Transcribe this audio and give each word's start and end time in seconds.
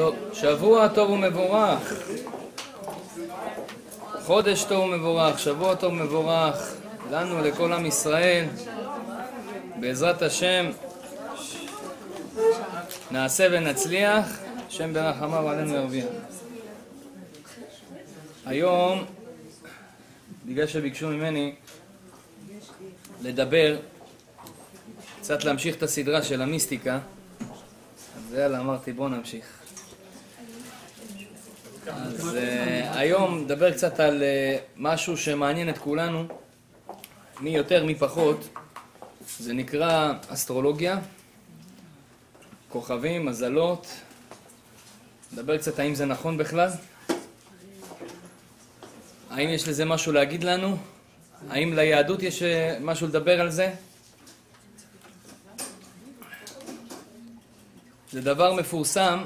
טוב, 0.00 0.16
שבוע 0.32 0.88
טוב 0.88 1.10
ומבורך. 1.10 1.92
חודש 4.22 4.64
טוב 4.64 4.84
ומבורך, 4.84 5.38
שבוע 5.38 5.74
טוב 5.74 5.92
ומבורך 5.92 6.74
לנו, 7.10 7.40
לכל 7.40 7.72
עם 7.72 7.86
ישראל. 7.86 8.46
בעזרת 9.80 10.22
השם 10.22 10.70
נעשה 13.10 13.48
ונצליח, 13.52 14.38
השם 14.68 14.92
ברחמיו 14.94 15.48
עלינו 15.48 15.74
ירוויח. 15.74 16.06
היום, 18.46 19.04
בגלל 20.46 20.66
שביקשו 20.66 21.08
ממני 21.08 21.54
לדבר, 23.22 23.76
קצת 25.20 25.44
להמשיך 25.44 25.76
את 25.76 25.82
הסדרה 25.82 26.22
של 26.22 26.42
המיסטיקה, 26.42 26.98
אז 28.16 28.34
יאללה, 28.34 28.60
אמרתי 28.60 28.92
בואו 28.92 29.08
נמשיך. 29.08 29.59
אז 31.86 32.34
uh, 32.34 32.98
היום 32.98 33.38
נדבר 33.38 33.72
קצת 33.72 34.00
על 34.00 34.22
uh, 34.22 34.60
משהו 34.76 35.16
שמעניין 35.16 35.68
את 35.68 35.78
כולנו, 35.78 36.24
מי 37.40 37.50
יותר 37.50 37.84
מי 37.84 37.94
פחות, 37.94 38.48
זה 39.38 39.52
נקרא 39.52 40.12
אסטרולוגיה, 40.28 40.98
כוכבים, 42.68 43.26
מזלות, 43.26 43.86
נדבר 45.32 45.58
קצת 45.58 45.78
האם 45.78 45.94
זה 45.94 46.06
נכון 46.06 46.36
בכלל, 46.36 46.68
האם 49.30 49.48
יש 49.48 49.68
לזה 49.68 49.84
משהו 49.84 50.12
להגיד 50.12 50.44
לנו, 50.44 50.76
האם 51.48 51.72
ליהדות 51.72 52.22
יש 52.22 52.42
אה, 52.42 52.78
משהו 52.80 53.06
לדבר 53.06 53.40
על 53.40 53.50
זה? 53.50 53.74
זה 58.12 58.20
דבר 58.20 58.54
מפורסם 58.54 59.24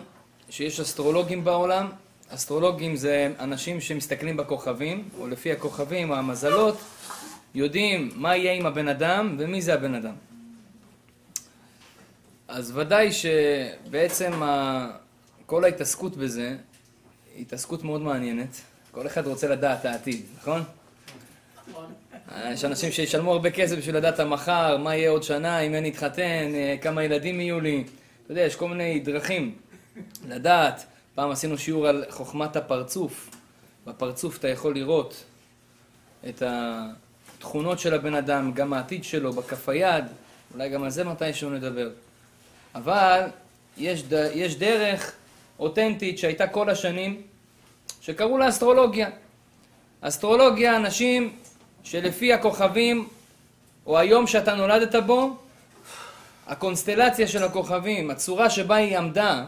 שיש 0.51 0.81
אסטרולוגים 0.81 1.45
בעולם. 1.45 2.04
אסטרולוגים 2.35 2.97
זה 2.97 3.33
אנשים 3.39 3.81
שמסתכלים 3.81 4.37
בכוכבים, 4.37 5.09
או 5.19 5.29
לפי 5.29 5.53
הכוכבים 5.53 6.11
או 6.11 6.15
המזלות, 6.15 6.79
יודעים 7.55 8.11
מה 8.15 8.37
יהיה 8.37 8.53
עם 8.53 8.67
הבן 8.67 8.89
אדם 8.89 9.37
ומי 9.39 9.63
זה 9.63 9.75
הבן 9.75 9.95
אדם. 9.95 10.15
אז 12.49 12.73
ודאי 12.77 13.11
שבעצם 13.13 14.33
כל 15.47 15.65
ההתעסקות 15.65 16.17
בזה 16.17 16.57
התעסקות 17.39 17.85
מאוד 17.85 18.01
מעניינת. 18.01 18.61
כל 18.91 19.07
אחד 19.07 19.27
רוצה 19.27 19.49
לדעת 19.49 19.81
את 19.81 19.85
העתיד, 19.85 20.23
נכון? 20.39 20.63
יש 22.45 22.65
אנשים 22.65 22.93
שישלמו 22.93 23.33
הרבה 23.33 23.51
כסף 23.51 23.77
בשביל 23.77 23.97
לדעת 23.97 24.21
המחר, 24.21 24.77
מה 24.77 24.97
יהיה 24.97 25.11
עוד 25.11 25.23
שנה, 25.23 25.61
אם 25.61 25.75
אני 25.75 25.89
אתחתן, 25.91 26.53
כמה 26.81 27.05
ילדים 27.05 27.41
יהיו 27.41 27.61
לי. 27.61 27.85
אתה 28.25 28.33
יודע, 28.33 28.43
יש 28.43 28.57
כל 28.57 28.69
מיני 28.69 29.01
דרכים 29.01 29.55
לדעת. 30.29 30.87
פעם 31.15 31.31
עשינו 31.31 31.59
שיעור 31.59 31.87
על 31.87 32.05
חוכמת 32.11 32.57
הפרצוף. 32.57 33.31
בפרצוף 33.87 34.39
אתה 34.39 34.49
יכול 34.49 34.75
לראות 34.75 35.25
את 36.29 36.43
התכונות 36.47 37.79
של 37.79 37.95
הבן 37.95 38.15
אדם, 38.15 38.53
גם 38.53 38.73
העתיד 38.73 39.05
שלו, 39.05 39.33
בכף 39.33 39.69
היד, 39.69 40.05
אולי 40.55 40.69
גם 40.69 40.83
על 40.83 40.91
זה 40.91 41.05
מתישהו 41.05 41.51
נדבר. 41.51 41.91
אבל 42.75 43.21
יש, 43.79 44.03
ד... 44.03 44.31
יש 44.35 44.57
דרך 44.57 45.13
אותנטית 45.59 46.19
שהייתה 46.19 46.47
כל 46.47 46.71
השנים, 46.71 47.23
שקראו 48.01 48.39
לה 48.39 48.49
אסטרולוגיה. 48.49 49.11
אסטרולוגיה, 50.01 50.77
אנשים 50.77 51.37
שלפי 51.83 52.33
הכוכבים, 52.33 53.09
או 53.87 53.99
היום 53.99 54.27
שאתה 54.27 54.55
נולדת 54.55 54.95
בו, 54.95 55.37
הקונסטלציה 56.47 57.29
של 57.29 57.45
הכוכבים, 57.45 58.11
הצורה 58.11 58.51
שבה 58.51 58.77
היא 58.77 58.99
עמדה, 58.99 59.45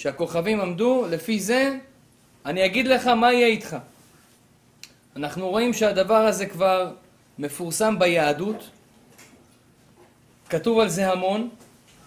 שהכוכבים 0.00 0.60
עמדו, 0.60 1.06
לפי 1.10 1.40
זה 1.40 1.76
אני 2.46 2.64
אגיד 2.64 2.86
לך 2.86 3.06
מה 3.06 3.32
יהיה 3.32 3.46
איתך. 3.46 3.76
אנחנו 5.16 5.48
רואים 5.48 5.72
שהדבר 5.72 6.14
הזה 6.14 6.46
כבר 6.46 6.92
מפורסם 7.38 7.98
ביהדות, 7.98 8.70
כתוב 10.48 10.78
על 10.78 10.88
זה 10.88 11.12
המון, 11.12 11.48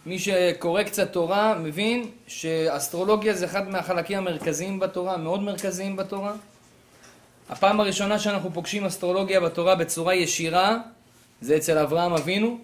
מי 0.06 0.20
שקורא 0.20 0.84
קצת 0.84 1.12
תורה 1.12 1.56
מבין 1.56 2.10
שאסטרולוגיה 2.28 3.34
זה 3.34 3.46
אחד 3.46 3.70
מהחלקים 3.70 4.18
המרכזיים 4.18 4.80
בתורה, 4.80 5.18
מאוד 5.18 5.44
מרכזיים 5.44 5.96
בתורה. 5.96 6.34
הפעם 7.50 7.80
הראשונה 7.80 8.20
שאנחנו 8.20 8.54
פוגשים 8.54 8.86
אסטרולוגיה 8.86 9.40
בתורה 9.40 9.76
בצורה 9.76 10.16
ישירה 10.16 10.78
זה 11.42 11.58
אצל 11.58 11.78
אברהם 11.78 12.14
אבינו, 12.14 12.58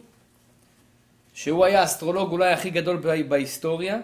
שהוא 1.33 1.65
היה 1.65 1.81
האסטרולוג 1.81 2.31
אולי 2.31 2.53
הכי 2.53 2.69
גדול 2.69 2.97
בהיסטוריה, 3.27 3.99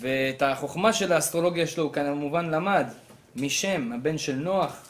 ואת 0.00 0.42
החוכמה 0.42 0.92
של 0.92 1.12
האסטרולוגיה 1.12 1.66
שלו 1.66 1.84
הוא 1.84 1.92
כמובן 1.92 2.50
למד 2.50 2.86
משם, 3.36 3.92
הבן 3.92 4.18
של 4.18 4.34
נוח, 4.34 4.88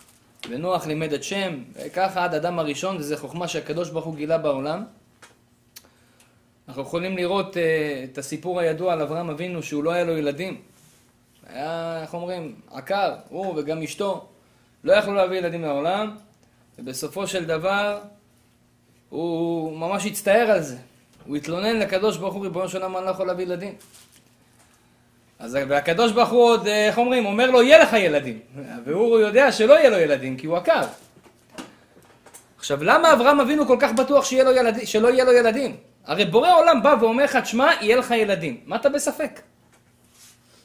ונוח 0.48 0.86
לימד 0.86 1.12
את 1.12 1.24
שם, 1.24 1.62
וככה 1.74 2.24
עד 2.24 2.34
אדם 2.34 2.58
הראשון, 2.58 2.96
וזו 2.96 3.16
חוכמה 3.16 3.48
שהקדוש 3.48 3.90
ברוך 3.90 4.04
הוא 4.04 4.16
גילה 4.16 4.38
בעולם. 4.38 4.84
אנחנו 6.68 6.82
יכולים 6.82 7.16
לראות 7.16 7.56
uh, 7.56 7.58
את 8.04 8.18
הסיפור 8.18 8.60
הידוע 8.60 8.92
על 8.92 9.02
אברהם 9.02 9.30
אבינו 9.30 9.62
שהוא 9.62 9.84
לא 9.84 9.90
היה 9.90 10.04
לו 10.04 10.16
ילדים. 10.16 10.60
היה, 11.46 11.98
איך 12.02 12.14
אומרים, 12.14 12.54
עקר, 12.70 13.14
הוא 13.28 13.58
וגם 13.58 13.82
אשתו. 13.82 14.28
לא 14.84 14.92
יכלו 14.92 15.14
להביא 15.14 15.38
ילדים 15.38 15.62
לעולם, 15.62 16.16
ובסופו 16.78 17.26
של 17.26 17.44
דבר 17.44 17.98
הוא 19.08 19.78
ממש 19.78 20.06
הצטער 20.06 20.50
על 20.50 20.62
זה. 20.62 20.76
הוא 21.26 21.36
התלונן 21.36 21.76
לקדוש 21.76 22.16
ברוך 22.16 22.34
הוא, 22.34 22.42
ריבונו 22.42 22.68
של 22.68 22.82
עולם, 22.82 22.96
אני 22.96 23.04
לא 23.04 23.10
יכול 23.10 23.26
להביא 23.26 23.44
ילדים. 23.44 23.74
אז 25.38 25.58
והקדוש 25.68 26.12
ברוך 26.12 26.28
הוא 26.28 26.42
עוד, 26.42 26.66
אה, 26.66 26.86
איך 26.86 26.98
אומרים, 26.98 27.26
אומר 27.26 27.50
לו, 27.50 27.62
יהיה 27.62 27.78
לך 27.78 27.92
ילדים. 27.92 28.38
והוא 28.84 29.18
יודע 29.18 29.52
שלא 29.52 29.74
יהיה 29.74 29.90
לו 29.90 29.98
ילדים, 29.98 30.36
כי 30.36 30.46
הוא 30.46 30.56
עקר. 30.56 30.82
עכשיו, 32.58 32.84
למה 32.84 33.12
אברהם 33.12 33.40
אבינו 33.40 33.66
כל 33.66 33.76
כך 33.80 33.92
בטוח 33.92 34.24
שיהיה 34.24 34.44
לו 34.44 34.52
ילד, 34.52 34.86
שלא 34.86 35.08
יהיה 35.08 35.24
לו 35.24 35.32
ילדים? 35.32 35.76
הרי 36.04 36.24
בורא 36.24 36.54
עולם 36.54 36.82
בא 36.82 36.96
ואומר 37.00 37.24
לך, 37.24 37.36
תשמע, 37.36 37.70
יהיה 37.80 37.96
לך 37.96 38.10
ילדים. 38.10 38.60
מה 38.66 38.76
אתה 38.76 38.88
בספק? 38.88 39.40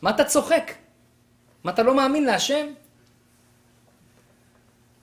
מה 0.01 0.09
אתה 0.09 0.23
צוחק? 0.23 0.71
מה 1.63 1.71
אתה 1.71 1.83
לא 1.83 1.95
מאמין 1.95 2.25
להשם? 2.25 2.67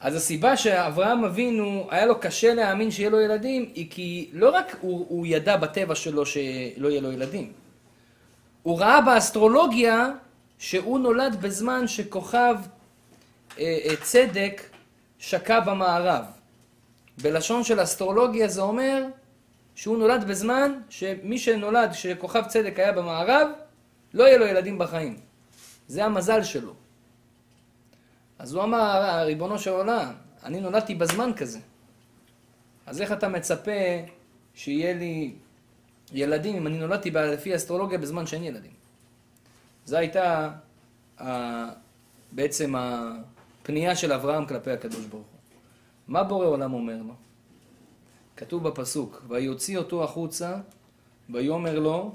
אז 0.00 0.14
הסיבה 0.14 0.56
שאברהם 0.56 1.24
אבינו, 1.24 1.88
היה 1.90 2.06
לו 2.06 2.20
קשה 2.20 2.54
להאמין 2.54 2.90
שיהיה 2.90 3.10
לו 3.10 3.20
ילדים, 3.20 3.70
היא 3.74 3.90
כי 3.90 4.30
לא 4.32 4.50
רק 4.50 4.76
הוא, 4.80 5.06
הוא 5.08 5.26
ידע 5.26 5.56
בטבע 5.56 5.94
שלו 5.94 6.26
שלא 6.26 6.88
יהיה 6.88 7.00
לו 7.00 7.12
ילדים, 7.12 7.52
הוא 8.62 8.80
ראה 8.80 9.00
באסטרולוגיה 9.00 10.08
שהוא 10.58 10.98
נולד 10.98 11.36
בזמן 11.40 11.88
שכוכב 11.88 12.54
אה, 13.58 13.78
אה, 13.84 13.96
צדק 14.02 14.62
שקע 15.18 15.60
במערב. 15.60 16.24
בלשון 17.22 17.64
של 17.64 17.82
אסטרולוגיה 17.82 18.48
זה 18.48 18.60
אומר 18.60 19.06
שהוא 19.74 19.98
נולד 19.98 20.24
בזמן 20.24 20.80
שמי 20.88 21.38
שנולד 21.38 21.90
כשכוכב 21.92 22.42
צדק 22.48 22.78
היה 22.78 22.92
במערב, 22.92 23.48
לא 24.14 24.24
יהיה 24.24 24.38
לו 24.38 24.46
ילדים 24.46 24.78
בחיים. 24.78 25.20
זה 25.88 26.04
המזל 26.04 26.42
שלו. 26.42 26.74
אז 28.38 28.54
הוא 28.54 28.62
אמר, 28.62 29.22
ריבונו 29.24 29.58
של 29.58 29.70
עולם, 29.70 30.12
אני 30.44 30.60
נולדתי 30.60 30.94
בזמן 30.94 31.32
כזה. 31.36 31.58
אז 32.86 33.00
איך 33.02 33.12
אתה 33.12 33.28
מצפה 33.28 33.70
שיהיה 34.54 34.94
לי 34.94 35.34
ילדים 36.12 36.56
אם 36.56 36.66
אני 36.66 36.78
נולדתי 36.78 37.10
לפי 37.10 37.56
אסטרולוגיה 37.56 37.98
בזמן 37.98 38.26
שאין 38.26 38.44
ילדים? 38.44 38.72
זו 39.84 39.96
הייתה 39.96 40.50
בעצם 42.32 42.74
הפנייה 42.78 43.96
של 43.96 44.12
אברהם 44.12 44.46
כלפי 44.46 44.70
הקדוש 44.70 45.06
ברוך 45.06 45.26
הוא. 45.26 45.40
מה 46.08 46.24
בורא 46.24 46.46
עולם 46.46 46.72
אומר 46.72 46.96
לו? 46.96 47.14
כתוב 48.36 48.68
בפסוק, 48.68 49.22
ויוציא 49.28 49.78
אותו 49.78 50.04
החוצה, 50.04 50.56
ויאמר 51.30 51.78
לו, 51.78 52.14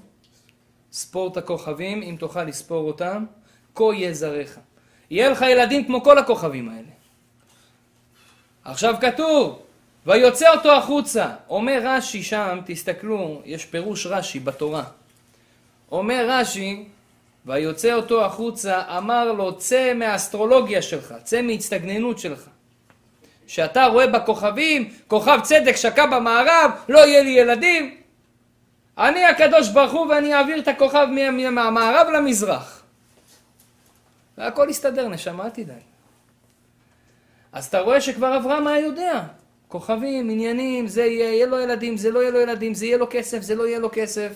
ספור 0.91 1.31
את 1.31 1.37
הכוכבים, 1.37 2.01
אם 2.01 2.15
תוכל 2.19 2.43
לספור 2.43 2.87
אותם, 2.87 3.25
כה 3.75 3.83
יהיה 3.83 4.13
זרעך. 4.13 4.59
יהיה 5.09 5.29
לך 5.29 5.41
ילדים 5.41 5.85
כמו 5.85 6.03
כל 6.03 6.17
הכוכבים 6.17 6.69
האלה. 6.69 6.87
עכשיו 8.63 8.95
כתוב, 9.01 9.64
ויוצא 10.05 10.49
אותו 10.49 10.73
החוצה. 10.77 11.29
אומר 11.49 11.79
רש"י 11.83 12.23
שם, 12.23 12.59
תסתכלו, 12.65 13.41
יש 13.45 13.65
פירוש 13.65 14.05
רש"י 14.05 14.39
בתורה. 14.39 14.83
אומר 15.91 16.25
רש"י, 16.29 16.85
ויוצא 17.45 17.93
אותו 17.93 18.25
החוצה, 18.25 18.97
אמר 18.97 19.31
לו, 19.31 19.57
צא 19.57 19.93
מהאסטרולוגיה 19.93 20.81
שלך, 20.81 21.13
צא 21.23 21.41
מהצטגננות 21.41 22.19
שלך. 22.19 22.49
שאתה 23.47 23.85
רואה 23.85 24.07
בכוכבים, 24.07 24.91
כוכב 25.07 25.39
צדק 25.43 25.75
שקע 25.75 26.05
במערב, 26.05 26.71
לא 26.89 26.99
יהיה 26.99 27.23
לי 27.23 27.29
ילדים. 27.29 27.97
אני 28.97 29.25
הקדוש 29.25 29.69
ברוך 29.69 29.91
הוא 29.91 30.07
ואני 30.07 30.33
אעביר 30.35 30.59
את 30.59 30.67
הכוכב 30.67 31.07
מהמערב 31.51 32.07
למזרח. 32.07 32.83
והכל 34.37 34.67
יסתדר, 34.69 35.07
נשמה, 35.07 35.45
אל 35.45 35.49
תדאג. 35.49 35.75
אז 37.53 37.65
אתה 37.65 37.79
רואה 37.79 38.01
שכבר 38.01 38.37
אברהם 38.37 38.67
היה 38.67 38.79
יודע. 38.79 39.23
כוכבים, 39.75 40.29
עניינים, 40.29 40.87
זה 40.87 41.05
יהיה, 41.05 41.33
יהיה 41.33 41.45
לו 41.45 41.59
ילדים, 41.59 41.97
זה 41.97 42.11
לא 42.11 42.19
יהיה 42.19 42.31
לו 42.31 42.39
ילדים, 42.39 42.73
זה 42.73 42.85
יהיה 42.85 42.97
לו 42.97 43.07
כסף, 43.09 43.41
זה 43.41 43.55
לא 43.55 43.67
יהיה 43.67 43.79
לו 43.79 43.89
כסף. 43.93 44.31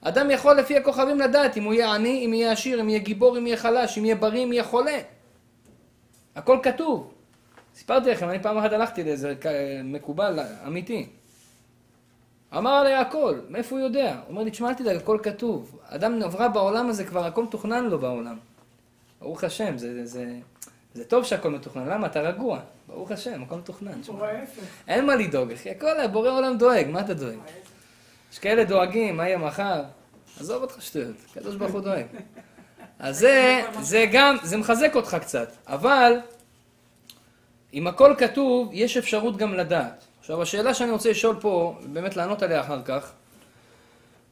אדם 0.00 0.30
יכול 0.30 0.56
לפי 0.56 0.76
הכוכבים 0.76 1.20
לדעת 1.20 1.56
אם 1.56 1.64
הוא 1.64 1.74
יהיה 1.74 1.94
עני, 1.94 2.26
אם 2.26 2.34
יהיה 2.34 2.52
עשיר, 2.52 2.80
אם 2.80 2.88
יהיה 2.88 2.98
גיבור, 2.98 3.38
אם 3.38 3.46
יהיה 3.46 3.56
חלש, 3.56 3.98
אם 3.98 4.04
יהיה 4.04 4.14
בריא, 4.14 4.44
אם 4.44 4.52
יהיה 4.52 4.64
חולה. 4.64 4.98
הכל 6.36 6.58
כתוב. 6.62 7.14
סיפרתי 7.74 8.10
לכם, 8.10 8.28
אני 8.28 8.42
פעם 8.42 8.58
אחת 8.58 8.72
הלכתי 8.72 9.04
לאיזה 9.04 9.34
מקובל 9.84 10.38
אמיתי. 10.66 11.06
אמר 12.56 12.70
עלי 12.70 12.94
הכל, 12.94 13.38
מאיפה 13.48 13.76
הוא 13.76 13.84
יודע? 13.84 14.14
הוא 14.14 14.28
אומר 14.28 14.42
לי, 14.42 14.50
תשמע, 14.50 14.68
אל 14.68 14.74
תדאג, 14.74 14.96
הכל 14.96 15.18
כתוב. 15.22 15.78
אדם 15.88 16.18
נברא 16.18 16.48
בעולם 16.48 16.88
הזה, 16.88 17.04
כבר 17.04 17.24
הכל 17.24 17.44
מתוכנן 17.44 17.84
לו 17.84 17.98
בעולם. 17.98 18.38
ברוך 19.20 19.44
השם, 19.44 19.78
זה, 19.78 19.94
זה, 19.94 20.06
זה, 20.06 20.34
זה 20.94 21.04
טוב 21.04 21.24
שהכל 21.24 21.50
מתוכנן. 21.50 21.88
למה? 21.88 22.06
אתה 22.06 22.20
רגוע. 22.20 22.60
ברוך 22.88 23.10
השם, 23.10 23.42
הכל 23.42 23.56
מתוכנן. 23.56 24.00
אין 24.88 25.06
מה 25.06 25.16
לדאוג, 25.16 25.52
אחי, 25.52 25.70
הכל, 25.70 26.06
בורא 26.06 26.30
עולם 26.30 26.58
דואג, 26.58 26.86
מה 26.88 27.00
אתה 27.00 27.14
דואג? 27.14 27.38
יש 28.32 28.38
כאלה 28.38 28.64
דואגים, 28.64 29.16
מה 29.16 29.26
יהיה 29.26 29.38
מחר? 29.38 29.82
עזוב 30.40 30.62
אותך 30.62 30.82
שטויות, 30.82 31.16
הקדוש 31.30 31.56
ברוך 31.56 31.72
הוא 31.72 31.80
דואג. 31.80 32.06
אז 32.98 33.18
זה, 33.18 33.62
זה 33.80 34.06
גם, 34.12 34.36
זה 34.42 34.56
מחזק 34.56 34.94
אותך 34.94 35.16
קצת, 35.20 35.52
אבל 35.66 36.20
אם 37.74 37.86
הכל 37.86 38.14
כתוב, 38.18 38.70
יש 38.72 38.96
אפשרות 38.96 39.36
גם 39.36 39.54
לדעת. 39.54 40.04
עכשיו, 40.20 40.42
השאלה 40.42 40.74
שאני 40.74 40.90
רוצה 40.90 41.10
לשאול 41.10 41.36
פה, 41.40 41.78
באמת 41.92 42.16
לענות 42.16 42.42
עליה 42.42 42.60
אחר 42.60 42.82
כך, 42.82 43.12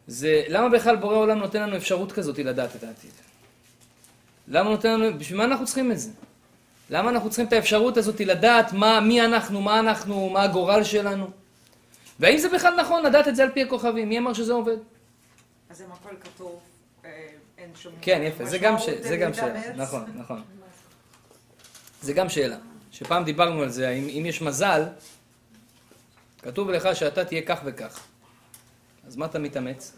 זה 0.07 0.43
למה 0.49 0.69
בכלל 0.69 0.97
בורא 0.97 1.17
עולם 1.17 1.39
נותן 1.39 1.63
לנו 1.63 1.77
אפשרות 1.77 2.13
כזאת 2.13 2.39
לדעת 2.39 2.77
את 2.77 2.85
העתיד? 2.85 3.11
למה 4.49 4.71
נותן 4.71 5.01
לנו, 5.01 5.19
בשביל 5.19 5.39
מה 5.39 5.45
אנחנו 5.45 5.65
צריכים 5.65 5.93
את 5.93 5.99
זה? 5.99 6.11
למה 6.90 7.11
אנחנו 7.11 7.29
צריכים 7.29 7.46
את 7.46 7.52
האפשרות 7.52 7.96
הזאת 7.96 8.20
לדעת 8.20 8.73
מה, 8.73 9.00
מי 9.00 9.25
אנחנו, 9.25 9.61
מה 9.61 9.81
אנחנו, 9.81 10.31
מה 10.31 10.43
הגורל 10.43 10.85
שלנו? 10.85 11.31
והאם 12.20 12.38
זה 12.38 12.49
בכלל 12.49 12.81
נכון 12.81 13.05
לדעת 13.05 13.29
את 13.29 13.37
זה 13.37 13.43
על 13.43 13.50
פי 13.50 13.62
הכוכבים? 13.62 14.08
מי 14.08 14.19
אמר 14.19 14.32
שזה 14.32 14.52
עובד? 14.52 14.76
אז 15.70 15.82
אם 15.82 15.87
הכל 15.93 16.17
כתוב, 16.20 16.61
אה, 17.05 17.26
אין 17.58 17.70
שום... 17.75 17.93
כן, 18.00 18.20
יפה, 18.25 18.44
זה 18.44 18.58
גם, 18.58 18.79
ש... 18.79 18.88
זה 18.88 19.17
גם 19.17 19.35
שאלה, 19.35 19.76
נכון, 19.76 20.05
נכון. 20.20 20.43
זה 22.02 22.12
גם 22.12 22.29
שאלה, 22.29 22.56
שפעם 22.93 23.25
דיברנו 23.25 23.62
על 23.62 23.69
זה, 23.69 23.90
אם, 23.90 24.08
אם 24.08 24.26
יש 24.26 24.43
מזל, 24.43 24.85
כתוב 26.43 26.70
לך 26.70 26.96
שאתה 26.96 27.25
תהיה 27.25 27.43
כך 27.43 27.61
וכך. 27.64 28.00
אז 29.06 29.17
מה 29.17 29.26
אתה 29.26 29.38
מתאמץ? 29.38 29.93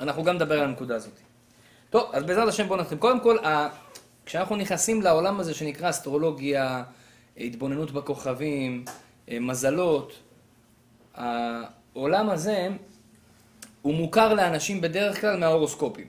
אנחנו 0.00 0.24
גם 0.24 0.34
נדבר 0.34 0.58
על 0.58 0.64
הנקודה 0.64 0.96
הזאת. 0.96 1.12
טוב, 1.90 2.10
אז 2.12 2.24
בעזרת 2.24 2.48
השם 2.48 2.68
בואו 2.68 2.80
נתחיל. 2.80 2.98
קודם 2.98 3.20
כל, 3.20 3.38
כשאנחנו 4.32 4.56
נכנסים 4.56 5.02
לעולם 5.02 5.40
הזה 5.40 5.54
שנקרא 5.54 5.90
אסטרולוגיה, 5.90 6.82
התבוננות 7.36 7.90
בכוכבים, 7.90 8.84
אה, 9.28 9.40
מזלות, 9.40 10.12
העולם 11.14 12.30
הזה 12.30 12.68
הוא 13.82 13.94
מוכר 13.94 14.34
לאנשים 14.34 14.80
בדרך 14.80 15.20
כלל 15.20 15.36
מההורוסקופים. 15.36 16.06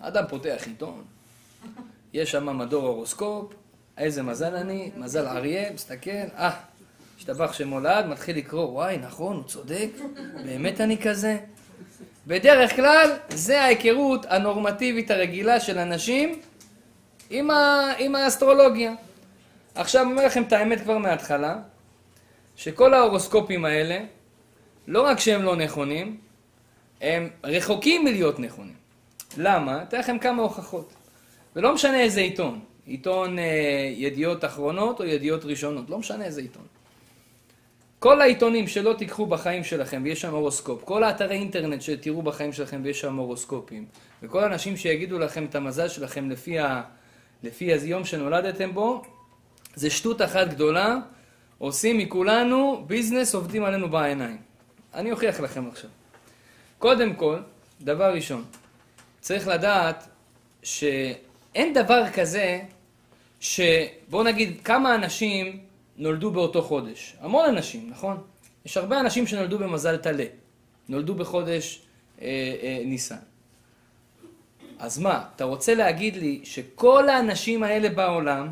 האדם 0.00 0.24
פותח 0.28 0.62
עיתון, 0.66 1.02
יש 2.12 2.30
שם 2.30 2.58
מדור 2.58 2.86
הורוסקופ, 2.86 3.52
איזה 3.98 4.22
מזל 4.22 4.54
אני, 4.54 4.90
מזל 4.96 5.26
אריה, 5.26 5.72
מסתכל, 5.72 6.10
אה, 6.10 6.50
השתבח 7.18 7.52
שמולד, 7.52 8.06
מתחיל 8.06 8.36
לקרוא, 8.36 8.64
וואי, 8.64 8.98
נכון, 8.98 9.36
הוא 9.36 9.44
צודק, 9.44 9.90
באמת 10.44 10.80
אני 10.80 10.98
כזה. 10.98 11.38
בדרך 12.26 12.76
כלל, 12.76 13.10
זה 13.28 13.60
ההיכרות 13.60 14.26
הנורמטיבית 14.28 15.10
הרגילה 15.10 15.60
של 15.60 15.78
אנשים 15.78 16.40
עם, 17.30 17.50
ה... 17.50 17.92
עם 17.98 18.14
האסטרולוגיה. 18.14 18.92
עכשיו, 19.74 20.06
אומר 20.06 20.26
לכם 20.26 20.42
את 20.42 20.52
האמת 20.52 20.80
כבר 20.80 20.98
מההתחלה, 20.98 21.56
שכל 22.56 22.94
ההורוסקופים 22.94 23.64
האלה, 23.64 23.98
לא 24.86 25.02
רק 25.02 25.20
שהם 25.20 25.42
לא 25.42 25.56
נכונים, 25.56 26.18
הם 27.00 27.28
רחוקים 27.44 28.04
מלהיות 28.04 28.40
נכונים. 28.40 28.74
למה? 29.36 29.82
אתן 29.82 29.98
לכם 29.98 30.18
כמה 30.18 30.42
הוכחות. 30.42 30.92
ולא 31.56 31.74
משנה 31.74 32.00
איזה 32.00 32.20
עיתון, 32.20 32.60
עיתון 32.86 33.38
אה, 33.38 33.92
ידיעות 33.96 34.44
אחרונות 34.44 35.00
או 35.00 35.04
ידיעות 35.04 35.44
ראשונות, 35.44 35.90
לא 35.90 35.98
משנה 35.98 36.24
איזה 36.24 36.40
עיתון. 36.40 36.64
כל 37.98 38.20
העיתונים 38.20 38.66
שלא 38.66 38.94
תיקחו 38.98 39.26
בחיים 39.26 39.64
שלכם 39.64 40.02
ויש 40.04 40.20
שם 40.20 40.34
הורוסקופ, 40.34 40.84
כל 40.84 41.04
האתרי 41.04 41.36
אינטרנט 41.36 41.82
שתראו 41.82 42.22
בחיים 42.22 42.52
שלכם 42.52 42.80
ויש 42.84 43.00
שם 43.00 43.16
הורוסקופים, 43.16 43.84
וכל 44.22 44.42
האנשים 44.44 44.76
שיגידו 44.76 45.18
לכם 45.18 45.44
את 45.44 45.54
המזל 45.54 45.88
שלכם 45.88 46.30
לפי, 46.30 46.58
ה, 46.58 46.82
לפי 47.42 47.72
היום 47.72 48.04
שנולדתם 48.04 48.74
בו, 48.74 49.02
זה 49.74 49.90
שטות 49.90 50.22
אחת 50.22 50.48
גדולה, 50.48 50.96
עושים 51.58 51.98
מכולנו 51.98 52.84
ביזנס, 52.86 53.34
עובדים 53.34 53.64
עלינו 53.64 53.90
בעיניים. 53.90 54.38
אני 54.94 55.12
אוכיח 55.12 55.40
לכם 55.40 55.68
עכשיו. 55.68 55.90
קודם 56.78 57.14
כל, 57.14 57.38
דבר 57.80 58.14
ראשון, 58.14 58.44
צריך 59.20 59.48
לדעת 59.48 60.08
שאין 60.62 61.74
דבר 61.74 62.10
כזה 62.14 62.60
שבואו 63.40 64.22
נגיד 64.22 64.60
כמה 64.64 64.94
אנשים 64.94 65.60
נולדו 65.96 66.30
באותו 66.30 66.62
חודש. 66.62 67.16
המון 67.20 67.48
אנשים, 67.48 67.90
נכון? 67.90 68.22
יש 68.64 68.76
הרבה 68.76 69.00
אנשים 69.00 69.26
שנולדו 69.26 69.58
במזל 69.58 69.96
טלה. 69.96 70.24
נולדו 70.88 71.14
בחודש 71.14 71.82
אה, 72.22 72.26
אה, 72.62 72.82
ניסן. 72.84 73.16
אז 74.80 74.98
מה, 74.98 75.24
אתה 75.36 75.44
רוצה 75.44 75.74
להגיד 75.74 76.16
לי 76.16 76.40
שכל 76.44 77.08
האנשים 77.08 77.62
האלה 77.62 77.88
בעולם, 77.88 78.48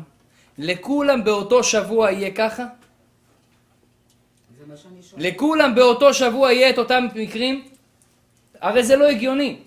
לכולם 0.57 1.23
באותו 1.23 1.63
שבוע 1.63 2.11
יהיה 2.11 2.31
ככה? 2.31 2.65
לכולם 5.17 5.75
באותו 5.75 6.13
שבוע 6.13 6.51
יהיה 6.51 6.69
את 6.69 6.77
אותם 6.77 7.07
מקרים? 7.15 7.67
הרי 8.61 8.83
זה 8.83 8.95
לא 8.95 9.09
הגיוני. 9.09 9.59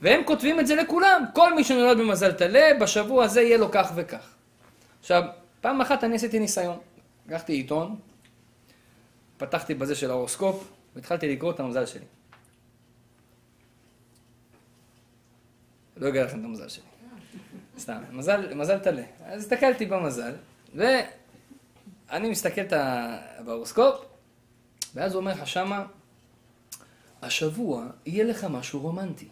והם 0.00 0.24
כותבים 0.24 0.60
את 0.60 0.66
זה 0.66 0.74
לכולם. 0.74 1.24
כל 1.34 1.54
מי 1.54 1.64
שנולד 1.64 1.98
במזל 1.98 2.32
טלה, 2.32 2.70
בשבוע 2.80 3.24
הזה 3.24 3.42
יהיה 3.42 3.58
לו 3.58 3.68
כך 3.72 3.92
וכך. 3.94 4.34
עכשיו, 5.00 5.22
פעם 5.60 5.80
אחת 5.80 6.04
אני 6.04 6.16
עשיתי 6.16 6.38
ניסיון. 6.38 6.78
לקחתי 7.28 7.52
עיתון, 7.52 7.96
פתחתי 9.36 9.74
בזה 9.74 9.94
של 9.94 10.10
ההורוסקופ, 10.10 10.64
והתחלתי 10.96 11.28
לקרוא 11.32 11.50
את 11.50 11.60
המזל 11.60 11.86
שלי. 11.86 12.04
לא 16.02 16.08
אגלה 16.08 16.24
לכם 16.24 16.40
את 16.40 16.44
המזל 16.44 16.68
שלי. 16.68 16.84
סתם, 17.78 18.02
מזל, 18.12 18.54
מזל 18.54 18.78
טלה. 18.78 19.02
אז 19.24 19.42
הסתכלתי 19.42 19.86
במזל, 19.86 20.32
ואני 20.74 22.30
מסתכל 22.30 22.62
בהורוסקופ, 23.44 23.94
ואז 24.94 25.12
הוא 25.12 25.20
אומר 25.20 25.32
לך 25.32 25.46
שמה, 25.46 25.84
השבוע 27.22 27.86
יהיה 28.06 28.24
לך 28.24 28.44
משהו 28.44 28.80
רומנטי. 28.80 29.28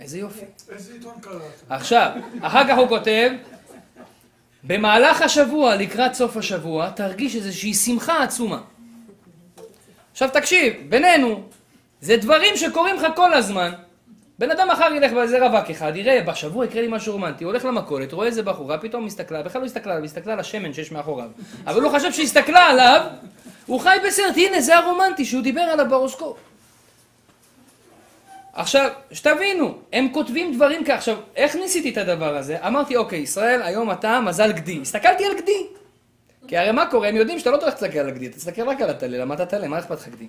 איזה 0.00 0.18
יופי. 0.18 0.44
איזה 0.68 0.92
עיתון 0.92 1.20
קראת? 1.20 1.42
עכשיו, 1.68 2.12
אחר 2.40 2.68
כך 2.68 2.78
הוא 2.78 2.88
כותב, 2.88 3.30
במהלך 4.64 5.22
השבוע, 5.22 5.76
לקראת 5.76 6.14
סוף 6.14 6.36
השבוע, 6.36 6.90
תרגיש 6.90 7.36
איזושהי 7.36 7.74
שמחה 7.74 8.22
עצומה. 8.22 8.62
עכשיו 10.10 10.28
תקשיב, 10.32 10.74
בינינו, 10.88 11.48
זה 12.00 12.16
דברים 12.16 12.56
שקורים 12.56 12.96
לך 12.96 13.06
כל 13.16 13.34
הזמן. 13.34 13.72
בן 14.38 14.50
אדם 14.50 14.68
מחר 14.68 14.92
ילך 14.96 15.12
באיזה 15.12 15.46
רווק 15.46 15.70
אחד, 15.70 15.96
יראה, 15.96 16.22
בשבוע 16.22 16.64
יקרה 16.64 16.82
לי 16.82 16.88
משהו 16.90 17.12
רומנטי, 17.12 17.44
הולך 17.44 17.64
למכולת, 17.64 18.12
רואה 18.12 18.26
איזה 18.26 18.42
בחורה, 18.42 18.78
פתאום 18.78 19.04
מסתכלה, 19.04 19.42
בכלל 19.42 19.60
לא 19.60 19.66
הסתכלה 19.66 19.92
עליו, 19.92 20.04
הסתכלה 20.04 20.32
על 20.32 20.40
השמן 20.40 20.72
שיש 20.72 20.92
מאחוריו. 20.92 21.28
אבל 21.66 21.82
הוא 21.82 21.92
חשב 21.92 22.12
שהסתכלה 22.12 22.66
עליו, 22.66 23.00
הוא 23.66 23.80
חי 23.80 23.96
בסרט, 24.06 24.36
הנה 24.36 24.60
זה 24.60 24.76
הרומנטי 24.76 25.24
שהוא 25.24 25.42
דיבר 25.42 25.60
עליו 25.60 25.86
בהורוסקופ. 25.88 26.36
עכשיו, 28.52 28.90
שתבינו, 29.12 29.78
הם 29.92 30.08
כותבים 30.12 30.54
דברים 30.54 30.84
כך. 30.84 30.90
עכשיו, 30.90 31.16
איך 31.36 31.56
ניסיתי 31.56 31.90
את 31.90 31.96
הדבר 31.96 32.36
הזה? 32.36 32.66
אמרתי, 32.66 32.96
אוקיי, 32.96 33.18
ישראל, 33.18 33.62
היום 33.62 33.90
אתה 33.90 34.20
מזל 34.20 34.52
גדי. 34.52 34.78
הסתכלתי 34.82 35.24
על 35.24 35.32
גדי. 35.42 35.66
כי 36.48 36.56
הרי 36.56 36.72
מה 36.72 36.86
קורה? 36.86 37.08
הם 37.08 37.16
יודעים 37.16 37.38
שאתה 37.38 37.50
לא 37.50 37.56
צריך 37.56 37.72
להסתכל 37.72 37.98
על 37.98 38.08
הגדי, 38.08 38.28
תסתכל 38.28 38.68
רק 38.68 38.80
על 38.80 38.90
הטלה, 38.90 39.18
למה 39.18 39.34
אתה 39.34 39.46
טלה? 39.46 39.68
מה 39.68 39.78
אכפת 39.78 40.00
לך 40.00 40.08
גדי? 40.08 40.26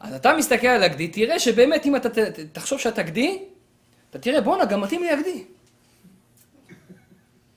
אז 0.00 0.14
אתה 0.14 0.36
מסתכל 0.36 0.66
על 0.66 0.82
הגדי, 0.82 1.08
תראה 1.08 1.38
שבאמת 1.38 1.86
אם 1.86 1.96
אתה 1.96 2.08
תחשוב 2.52 2.78
שאתה 2.78 3.02
גדי, 3.02 3.38
אתה 4.10 4.18
תראה, 4.18 4.40
בואנה, 4.40 4.64
גם 4.64 4.80
מתאים 4.80 5.02
לי 5.02 5.10
הגדי. 5.10 5.44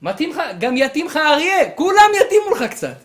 מתאים 0.02 0.30
לך, 0.30 0.42
גם 0.60 0.76
יתאים 0.76 1.06
לך 1.06 1.16
אריה, 1.16 1.70
כולם 1.70 2.10
יתאימו 2.26 2.50
לך 2.50 2.62
קצת. 2.62 2.96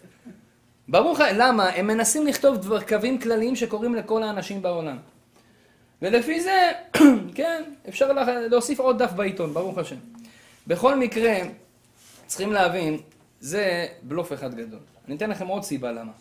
ברור 0.88 1.14
לך, 1.14 1.24
למה? 1.34 1.70
הם 1.70 1.88
מנסים 1.88 2.28
לכתוב 2.28 2.58
דבר, 2.58 2.82
קווים 2.82 3.20
כלליים 3.20 3.56
שקורים 3.56 3.96
לכל 3.96 4.24
האנשים 4.24 4.62
בעולם. 4.62 4.98
ולפי 6.02 6.42
זה, 6.42 6.72
כן, 7.36 7.64
אפשר 7.90 8.12
להוסיף 8.50 8.80
עוד 8.80 9.04
דף 9.04 9.12
בעיתון, 9.12 9.54
ברוך 9.54 9.78
השם. 9.78 9.96
בכל 10.68 10.96
מקרה, 10.96 11.38
צריכים 12.28 12.54
להבין, 12.54 12.98
זה 13.40 13.88
בלוף 14.02 14.34
אחד 14.34 14.56
גדול. 14.56 14.80
אני 15.08 15.16
אתן 15.16 15.30
לכם 15.30 15.48
עוד 15.48 15.64
סיבה 15.64 15.92
למה. 15.92 16.12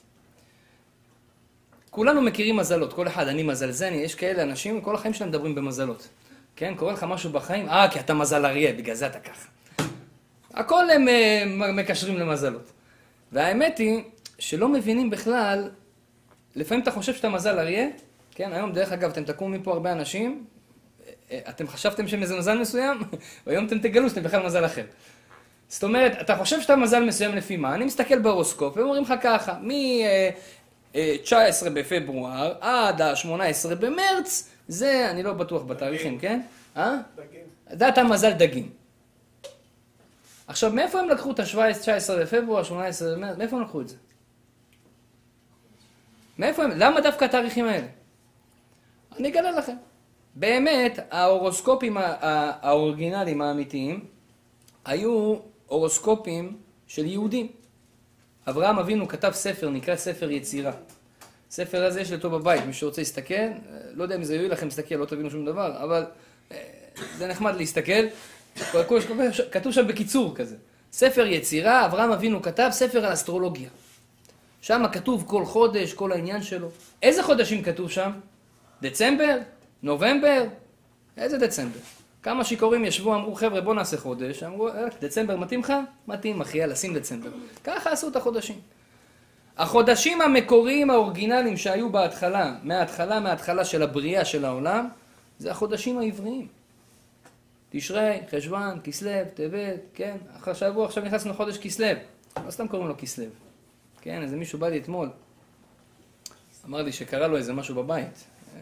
כולנו 1.97 2.23
מכירים 2.23 2.57
מזלות, 2.57 2.93
כל 2.93 3.09
אחד, 3.09 3.29
אני 3.29 3.43
מזלזני, 3.43 3.97
יש 3.97 4.15
כאלה 4.15 4.43
אנשים, 4.43 4.81
כל 4.81 4.95
החיים 4.95 5.15
שלהם 5.15 5.31
מדברים 5.31 5.55
במזלות. 5.55 6.09
כן, 6.57 6.75
קורה 6.77 6.93
לך 6.93 7.07
משהו 7.09 7.31
בחיים, 7.31 7.69
אה, 7.69 7.89
כי 7.91 8.01
אתה 8.01 8.15
מזל 8.15 8.47
אריה, 8.47 8.73
בגלל 8.73 8.95
זה 8.95 9.07
אתה 9.07 9.19
ככה. 9.19 9.49
הכל 10.55 10.91
הם 10.91 11.09
uh, 11.09 11.73
מקשרים 11.73 12.19
למזלות. 12.19 12.73
והאמת 13.33 13.79
היא 13.79 14.03
שלא 14.39 14.69
מבינים 14.69 15.11
בכלל, 15.11 15.71
לפעמים 16.57 16.83
אתה 16.83 16.91
חושב 16.91 17.15
שאתה 17.15 17.29
מזל 17.29 17.59
אריה, 17.59 17.89
כן, 18.35 18.53
היום 18.53 18.73
דרך 18.73 18.93
אגב, 18.93 19.11
אתם 19.11 19.25
תקומו 19.25 19.59
מפה 19.59 19.73
הרבה 19.73 19.93
אנשים, 19.93 20.45
אה, 21.31 21.39
אתם 21.49 21.69
חשבתם 21.69 22.05
איזה 22.23 22.37
מזל 22.37 22.59
מסוים, 22.59 22.99
והיום 23.47 23.67
אתם 23.67 23.79
תגלו 23.79 24.09
שאתם 24.09 24.23
בכלל 24.23 24.47
מזל 24.47 24.67
אחר. 24.67 24.85
זאת 25.69 25.85
אומרת, 25.85 26.21
אתה 26.21 26.37
חושב 26.37 26.61
שאתה 26.61 26.77
מזל 26.77 27.05
מסוים 27.05 27.35
לפי 27.35 27.57
מה? 27.57 27.75
אני 27.75 27.85
מסתכל 27.85 28.19
בהורוסקופ, 28.19 28.77
והם 28.77 28.87
אומרים 28.87 29.03
לך 29.03 29.15
ככה, 29.21 29.55
מ-19 30.97 31.71
בפברואר 31.75 32.55
עד 32.61 33.01
ה-18 33.03 33.75
במרץ, 33.75 34.49
זה, 34.69 35.11
אני 35.11 35.23
לא 35.23 35.33
בטוח 35.33 35.63
בתאריכים, 35.63 36.19
כן? 36.19 36.41
אה? 36.77 36.97
דגים. 37.17 37.41
דת 37.71 37.99
המזל 37.99 38.33
דגים. 38.33 38.71
עכשיו, 40.47 40.73
מאיפה 40.73 41.01
הם 41.01 41.09
לקחו 41.09 41.31
את 41.31 41.41
ה-19 41.41 42.13
בפברואר, 42.21 42.63
18 42.63 43.15
במרץ? 43.15 43.37
מאיפה 43.39 43.57
הם 43.57 43.63
לקחו 43.63 43.81
את 43.81 43.89
זה? 43.89 43.97
מאיפה 46.39 46.65
הם? 46.65 46.71
למה 46.77 47.01
דווקא 47.01 47.25
התאריכים 47.25 47.65
האלה? 47.65 47.87
אני 49.19 49.29
אגלה 49.29 49.51
לכם. 49.51 49.77
באמת, 50.35 50.99
ההורוסקופים 51.11 51.97
ה- 51.97 52.01
ה- 52.01 52.69
האוריגינליים 52.69 53.43
האמיתיים 53.43 54.05
היו 54.85 55.37
הורוסקופים 55.67 56.57
של 56.87 57.05
יהודים. 57.07 57.47
אברהם 58.49 58.79
אבינו 58.79 59.09
כתב 59.09 59.31
ספר, 59.35 59.71
נקרא 59.71 59.97
ספר 59.97 60.31
יצירה. 60.31 60.73
ספר 61.51 61.85
הזה 61.85 62.01
יש 62.01 62.11
לי 62.11 62.17
אותו 62.17 62.31
בבית, 62.31 62.65
מי 62.67 62.73
שרוצה 62.73 63.01
להסתכל, 63.01 63.35
לא 63.95 64.03
יודע 64.03 64.17
אם 64.17 64.25
זה 64.25 64.35
יועיל 64.35 64.53
לכם 64.53 64.67
להסתכל, 64.67 64.95
לא 64.95 65.05
תבינו 65.05 65.31
שום 65.31 65.47
דבר, 65.47 65.83
אבל 65.83 66.05
אה, 66.53 66.59
זה 67.17 67.27
נחמד 67.27 67.57
להסתכל. 67.57 68.07
כתוב 69.51 69.73
שם 69.73 69.89
בקיצור 69.89 70.35
כזה. 70.35 70.57
ספר 70.93 71.27
יצירה, 71.27 71.87
אברהם 71.87 72.13
אבינו 72.13 72.43
כתב 72.43 72.69
ספר 72.73 73.07
על 73.07 73.13
אסטרולוגיה. 73.13 73.69
שם 74.61 74.83
כתוב 74.93 75.25
כל 75.27 75.45
חודש, 75.45 75.93
כל 75.93 76.13
העניין 76.13 76.43
שלו. 76.43 76.69
איזה 77.03 77.23
חודשים 77.23 77.63
כתוב 77.63 77.91
שם? 77.91 78.11
דצמבר? 78.83 79.39
נובמבר? 79.83 80.45
איזה 81.17 81.39
דצמבר? 81.39 81.79
כמה 82.27 82.45
שיכורים 82.45 82.85
ישבו, 82.85 83.15
אמרו, 83.15 83.35
חבר'ה, 83.35 83.61
בוא 83.61 83.75
נעשה 83.75 83.97
חודש. 83.97 84.43
אמרו, 84.43 84.69
"אה, 84.69 84.87
דצמבר 85.01 85.37
מתאים 85.37 85.61
לך? 85.61 85.73
מתאים, 86.09 86.41
אחי, 86.41 86.59
יאללה, 86.59 86.77
שים 86.77 86.95
דצמבר. 86.95 87.31
ככה 87.65 87.93
עשו 87.93 88.09
את 88.09 88.17
החודשים. 88.17 88.61
החודשים 89.57 90.21
המקוריים 90.21 90.91
האורגינליים 90.91 91.57
שהיו 91.57 91.93
בהתחלה, 91.93 92.55
מההתחלה, 92.63 93.21
מההתחלה 93.21 93.65
של 93.65 93.83
הבריאה 93.83 94.25
של 94.25 94.45
העולם, 94.45 94.89
זה 95.39 95.51
החודשים 95.51 95.99
העבריים. 95.99 96.49
תשרי, 97.71 98.19
חשוון, 98.31 98.81
כסלו, 98.85 99.11
טבת, 99.35 99.81
כן? 99.95 100.17
אחר 100.37 100.55
שבוע 100.55 100.87
עכשיו 100.87 101.05
נכנסנו 101.05 101.31
לחודש 101.31 101.59
כסלו. 101.59 101.87
לא 102.47 102.51
סתם 102.51 102.69
קוראים 102.69 102.89
לו 102.89 102.95
כסלו. 102.99 103.27
כן, 104.01 104.23
איזה 104.23 104.37
מישהו 104.37 104.59
בא 104.59 104.69
לי 104.69 104.79
אתמול, 104.79 105.09
אמר 106.65 106.83
לי 106.83 106.93
שקרה 106.93 107.27
לו 107.27 107.37
איזה 107.37 107.53
משהו 107.53 107.75
בבית. 107.75 108.25
אה, 108.55 108.61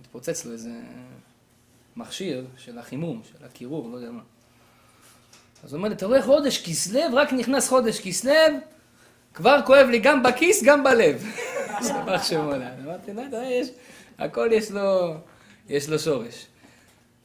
התפוצץ 0.00 0.46
לו 0.46 0.52
איזה 0.52 0.70
מכשיר 1.96 2.44
של 2.56 2.78
החימום, 2.78 3.22
של 3.24 3.44
הקירור, 3.44 3.90
לא 3.90 3.96
יודע 3.96 4.10
מה. 4.10 4.22
אז 5.64 5.72
הוא 5.72 5.78
אומר 5.78 5.88
לי, 5.88 5.94
אתה 5.94 6.06
רואה 6.06 6.22
חודש 6.22 6.62
כסלו, 6.62 7.00
רק 7.12 7.32
נכנס 7.32 7.68
חודש 7.68 8.00
כסלו, 8.00 8.32
כבר 9.34 9.58
כואב 9.66 9.86
לי 9.86 9.98
גם 9.98 10.22
בכיס, 10.22 10.62
גם 10.62 10.84
בלב. 10.84 11.26
שבח 11.88 12.22
שמונה. 12.22 12.70
אמרתי, 12.84 13.12
לא 13.12 13.20
יודע, 13.20 13.42
יש, 13.44 13.68
הכל 14.18 14.48
יש 14.52 14.70
לו, 14.70 15.14
יש 15.68 15.88
לו 15.88 15.98
שורש. 15.98 16.46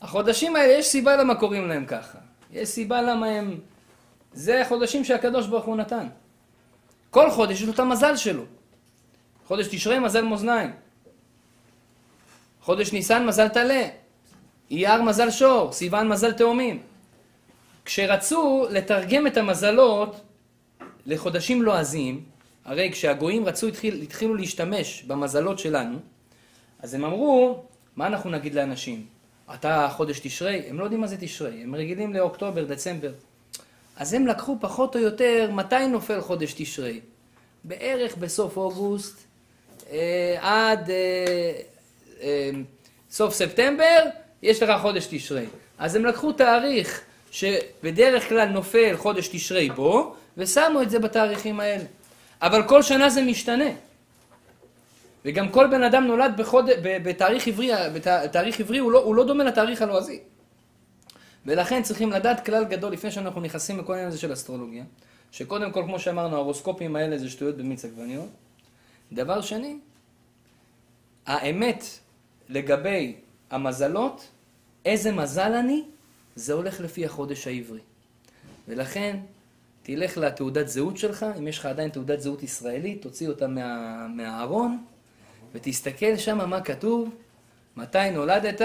החודשים 0.02 0.56
האלה, 0.56 0.74
יש 0.74 0.88
סיבה 0.88 1.16
למה 1.16 1.36
קוראים 1.36 1.68
להם 1.68 1.86
ככה. 1.86 2.18
יש 2.52 2.70
סיבה 2.70 3.02
למה 3.02 3.28
הם... 3.28 3.60
זה 4.34 4.62
החודשים 4.62 5.04
שהקדוש 5.04 5.48
ברוך 5.48 5.66
הוא 5.66 5.76
נתן. 5.76 6.08
כל 7.10 7.32
חודש 7.32 7.62
יש 7.62 7.68
לו 7.68 7.74
את 7.74 7.80
המזל 7.80 8.16
שלו. 8.16 8.44
חודש 9.46 9.68
תשרי 9.68 10.00
מזל 10.00 10.22
מאזניים. 10.22 10.72
חודש 12.62 12.94
ניסן 12.94 13.26
מזל 13.26 13.48
טלה. 13.48 13.88
אייר 14.72 15.02
מזל 15.02 15.32
שור. 15.32 15.72
סיוון 15.72 16.08
מזל 16.08 16.34
תאומים. 16.34 16.80
כשרצו 17.86 18.68
לתרגם 18.70 19.28
את 19.28 19.38
המזלות 19.38 20.22
לחודשים 21.06 21.62
לועזיים, 21.62 22.24
הרי 22.66 22.92
כשהגויים 22.92 23.46
רצו, 23.46 23.68
התחיל, 23.68 24.02
התחילו 24.02 24.36
להשתמש 24.36 25.04
במזלות 25.04 25.60
שלנו, 25.60 26.00
אז 26.80 26.94
הם 26.94 27.06
אמרו, 27.06 27.64
מה 27.96 28.08
אנחנו 28.08 28.30
נגיד 28.30 28.54
לאנשים? 28.54 29.06
אתה 29.54 29.90
חודש 29.92 30.20
תשרי? 30.20 30.64
הם 30.70 30.80
לא 30.80 30.84
יודעים 30.84 31.02
מה 31.02 31.08
זה 31.08 31.18
תשרי, 31.20 31.64
הם 31.64 31.76
רגילים 31.76 32.14
לאוקטובר, 32.14 32.64
דצמבר. 32.66 33.12
אז 33.98 34.14
הם 34.14 34.28
לקחו 34.28 34.58
פחות 34.62 34.96
או 34.96 35.02
יותר, 35.02 35.50
מתי 35.54 35.88
נופל 35.88 36.22
חודש 36.22 36.54
תשרי? 36.54 37.00
בערך 37.64 38.18
בסוף 38.18 38.58
אוגוסט, 38.58 39.24
אה, 39.92 40.38
עד 40.42 40.90
אה, 40.90 41.52
אה, 42.22 42.50
סוף 43.12 43.34
ספטמבר, 43.34 44.04
יש 44.42 44.64
לך 44.64 44.82
חודש 44.82 45.08
תשרי. 45.10 45.46
אז 45.78 45.96
הם 45.96 46.06
לקחו 46.06 46.32
תאריך 46.32 47.02
שבדרך 47.32 48.30
כלל 48.30 48.46
נופל 48.46 48.98
חודש 48.98 49.28
תשרי 49.28 49.70
בו, 49.70 50.16
ושמו 50.38 50.82
את 50.82 50.90
זה 50.90 51.00
בתאריכים 51.00 51.60
האלה. 51.60 51.84
אבל 52.42 52.68
כל 52.68 52.82
שנה 52.82 53.10
זה 53.10 53.22
משתנה. 53.22 53.70
וגם 55.26 55.50
כל 55.50 55.68
בן 55.68 55.84
אדם 55.84 56.04
נולד 56.04 56.34
בחוד... 56.38 56.70
בתאריך 56.84 57.48
עברי, 57.48 57.70
בת... 57.94 58.08
תאריך 58.08 58.60
עברי 58.60 58.78
הוא 58.78 58.92
לא, 58.92 59.00
הוא 59.00 59.16
לא 59.16 59.26
דומה 59.26 59.44
לתאריך 59.44 59.82
הלועזי. 59.82 60.20
ולכן 61.46 61.84
צריכים 61.84 62.12
לדעת 62.12 62.46
כלל 62.46 62.66
גדול 62.66 62.94
לפני 62.94 63.12
שאנחנו 63.12 63.42
נכנסים 63.42 63.80
לכל 63.80 63.92
העניין 63.94 64.08
הזה 64.08 64.18
של 64.18 64.34
אסטרולוגיה, 64.34 64.84
שקודם 65.32 65.72
כל, 65.72 65.84
כמו 65.84 66.00
שאמרנו, 66.00 66.36
ההורוסקופים 66.36 66.96
האלה 66.96 67.18
זה 67.18 67.30
שטויות 67.30 67.58
במיץ 67.58 67.86
עגבניות. 67.86 68.30
דבר 69.14 69.42
שני, 69.42 69.78
האמת 71.26 71.84
לגבי 72.50 73.16
המזלות, 73.52 74.28
איזה 74.86 75.12
מזל 75.12 75.54
אני, 75.54 75.84
זה 76.36 76.54
הולך 76.54 76.82
לפי 76.82 77.06
החודש 77.06 77.48
העברי. 77.48 77.80
ולכן, 78.68 79.18
תלך 79.84 80.18
לתעודת 80.18 80.68
זהות 80.68 80.98
שלך, 80.98 81.26
אם 81.38 81.48
יש 81.48 81.60
לך 81.60 81.66
עדיין 81.66 81.90
תעודת 81.90 82.22
זהות 82.22 82.44
ישראלית, 82.44 83.02
תוציא 83.02 83.28
אותה 83.28 83.48
מה, 83.48 84.08
מהארון, 84.08 84.84
ותסתכל 85.54 86.18
שם 86.18 86.50
מה 86.50 86.62
כתוב, 86.62 87.10
מתי 87.78 88.12
נולדת, 88.12 88.62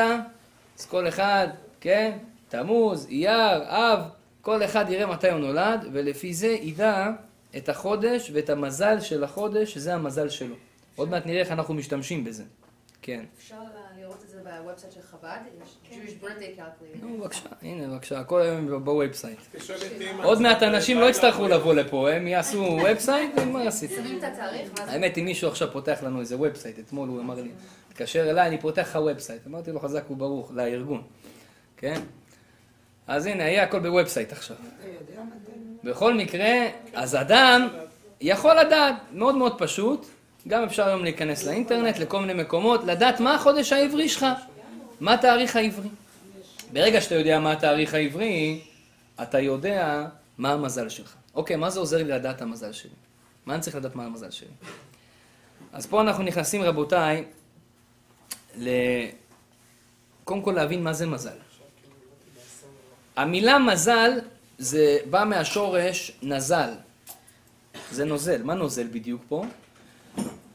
אז 0.78 0.86
כל 0.86 1.08
אחד, 1.08 1.48
כן, 1.80 2.18
תמוז, 2.48 3.06
אייר, 3.10 3.62
אב, 3.64 4.00
כל 4.40 4.64
אחד 4.64 4.84
יראה 4.88 5.06
מתי 5.06 5.30
הוא 5.30 5.38
נולד, 5.38 5.86
ולפי 5.92 6.34
זה 6.34 6.46
ידע 6.46 7.10
את 7.56 7.68
החודש 7.68 8.30
ואת 8.34 8.50
המזל 8.50 9.00
של 9.00 9.24
החודש, 9.24 9.74
שזה 9.74 9.94
המזל 9.94 10.28
שלו. 10.28 10.54
עוד 10.96 11.08
מעט 11.10 11.26
נראה 11.26 11.40
איך 11.40 11.50
אנחנו 11.50 11.74
משתמשים 11.74 12.24
בזה. 12.24 12.44
כן. 13.02 13.24
אפשר 13.38 13.54
ב 14.60 14.64
website 14.64 14.92
של 14.92 15.00
חב"ד, 15.10 15.38
יש 15.62 15.76
Jewish 15.90 16.24
birthday 16.24 16.60
calculator. 16.60 17.04
נו, 17.06 17.18
בבקשה, 17.18 17.48
הנה, 17.62 17.88
בבקשה, 17.88 18.20
הכל 18.20 18.40
היום 18.40 18.84
ב 18.84 18.90
website. 18.90 19.38
עוד 20.22 20.40
מעט 20.42 20.62
אנשים 20.62 21.00
לא 21.00 21.10
יצטרכו 21.10 21.48
לבוא 21.48 21.74
לפה, 21.74 22.10
הם 22.10 22.26
יעשו 22.26 22.58
website, 22.90 23.30
ונגמר 23.38 23.66
הסיפור. 23.66 23.96
שמים 23.96 24.18
את 24.18 24.24
התאריך. 24.24 24.70
האמת, 24.78 25.18
אם 25.18 25.24
מישהו 25.24 25.48
עכשיו 25.48 25.72
פותח 25.72 25.98
לנו 26.02 26.20
איזה 26.20 26.36
website, 26.36 26.78
אתמול 26.78 27.08
הוא 27.08 27.20
אמר 27.20 27.34
לי, 27.34 27.50
תתקשר 27.88 28.30
אליי, 28.30 28.48
אני 28.48 28.60
פותח 28.60 28.88
לך 28.90 28.98
website. 29.06 29.46
אמרתי 29.46 29.72
לו, 29.72 29.80
חזק 29.80 30.10
וברוך, 30.10 30.50
לארגון, 30.54 31.02
כן? 31.76 32.00
אז 33.06 33.26
הנה, 33.26 33.42
יהיה 33.42 33.62
הכל 33.62 33.78
ב 33.78 33.85
website 33.85 34.32
עכשיו. 34.32 34.56
בכל 35.84 36.14
מקרה, 36.14 36.50
אז 36.94 37.16
אדם 37.16 37.68
יכול 38.20 38.60
לדעת, 38.60 38.94
מאוד 39.12 39.34
מאוד 39.34 39.58
פשוט, 39.58 40.06
גם 40.48 40.62
אפשר 40.62 40.86
היום 40.86 41.04
להיכנס 41.04 41.44
לאינטרנט, 41.44 41.98
לכל 41.98 42.20
מיני 42.20 42.42
מקומות, 42.42 42.84
לדעת 42.84 43.20
מה 43.20 43.34
החודש 43.34 43.72
העברי 43.72 44.08
שלך, 44.08 44.26
מה 45.00 45.14
התאריך 45.14 45.56
העברי. 45.56 45.88
ברגע 46.72 47.00
שאתה 47.00 47.14
יודע 47.14 47.40
מה 47.40 47.52
התאריך 47.52 47.94
העברי, 47.94 48.60
אתה 49.22 49.40
יודע 49.40 50.06
מה 50.38 50.52
המזל 50.52 50.88
שלך. 50.88 51.14
אוקיי, 51.34 51.56
מה 51.56 51.70
זה 51.70 51.80
עוזר 51.80 51.96
לי 51.96 52.04
לדעת 52.04 52.42
המזל 52.42 52.72
שלי? 52.72 52.90
מה 53.46 53.54
אני 53.54 53.62
צריך 53.62 53.76
לדעת 53.76 53.94
מה 53.94 54.04
המזל 54.04 54.30
שלי? 54.30 54.48
אז 55.72 55.86
פה 55.86 56.00
אנחנו 56.00 56.22
נכנסים, 56.22 56.62
רבותיי, 56.62 57.24
ל... 58.58 58.68
קודם 60.24 60.42
כל 60.42 60.52
להבין 60.52 60.82
מה 60.82 60.92
זה 60.92 61.06
מזל. 61.06 61.36
המילה 63.16 63.58
מזל 63.58 64.10
זה 64.58 64.98
בא 65.10 65.24
מהשורש 65.24 66.12
נזל. 66.22 66.70
זה 67.90 68.04
נוזל. 68.04 68.42
מה 68.42 68.54
נוזל 68.54 68.86
בדיוק 68.86 69.22
פה? 69.28 69.44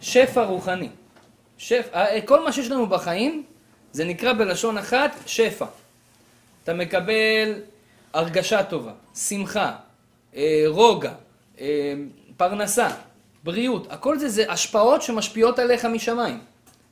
שפע 0.01 0.43
רוחני. 0.43 0.89
שפע, 1.57 2.05
אה, 2.05 2.21
כל 2.21 2.43
מה 2.43 2.51
שיש 2.51 2.71
לנו 2.71 2.87
בחיים, 2.87 3.43
זה 3.91 4.05
נקרא 4.05 4.33
בלשון 4.33 4.77
אחת 4.77 5.11
שפע. 5.25 5.65
אתה 6.63 6.73
מקבל 6.73 7.53
הרגשה 8.13 8.63
טובה, 8.63 8.91
שמחה, 9.15 9.75
אה, 10.35 10.63
רוגע, 10.67 11.13
אה, 11.59 11.93
פרנסה, 12.37 12.87
בריאות, 13.43 13.87
הכל 13.91 14.19
זה, 14.19 14.29
זה 14.29 14.51
השפעות 14.51 15.01
שמשפיעות 15.01 15.59
עליך 15.59 15.85
משמיים, 15.85 16.39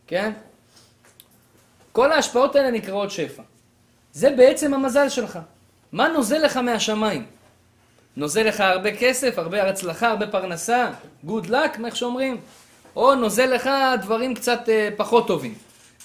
כן? 0.07 0.31
כל 1.91 2.11
ההשפעות 2.11 2.55
האלה 2.55 2.71
נקראות 2.71 3.11
שפע. 3.11 3.43
זה 4.13 4.29
בעצם 4.29 4.73
המזל 4.73 5.09
שלך. 5.09 5.39
מה 5.91 6.07
נוזל 6.07 6.37
לך 6.37 6.57
מהשמיים? 6.57 7.25
נוזל 8.17 8.43
לך 8.43 8.59
הרבה 8.59 8.95
כסף, 8.97 9.39
הרבה 9.39 9.69
הצלחה, 9.69 10.07
הרבה 10.07 10.27
פרנסה, 10.27 10.89
good 11.27 11.45
luck, 11.49 11.85
איך 11.85 11.95
שאומרים? 11.95 12.37
או 12.95 13.15
נוזל 13.15 13.45
לך 13.45 13.69
דברים 14.01 14.33
קצת 14.33 14.69
אה, 14.69 14.89
פחות 14.97 15.27
טובים. 15.27 15.53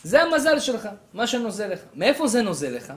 זה 0.04 0.22
המזל 0.22 0.60
שלך, 0.60 0.88
מה 1.14 1.26
שנוזל 1.26 1.66
לך. 1.66 1.78
מאיפה 1.94 2.26
זה 2.26 2.42
נוזל 2.42 2.70
לך? 2.70 2.92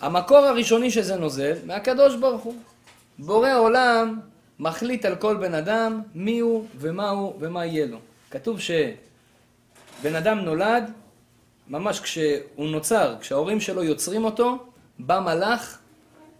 המקור 0.00 0.38
הראשוני 0.38 0.90
שזה 0.90 1.16
נוזל, 1.16 1.54
מהקדוש 1.66 2.16
ברוך 2.16 2.42
הוא. 2.42 2.54
בורא 3.18 3.54
עולם 3.54 4.20
מחליט 4.58 5.04
על 5.04 5.16
כל 5.16 5.36
בן 5.36 5.54
אדם 5.54 6.02
מי 6.14 6.38
הוא 6.38 6.66
ומה 6.76 7.10
הוא 7.10 7.34
ומה 7.40 7.66
יהיה 7.66 7.86
לו. 7.86 7.98
כתוב 8.30 8.60
שבן 8.60 10.14
אדם 10.16 10.38
נולד, 10.38 10.90
ממש 11.68 12.00
כשהוא 12.00 12.68
נוצר, 12.68 13.16
כשההורים 13.20 13.60
שלו 13.60 13.82
יוצרים 13.82 14.24
אותו, 14.24 14.66
בא 14.98 15.20
מלאך, 15.20 15.78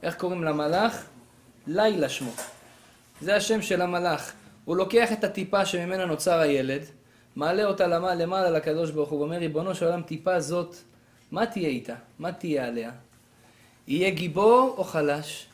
איך 0.02 0.14
קוראים 0.14 0.44
למלאך? 0.44 1.04
לילה 1.66 2.08
שמו. 2.08 2.30
זה 3.20 3.36
השם 3.36 3.62
של 3.62 3.82
המלאך. 3.82 4.32
הוא 4.68 4.76
לוקח 4.76 5.12
את 5.12 5.24
הטיפה 5.24 5.66
שממנה 5.66 6.04
נוצר 6.04 6.38
הילד, 6.38 6.82
מעלה 7.36 7.64
אותה 7.64 7.86
למעלה, 7.86 8.14
למעלה 8.14 8.50
לקדוש 8.50 8.90
ברוך 8.90 9.10
הוא, 9.10 9.20
ואומר, 9.20 9.36
ריבונו 9.36 9.74
של 9.74 9.86
עולם, 9.86 10.02
טיפה 10.02 10.40
זאת, 10.40 10.76
מה 11.32 11.46
תהיה 11.46 11.68
איתה? 11.68 11.94
מה 12.18 12.32
תהיה 12.32 12.66
עליה? 12.66 12.90
יהיה 13.86 14.10
גיבור 14.10 14.74
או 14.78 14.84
חלש? 14.84 15.46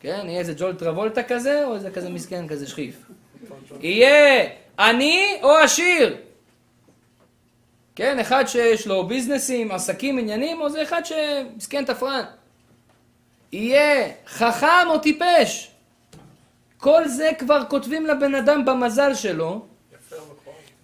כן, 0.00 0.24
יהיה 0.28 0.38
איזה 0.38 0.54
ג'ול 0.58 0.74
טרבולטה 0.74 1.22
כזה, 1.22 1.64
או 1.66 1.74
איזה 1.74 1.90
כזה 1.90 2.10
מסכן, 2.10 2.48
כזה 2.48 2.66
שכיף? 2.66 2.96
יהיה 3.80 4.48
עני 4.78 5.38
או 5.42 5.56
עשיר? 5.56 6.16
כן, 7.96 8.18
אחד 8.18 8.44
שיש 8.46 8.86
לו 8.86 9.06
ביזנסים, 9.06 9.72
עסקים, 9.72 10.18
עניינים, 10.18 10.60
או 10.60 10.70
זה 10.70 10.82
אחד 10.82 11.02
שמסכן 11.04 11.84
תפרן. 11.84 12.24
יהיה 13.52 14.12
חכם 14.26 14.86
או 14.86 14.98
טיפש? 14.98 15.73
כל 16.84 17.08
זה 17.08 17.30
כבר 17.38 17.62
כותבים 17.68 18.06
לבן 18.06 18.34
אדם 18.34 18.64
במזל 18.64 19.14
שלו, 19.14 19.66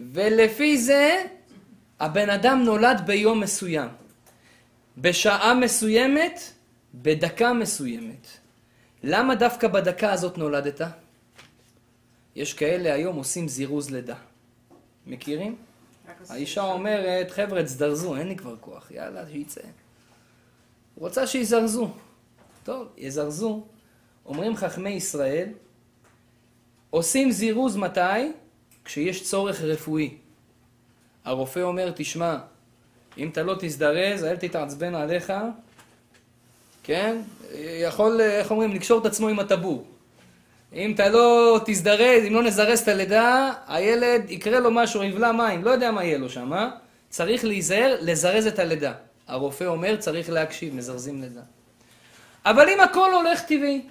ולפי 0.01 0.79
זה 0.79 1.25
הבן 2.01 2.31
אדם 2.31 2.63
נולד 2.65 3.03
ביום 3.07 3.41
מסוים, 3.41 3.89
בשעה 4.99 5.55
מסוימת, 5.55 6.41
בדקה 6.95 7.53
מסוימת. 7.53 8.27
למה 9.03 9.35
דווקא 9.35 9.69
בדקה 9.69 10.13
הזאת 10.13 10.39
נולדת? 10.39 10.81
יש 12.37 12.55
כאלה 12.55 12.95
היום 12.95 13.17
עושים 13.17 13.49
זירוז 13.49 13.91
לידה. 13.91 14.17
מכירים? 15.07 15.57
האישה 16.29 16.63
אומרת, 16.63 17.31
חבר'ה, 17.31 17.63
תזדרזו, 17.63 18.17
אין 18.17 18.29
לי 18.29 18.37
כבר 18.37 18.57
כוח, 18.57 18.91
יאללה, 18.91 19.25
שיצא. 19.33 19.61
רוצה 20.97 21.27
שיזרזו. 21.27 21.91
טוב, 22.65 22.89
יזרזו. 22.97 23.65
אומרים 24.27 24.57
חכמי 24.57 24.91
ישראל, 24.91 25.49
עושים 26.91 27.31
זירוז 27.31 27.77
מתי? 27.77 28.33
כשיש 28.85 29.23
צורך 29.23 29.61
רפואי. 29.61 30.15
הרופא 31.25 31.61
אומר, 31.61 31.93
תשמע, 31.97 32.39
אם 33.19 33.29
אתה 33.29 33.43
לא 33.43 33.55
תזדרז, 33.59 34.25
אל 34.25 34.37
תתעצבן 34.37 34.95
עליך, 34.95 35.33
כן? 36.83 37.17
יכול, 37.55 38.21
איך 38.21 38.51
אומרים, 38.51 38.73
לקשור 38.73 39.01
את 39.01 39.07
עצמו 39.07 39.29
עם 39.29 39.39
הטבור. 39.39 39.85
אם 40.73 40.93
אתה 40.95 41.09
לא 41.09 41.61
תזדרז, 41.67 42.25
אם 42.29 42.35
לא 42.35 42.43
נזרז 42.43 42.81
את 42.81 42.89
הלידה, 42.89 43.53
הילד 43.67 44.31
יקרה 44.31 44.61
לו 44.61 44.71
משהו, 44.71 45.03
יבלע 45.03 45.33
מים, 45.33 45.65
לא 45.65 45.71
יודע 45.71 45.91
מה 45.91 46.05
יהיה 46.05 46.19
לו 46.19 46.29
שם, 46.29 46.53
אה? 46.53 46.71
צריך 47.09 47.45
להיזהר, 47.45 47.97
לזרז 48.01 48.47
את 48.47 48.59
הלידה. 48.59 48.93
הרופא 49.27 49.65
אומר, 49.65 49.97
צריך 49.97 50.31
להקשיב, 50.31 50.75
מזרזים 50.75 51.23
לידה. 51.23 51.41
אבל 52.45 52.69
אם 52.69 52.81
הכל 52.81 53.13
הולך 53.15 53.41
טבעי, 53.43 53.83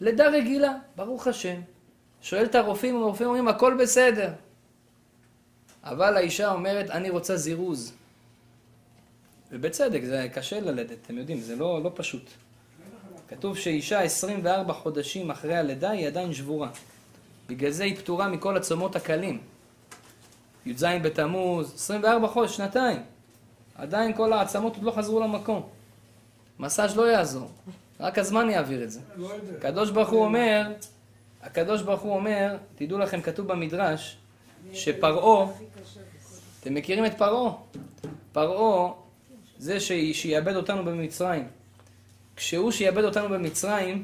לידה 0.00 0.28
רגילה, 0.28 0.72
ברוך 0.96 1.26
השם. 1.26 1.60
שואל 2.22 2.44
את 2.44 2.54
הרופאים, 2.54 3.02
הרופאים 3.02 3.28
אומרים, 3.28 3.48
הכל 3.48 3.76
בסדר. 3.80 4.32
אבל 5.84 6.16
האישה 6.16 6.52
אומרת, 6.52 6.90
אני 6.90 7.10
רוצה 7.10 7.36
זירוז. 7.36 7.92
ובצדק, 9.52 10.04
זה 10.04 10.26
קשה 10.32 10.60
ללדת, 10.60 10.96
אתם 11.04 11.18
יודעים, 11.18 11.40
זה 11.40 11.56
לא, 11.56 11.82
לא 11.82 11.90
פשוט. 11.94 12.30
כתוב 13.28 13.56
שאישה 13.56 14.00
24 14.00 14.72
חודשים 14.72 15.30
אחרי 15.30 15.56
הלידה 15.56 15.90
היא 15.90 16.06
עדיין 16.06 16.32
שבורה. 16.34 16.70
בגלל 17.48 17.70
זה 17.70 17.84
היא 17.84 17.96
פטורה 17.96 18.28
מכל 18.28 18.56
הצומות 18.56 18.96
הקלים. 18.96 19.40
י"ז 20.66 20.84
בתמוז, 21.02 21.74
24 21.74 22.28
חודש, 22.28 22.56
שנתיים. 22.56 23.02
עדיין 23.74 24.16
כל 24.16 24.32
העצמות 24.32 24.74
עוד 24.74 24.84
לא 24.84 24.90
חזרו 24.90 25.20
למקום. 25.20 25.68
מסאז' 26.58 26.96
לא 26.96 27.10
יעזור, 27.10 27.50
רק 28.00 28.18
הזמן 28.18 28.50
יעביר 28.50 28.84
את 28.84 28.90
זה. 28.90 29.00
הקדוש 29.58 29.90
ברוך 29.90 30.08
הוא 30.08 30.24
אומר, 30.24 30.72
הקדוש 31.48 31.82
ברוך 31.82 32.00
הוא 32.00 32.14
אומר, 32.14 32.56
תדעו 32.76 32.98
לכם, 32.98 33.20
כתוב 33.20 33.46
במדרש, 33.46 34.16
שפרעה, 34.72 35.46
אתם 36.60 36.74
מכירים 36.74 37.06
את 37.06 37.18
פרעה? 37.18 37.52
פרעה, 38.32 38.92
זה 39.58 39.80
שיאבד 40.12 40.56
אותנו 40.56 40.84
במצרים. 40.84 41.48
כשהוא 42.36 42.70
שיאבד 42.70 43.04
אותנו 43.04 43.28
במצרים, 43.28 44.02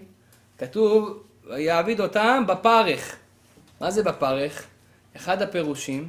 כתוב, 0.59 1.23
יעביד 1.57 2.01
אותם 2.01 2.45
בפרך. 2.49 3.17
מה 3.81 3.91
זה 3.91 4.03
בפרך? 4.03 4.67
אחד 5.17 5.43
הפירושים, 5.43 6.09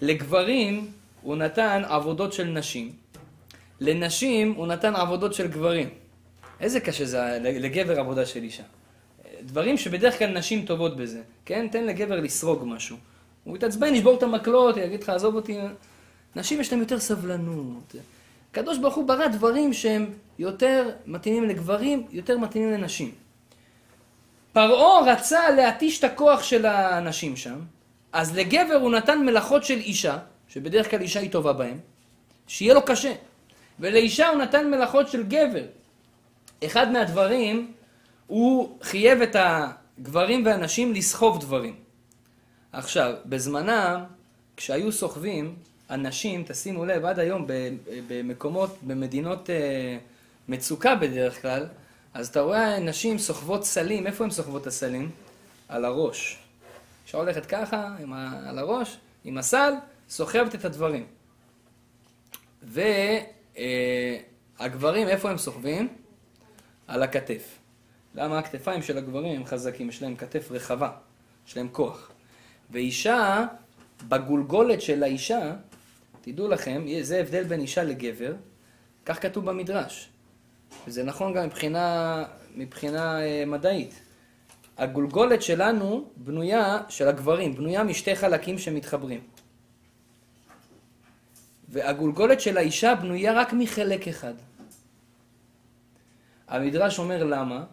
לגברים 0.00 0.90
הוא 1.22 1.36
נתן 1.36 1.82
עבודות 1.88 2.32
של 2.32 2.44
נשים, 2.44 2.92
לנשים 3.80 4.52
הוא 4.52 4.66
נתן 4.66 4.96
עבודות 4.96 5.34
של 5.34 5.46
גברים. 5.46 5.88
איזה 6.60 6.80
קשה 6.80 7.04
זה 7.04 7.38
לגבר 7.42 8.00
עבודה 8.00 8.26
של 8.26 8.42
אישה. 8.42 8.62
דברים 9.46 9.76
שבדרך 9.76 10.18
כלל 10.18 10.38
נשים 10.38 10.64
טובות 10.64 10.96
בזה, 10.96 11.22
כן? 11.44 11.68
תן 11.68 11.84
לגבר 11.84 12.20
לסרוג 12.20 12.62
משהו. 12.66 12.96
הוא 13.44 13.56
יתעצבן, 13.56 13.94
ישבור 13.94 14.18
את 14.18 14.22
המקלות, 14.22 14.76
יגיד 14.76 15.02
לך, 15.02 15.08
עזוב 15.08 15.34
אותי. 15.34 15.58
נשים 16.36 16.60
יש 16.60 16.72
להם 16.72 16.80
יותר 16.80 17.00
סבלנות. 17.00 17.94
הקדוש 18.50 18.78
ברוך 18.78 18.94
הוא 18.94 19.08
ברא 19.08 19.26
דברים 19.26 19.72
שהם 19.72 20.10
יותר 20.38 20.90
מתאימים 21.06 21.44
לגברים, 21.44 22.06
יותר 22.10 22.38
מתאימים 22.38 22.70
לנשים. 22.70 23.10
פרעה 24.52 25.12
רצה 25.12 25.50
להתיש 25.50 25.98
את 25.98 26.04
הכוח 26.04 26.42
של 26.42 26.66
הנשים 26.66 27.36
שם, 27.36 27.58
אז 28.12 28.36
לגבר 28.36 28.78
הוא 28.80 28.90
נתן 28.90 29.18
מלאכות 29.18 29.64
של 29.64 29.78
אישה, 29.78 30.18
שבדרך 30.48 30.90
כלל 30.90 31.00
אישה 31.00 31.20
היא 31.20 31.30
טובה 31.30 31.52
בהן, 31.52 31.78
שיהיה 32.46 32.74
לו 32.74 32.82
קשה. 32.82 33.12
ולאישה 33.80 34.28
הוא 34.28 34.38
נתן 34.38 34.70
מלאכות 34.70 35.08
של 35.08 35.22
גבר. 35.22 35.64
אחד 36.64 36.92
מהדברים, 36.92 37.72
הוא 38.26 38.78
חייב 38.82 39.22
את 39.22 39.36
הגברים 39.38 40.46
והנשים 40.46 40.92
לסחוב 40.92 41.40
דברים. 41.40 41.74
עכשיו, 42.72 43.14
בזמנם, 43.26 44.04
כשהיו 44.56 44.92
סוחבים, 44.92 45.56
אנשים, 45.90 46.44
תשימו 46.46 46.84
לב, 46.84 47.04
עד 47.04 47.18
היום 47.18 47.46
במקומות, 48.08 48.76
במדינות 48.82 49.50
אה, 49.50 49.98
מצוקה 50.48 50.94
בדרך 50.94 51.42
כלל, 51.42 51.66
אז 52.14 52.28
אתה 52.28 52.40
רואה 52.40 52.78
נשים 52.78 53.18
סוחבות 53.18 53.64
סלים, 53.64 54.06
איפה 54.06 54.24
הן 54.24 54.30
סוחבות 54.30 54.62
את 54.62 54.66
הסלים? 54.66 55.10
על 55.68 55.84
הראש. 55.84 56.38
אישה 57.06 57.18
הולכת 57.18 57.46
ככה, 57.46 57.96
ה... 58.12 58.48
על 58.48 58.58
הראש, 58.58 58.96
עם 59.24 59.38
הסל, 59.38 59.72
סוחבת 60.08 60.54
את 60.54 60.64
הדברים. 60.64 61.06
והגברים, 62.62 62.96
אה, 65.06 65.12
איפה 65.12 65.30
הם 65.30 65.38
סוחבים? 65.38 65.88
על 66.86 67.02
הכתף. 67.02 67.55
למה 68.16 68.38
הכתפיים 68.38 68.82
של 68.82 68.98
הגברים 68.98 69.36
הם 69.36 69.44
חזקים, 69.44 69.88
יש 69.88 70.02
להם 70.02 70.16
כתף 70.16 70.48
רחבה, 70.50 70.90
יש 71.48 71.56
להם 71.56 71.68
כוח. 71.72 72.10
ואישה, 72.70 73.46
בגולגולת 74.08 74.82
של 74.82 75.02
האישה, 75.02 75.52
תדעו 76.20 76.48
לכם, 76.48 76.84
זה 77.00 77.20
הבדל 77.20 77.44
בין 77.44 77.60
אישה 77.60 77.84
לגבר, 77.84 78.34
כך 79.04 79.22
כתוב 79.22 79.44
במדרש. 79.44 80.08
וזה 80.86 81.04
נכון 81.04 81.34
גם 81.34 81.44
מבחינה, 81.44 82.24
מבחינה 82.54 83.22
אה, 83.22 83.44
מדעית. 83.46 84.00
הגולגולת 84.78 85.42
שלנו 85.42 86.10
בנויה, 86.16 86.78
של 86.88 87.08
הגברים, 87.08 87.56
בנויה 87.56 87.84
משתי 87.84 88.16
חלקים 88.16 88.58
שמתחברים. 88.58 89.20
והגולגולת 91.68 92.40
של 92.40 92.56
האישה 92.56 92.94
בנויה 92.94 93.32
רק 93.32 93.52
מחלק 93.52 94.08
אחד. 94.08 94.34
המדרש 96.48 96.98
אומר 96.98 97.24
למה? 97.24 97.64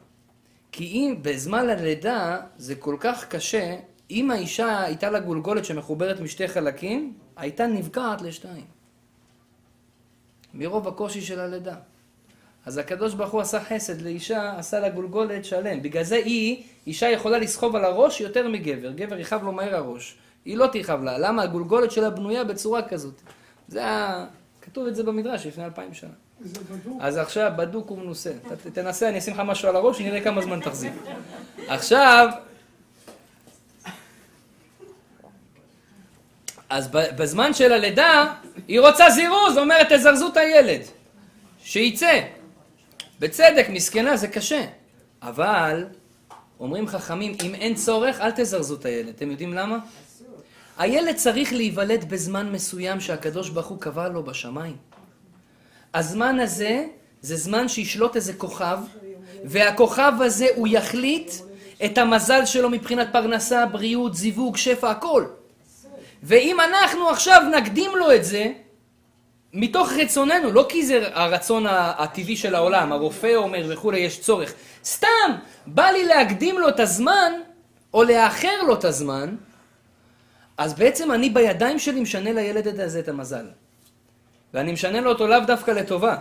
כי 0.73 0.85
אם 0.85 1.15
בזמן 1.21 1.69
הלידה 1.69 2.39
זה 2.57 2.75
כל 2.75 2.95
כך 2.99 3.27
קשה, 3.27 3.75
אם 4.11 4.31
האישה 4.31 4.81
הייתה 4.81 5.09
לה 5.09 5.19
גולגולת 5.19 5.65
שמחוברת 5.65 6.19
משתי 6.19 6.47
חלקים, 6.47 7.13
הייתה 7.35 7.67
נבקעת 7.67 8.21
לשתיים. 8.21 8.65
מרוב 10.53 10.87
הקושי 10.87 11.21
של 11.21 11.39
הלידה. 11.39 11.75
אז 12.65 12.77
הקדוש 12.77 13.13
ברוך 13.13 13.31
הוא 13.31 13.41
עשה 13.41 13.59
חסד 13.63 14.01
לאישה, 14.01 14.57
עשה 14.57 14.79
לה 14.79 14.89
גולגולת 14.89 15.45
שלם. 15.45 15.81
בגלל 15.81 16.03
זה 16.03 16.15
היא, 16.15 16.63
אישה 16.87 17.09
יכולה 17.09 17.37
לסחוב 17.37 17.75
על 17.75 17.85
הראש 17.85 18.21
יותר 18.21 18.47
מגבר. 18.49 18.91
גבר 18.91 19.19
יכאב 19.19 19.43
לו 19.43 19.51
מהר 19.51 19.75
הראש. 19.75 20.17
היא 20.45 20.57
לא 20.57 20.67
תכאב 20.73 21.03
לה. 21.03 21.17
למה? 21.17 21.43
הגולגולת 21.43 21.91
שלה 21.91 22.09
בנויה 22.09 22.43
בצורה 22.43 22.81
כזאת. 22.81 23.21
זה 23.67 23.85
ה... 23.85 24.25
כתוב 24.61 24.87
את 24.87 24.95
זה 24.95 25.03
במדרש 25.03 25.47
לפני 25.47 25.65
אלפיים 25.65 25.93
שנה. 25.93 26.13
אז 26.99 27.17
עכשיו 27.17 27.51
בדוק 27.55 27.91
ומנוסה. 27.91 28.31
תנסה, 28.73 29.09
אני 29.09 29.19
אשים 29.19 29.33
לך 29.33 29.39
משהו 29.39 29.69
על 29.69 29.75
הראש, 29.75 30.01
נראה 30.01 30.21
כמה 30.21 30.41
זמן 30.41 30.59
תחזיק. 30.59 30.93
עכשיו, 31.67 32.27
אז 36.69 36.87
בזמן 36.91 37.53
של 37.53 37.71
הלידה, 37.71 38.33
היא 38.67 38.79
רוצה 38.79 39.09
זירוז, 39.09 39.57
אומרת 39.57 39.91
תזרזו 39.91 40.27
את 40.27 40.37
הילד, 40.37 40.81
שיצא. 41.63 42.21
בצדק, 43.19 43.65
מסכנה, 43.69 44.17
זה 44.17 44.27
קשה. 44.27 44.65
אבל, 45.21 45.85
אומרים 46.59 46.87
חכמים, 46.87 47.35
אם 47.43 47.55
אין 47.55 47.75
צורך, 47.75 48.21
אל 48.21 48.31
תזרזו 48.31 48.75
את 48.75 48.85
הילד. 48.85 49.13
אתם 49.15 49.31
יודעים 49.31 49.53
למה? 49.53 49.77
הילד 50.77 51.15
צריך 51.15 51.53
להיוולד 51.53 52.09
בזמן 52.09 52.51
מסוים 52.51 52.99
שהקדוש 52.99 53.49
ברוך 53.49 53.67
הוא 53.67 53.79
קבע 53.79 54.07
לו 54.07 54.23
בשמיים. 54.23 54.92
הזמן 55.93 56.39
הזה, 56.39 56.85
זה 57.21 57.35
זמן 57.35 57.67
שישלוט 57.67 58.15
איזה 58.15 58.33
כוכב, 58.33 58.77
והכוכב 59.43 60.13
הזה 60.19 60.47
הוא 60.55 60.67
יחליט 60.67 61.31
את 61.85 61.97
המזל 61.97 62.45
שלו 62.45 62.69
מבחינת 62.69 63.07
פרנסה, 63.11 63.65
בריאות, 63.65 64.15
זיווג, 64.15 64.57
שפע, 64.57 64.91
הכל. 64.91 65.25
ואם 66.23 66.57
אנחנו 66.59 67.09
עכשיו 67.09 67.41
נקדים 67.57 67.91
לו 67.95 68.15
את 68.15 68.25
זה, 68.25 68.51
מתוך 69.53 69.93
רצוננו, 69.93 70.51
לא 70.51 70.65
כי 70.69 70.85
זה 70.85 71.09
הרצון 71.13 71.65
הטבעי 71.69 72.35
של 72.35 72.55
העולם, 72.55 72.91
הרופא 72.91 73.35
אומר 73.35 73.65
וכולי, 73.69 73.99
יש 73.99 74.19
צורך. 74.19 74.53
סתם, 74.85 75.07
בא 75.67 75.85
לי 75.85 76.05
להקדים 76.05 76.59
לו 76.59 76.69
את 76.69 76.79
הזמן, 76.79 77.31
או 77.93 78.03
לאחר 78.03 78.61
לו 78.67 78.73
את 78.73 78.85
הזמן, 78.85 79.35
אז 80.57 80.73
בעצם 80.73 81.11
אני 81.11 81.29
בידיים 81.29 81.79
שלי 81.79 82.01
משנה 82.01 82.33
לילד 82.33 82.79
הזה 82.79 82.99
את 82.99 83.07
המזל. 83.07 83.45
ואני 84.53 84.71
משנה 84.71 85.01
לו 85.01 85.09
אותו 85.09 85.27
לאו 85.27 85.39
דווקא 85.47 85.71
לטובה. 85.71 86.17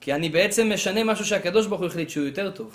כי 0.00 0.14
אני 0.14 0.28
בעצם 0.28 0.72
משנה 0.74 1.04
משהו 1.04 1.24
שהקדוש 1.24 1.66
ברוך 1.66 1.80
הוא 1.80 1.88
החליט 1.88 2.10
שהוא 2.10 2.26
יותר 2.26 2.50
טוב. 2.50 2.72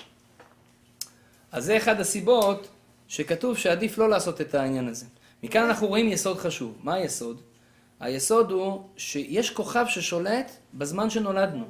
אז 1.51 1.65
זה 1.65 1.77
אחד 1.77 1.99
הסיבות 1.99 2.67
שכתוב 3.07 3.57
שעדיף 3.57 3.97
לא 3.97 4.09
לעשות 4.09 4.41
את 4.41 4.55
העניין 4.55 4.87
הזה. 4.87 5.05
מכאן 5.43 5.63
אנחנו 5.63 5.87
רואים 5.87 6.07
יסוד 6.07 6.37
חשוב. 6.37 6.77
מה 6.83 6.93
היסוד? 6.93 7.41
היסוד 7.99 8.51
הוא 8.51 8.83
שיש 8.97 9.49
כוכב 9.49 9.85
ששולט 9.87 10.51
בזמן 10.73 11.09
שנולדנו. 11.09 11.65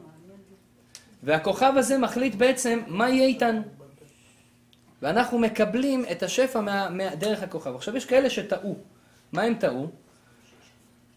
והכוכב 1.23 1.73
הזה 1.77 1.97
מחליט 1.97 2.35
בעצם 2.35 2.79
מה 2.87 3.09
יהיה 3.09 3.25
איתנו. 3.27 3.61
ואנחנו 5.01 5.39
מקבלים 5.39 6.05
את 6.11 6.23
השפע 6.23 6.61
מה, 6.61 6.89
מה, 6.89 7.15
דרך 7.15 7.43
הכוכב. 7.43 7.75
עכשיו 7.75 7.97
יש 7.97 8.05
כאלה 8.05 8.29
שטעו. 8.29 8.75
מה 9.31 9.41
הם 9.41 9.53
טעו? 9.53 9.87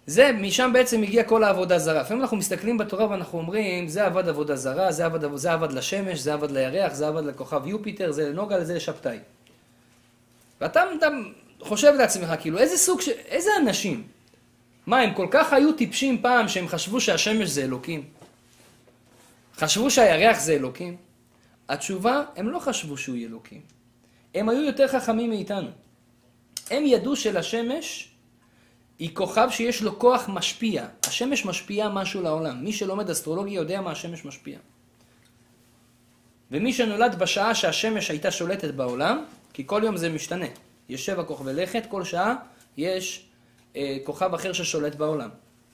זה, 0.07 0.33
משם 0.33 0.71
בעצם 0.73 1.03
הגיע 1.03 1.25
כל 1.25 1.45
העבודה 1.45 1.79
זרה. 1.79 2.01
לפעמים 2.01 2.23
אנחנו 2.23 2.37
מסתכלים 2.37 2.79
בתורה 2.79 3.11
ואנחנו 3.11 3.39
אומרים, 3.39 3.89
זה 3.89 4.07
עבד 4.07 4.29
עבודה 4.29 4.57
זרה, 4.57 4.93
זה 4.93 5.05
עבד, 5.05 5.37
זה 5.37 5.53
עבד 5.53 5.73
לשמש, 5.73 6.19
זה 6.19 6.35
עבד 6.35 6.51
לירח, 6.51 6.95
זה 6.95 7.09
עבד 7.09 7.25
לכוכב 7.25 7.67
יופיטר, 7.67 8.13
זה 8.13 8.31
לנוגה, 8.31 8.65
זה 8.65 8.75
לשבתאי. 8.75 9.19
ואתה 10.61 10.85
אתה 10.99 11.09
חושב 11.61 11.93
לעצמך, 11.99 12.35
כאילו, 12.41 12.59
איזה 12.59 12.77
סוג 12.77 13.01
של, 13.01 13.11
איזה 13.11 13.51
אנשים? 13.61 14.07
מה, 14.87 15.01
הם 15.01 15.15
כל 15.15 15.27
כך 15.31 15.53
היו 15.53 15.73
טיפשים 15.73 16.23
פעם 16.23 16.49
שהם 16.49 16.69
חשבו 16.69 17.01
שהשמש 17.01 17.49
זה 17.49 17.63
אלוקים? 17.63 18.05
חשבו 19.57 19.91
שהירח 19.91 20.41
זה 20.41 20.53
אלוקים? 20.53 20.97
התשובה, 21.69 22.23
הם 22.37 22.49
לא 22.49 22.59
חשבו 22.59 22.97
שהוא 22.97 23.17
אלוקים. 23.17 23.61
הם 24.35 24.49
היו 24.49 24.63
יותר 24.63 24.89
חכמים 24.89 25.31
מאיתנו. 25.31 25.69
הם 26.71 26.87
ידעו 26.87 27.17
שלשמש 27.17 28.16
היא 28.99 29.11
כוכב 29.15 29.49
שיש 29.51 29.83
לו 29.83 29.99
כוח 29.99 30.29
משפיע. 30.29 30.87
השמש 31.07 31.45
משפיעה 31.45 31.89
משהו 31.89 32.23
לעולם. 32.23 32.65
מי 32.65 32.73
שלומד 32.73 33.11
אסטרולוגיה 33.11 33.55
יודע 33.55 33.81
מה 33.81 33.91
השמש 33.91 34.25
משפיע. 34.25 34.59
ומי 36.51 36.73
שנולד 36.73 37.19
בשעה 37.19 37.55
שהשמש 37.55 38.11
הייתה 38.11 38.31
שולטת 38.31 38.75
בעולם, 38.75 39.25
כי 39.53 39.63
כל 39.67 39.83
יום 39.85 39.97
זה 39.97 40.09
משתנה. 40.09 40.47
יש 40.89 41.07
שבע 41.07 41.25
כוכבי 41.25 41.53
לכת, 41.53 41.83
כל 41.89 42.05
שעה 42.05 42.35
יש 42.77 43.27
אה, 43.77 43.97
כוכב 44.05 44.35
אחר 44.35 44.53
ששולט 44.53 44.95
בעולם. 44.95 45.31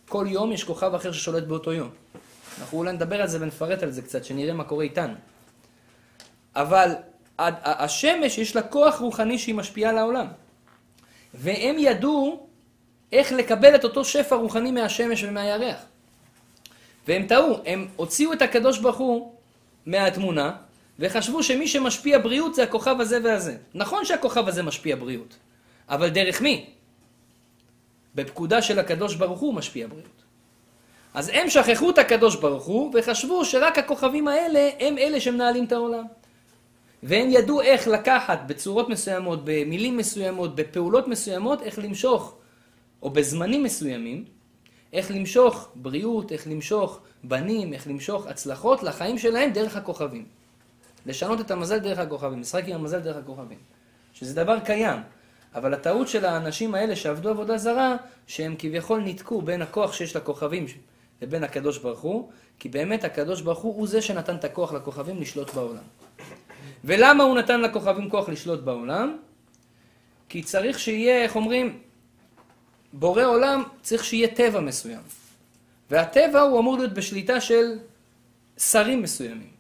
כל 0.09 0.27
יום 0.29 0.53
יש 0.53 0.65
כוכב 0.65 0.95
אחר 0.95 1.13
ששולט 1.13 1.43
באותו 1.43 1.73
יום. 1.73 1.91
אנחנו 2.61 2.79
אולי 2.79 2.93
נדבר 2.93 3.23
על 3.23 3.29
זה 3.29 3.39
ונפרט 3.41 3.83
על 3.83 3.91
זה 3.91 4.03
קצת, 4.03 4.25
שנראה 4.25 4.53
מה 4.53 4.65
קורה 4.65 4.85
איתנו. 4.85 5.15
אבל 6.57 6.95
השמש 7.39 8.39
יש 8.39 8.57
לה 8.57 8.63
כוח 8.63 9.01
רוחני 9.01 9.39
שהיא 9.39 9.55
משפיעה 9.55 9.91
על 9.91 9.99
העולם. 9.99 10.27
והם 11.35 11.77
ידעו 11.79 12.47
איך 13.13 13.33
לקבל 13.33 13.75
את 13.75 13.85
אותו 13.85 14.05
שפע 14.05 14.37
רוחני 14.37 14.71
מהשמש 14.71 15.25
ומהירח. 15.25 15.77
והם 17.09 17.27
טעו, 17.27 17.59
הם 17.67 17.89
הוציאו 17.97 18.33
את 18.33 18.43
הקדוש 18.43 18.79
ברוך 18.79 18.97
הוא 18.97 19.33
מהתמונה, 19.87 20.53
וחשבו 20.99 21.43
שמי 21.43 21.69
שמשפיע 21.69 22.19
בריאות 22.19 22.55
זה 22.55 22.63
הכוכב 22.63 22.97
הזה 23.01 23.19
והזה. 23.25 23.57
נכון 23.75 24.05
שהכוכב 24.05 24.49
הזה 24.49 24.63
משפיע 24.63 24.97
בריאות, 24.97 25.37
אבל 25.89 26.09
דרך 26.09 26.43
מי? 26.43 26.67
בפקודה 28.15 28.63
של 28.63 28.79
הקדוש 28.79 29.15
ברוך 29.15 29.41
הוא 29.41 29.55
משפיע 29.55 29.87
בריאות. 29.87 30.23
אז 31.15 31.31
הם 31.35 31.51
שכחו 31.51 31.91
את 31.91 31.99
הקדוש 31.99 32.37
ברוך 32.37 32.65
הוא, 32.65 32.93
וחשבו 32.95 33.45
שרק 33.45 33.79
הכוכבים 33.79 34.29
האלה 34.29 34.71
הם 34.81 34.99
אלה 34.99 35.21
שמנהלים 35.21 35.65
את 35.65 35.73
העולם. 35.73 36.05
והם 37.03 37.31
ידעו 37.31 37.61
איך 37.61 37.89
לקחת 37.89 38.39
בצורות 38.47 38.89
מסוימות, 38.89 39.41
במילים 39.45 39.97
מסוימות, 39.97 40.57
בפעולות 40.57 41.09
מסוימות, 41.09 41.63
איך 41.63 41.79
למשוך, 41.79 42.35
או 43.03 43.11
בזמנים 43.11 43.63
מסוימים, 43.63 44.25
איך 44.93 45.11
למשוך 45.11 45.69
בריאות, 45.75 46.33
איך 46.33 46.47
למשוך 46.47 47.01
בנים, 47.25 47.73
איך 47.73 47.89
למשוך 47.89 48.27
הצלחות 48.27 48.83
לחיים 48.83 49.19
שלהם 49.19 49.53
דרך 49.53 49.77
הכוכבים. 49.77 50.25
לשנות 51.07 51.41
את 51.41 51.51
המזל 51.51 51.79
דרך 51.79 51.99
הכוכבים, 51.99 52.41
משחק 52.41 52.65
עם 52.67 52.75
המזל 52.75 52.99
דרך 52.99 53.17
הכוכבים. 53.17 53.59
שזה 54.15 54.35
דבר 54.35 54.61
קיים. 54.61 55.01
אבל 55.55 55.75
הטעות 55.75 56.09
של 56.09 56.25
האנשים 56.25 56.75
האלה 56.75 56.97
שעבדו 56.97 57.31
עבודה 57.31 57.59
זרה, 57.59 57.97
שהם 58.27 58.55
כביכול 58.59 59.01
ניתקו 59.01 59.43
בין 59.43 59.63
הכוח 59.63 59.93
שיש 59.93 60.17
לכוכבים 60.17 60.67
לבין 61.23 61.45
הקדוש 61.45 61.79
ברוך 61.79 62.01
הוא, 62.01 62.31
כי 62.59 62.69
באמת 62.69 63.05
הקדוש 63.05 63.41
ברוך 63.41 63.59
הוא 63.59 63.75
הוא 63.77 63.87
זה 63.87 64.03
שנתן 64.03 64.37
את 64.37 64.45
הכוח 64.45 64.73
לכוכבים 64.73 65.21
לשלוט 65.21 65.55
בעולם. 65.55 65.83
ולמה 66.85 67.25
הוא 67.25 67.37
נתן 67.39 67.61
לכוכבים 67.61 68.11
כוח 68.11 68.29
לשלוט 68.29 68.61
בעולם? 68.61 69.17
כי 70.29 70.43
צריך 70.43 70.79
שיהיה, 70.79 71.23
איך 71.23 71.37
אומרים, 71.37 71.79
בורא 72.93 73.25
עולם 73.25 73.63
צריך 73.83 74.05
שיהיה 74.05 74.35
טבע 74.35 74.61
מסוים. 74.61 75.01
והטבע 75.91 76.41
הוא 76.41 76.61
אמור 76.61 76.79
להיות 76.79 76.93
בשליטה 76.93 77.41
של 77.41 77.79
שרים 78.57 79.03
מסוימים, 79.03 79.51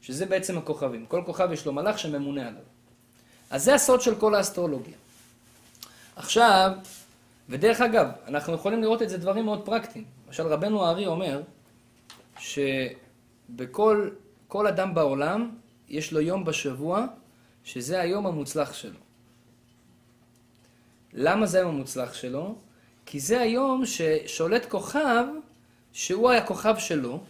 שזה 0.00 0.26
בעצם 0.26 0.58
הכוכבים. 0.58 1.06
כל 1.06 1.22
כוכב 1.26 1.48
יש 1.52 1.66
לו 1.66 1.72
מלאך 1.72 1.98
שממונה 1.98 2.48
עליו. 2.48 2.62
אז 3.50 3.64
זה 3.64 3.74
הסוד 3.74 4.00
של 4.00 4.14
כל 4.14 4.34
האסטרולוגיה. 4.34 4.94
עכשיו, 6.16 6.72
ודרך 7.48 7.80
אגב, 7.80 8.08
אנחנו 8.26 8.54
יכולים 8.54 8.82
לראות 8.82 9.02
את 9.02 9.08
זה 9.08 9.18
דברים 9.18 9.44
מאוד 9.44 9.64
פרקטיים. 9.64 10.04
למשל, 10.26 10.46
רבנו 10.46 10.84
הארי 10.84 11.06
אומר 11.06 11.42
שבכל 12.38 14.10
כל 14.48 14.66
אדם 14.66 14.94
בעולם 14.94 15.50
יש 15.88 16.12
לו 16.12 16.20
יום 16.20 16.44
בשבוע 16.44 17.06
שזה 17.64 18.00
היום 18.00 18.26
המוצלח 18.26 18.72
שלו. 18.72 18.98
למה 21.12 21.46
זה 21.46 21.58
היום 21.58 21.74
המוצלח 21.74 22.14
שלו? 22.14 22.54
כי 23.12 23.20
זה 23.20 23.40
היום 23.40 23.82
ששולט 23.86 24.66
כוכב 24.68 25.24
שהוא 25.92 26.30
הכוכב 26.30 26.74
שלו, 26.78 27.20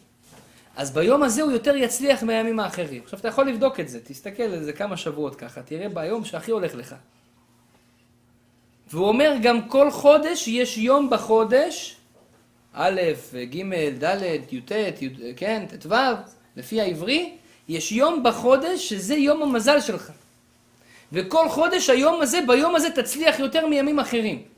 אז 0.76 0.90
ביום 0.90 1.22
הזה 1.22 1.42
הוא 1.42 1.52
יותר 1.52 1.76
יצליח 1.76 2.22
מהימים 2.22 2.60
האחרים. 2.60 3.02
עכשיו 3.04 3.18
אתה 3.18 3.28
יכול 3.28 3.48
לבדוק 3.48 3.80
את 3.80 3.88
זה, 3.88 4.00
תסתכל 4.04 4.42
על 4.42 4.64
זה 4.64 4.72
כמה 4.72 4.96
שבועות 4.96 5.34
ככה, 5.34 5.62
תראה 5.62 5.88
ביום 5.88 6.24
שהכי 6.24 6.50
הולך 6.50 6.74
לך. 6.74 6.94
והוא 8.90 9.08
אומר 9.08 9.34
גם 9.42 9.68
כל 9.68 9.90
חודש 9.90 10.48
יש 10.48 10.78
יום 10.78 11.10
בחודש, 11.10 11.96
א', 12.72 13.00
ג', 13.34 14.04
ד', 14.04 14.22
י"ט, 14.52 14.72
כן, 15.36 15.66
ט"ו, 15.80 15.94
לפי 16.56 16.80
העברי, 16.80 17.36
יש 17.68 17.92
יום 17.92 18.22
בחודש 18.22 18.88
שזה 18.88 19.14
יום 19.14 19.42
המזל 19.42 19.80
שלך. 19.80 20.12
וכל 21.12 21.48
חודש 21.48 21.90
היום 21.90 22.20
הזה, 22.20 22.40
ביום 22.46 22.74
הזה 22.74 22.90
תצליח 22.90 23.38
יותר 23.38 23.66
מימים 23.66 23.98
אחרים. 23.98 24.51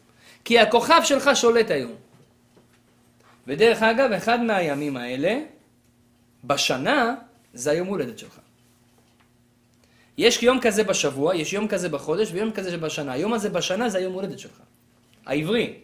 כי 0.44 0.58
הכוכב 0.58 1.00
שלך 1.04 1.30
שולט 1.34 1.70
היום. 1.70 1.92
ודרך 3.46 3.82
אגב, 3.82 4.12
אחד 4.12 4.40
מהימים 4.40 4.96
האלה, 4.96 5.40
בשנה, 6.44 7.14
זה 7.54 7.70
היום 7.70 7.88
הולדת 7.88 8.18
שלך. 8.18 8.38
יש 10.18 10.42
יום 10.42 10.60
כזה 10.60 10.84
בשבוע, 10.84 11.34
יש 11.34 11.52
יום 11.52 11.68
כזה 11.68 11.88
בחודש 11.88 12.32
ויום 12.32 12.52
כזה 12.52 12.78
בשנה. 12.78 13.12
היום 13.12 13.32
הזה 13.34 13.50
בשנה 13.50 13.88
זה 13.88 13.98
היום 13.98 14.12
הולדת 14.12 14.38
שלך. 14.38 14.60
העברי. 15.26 15.74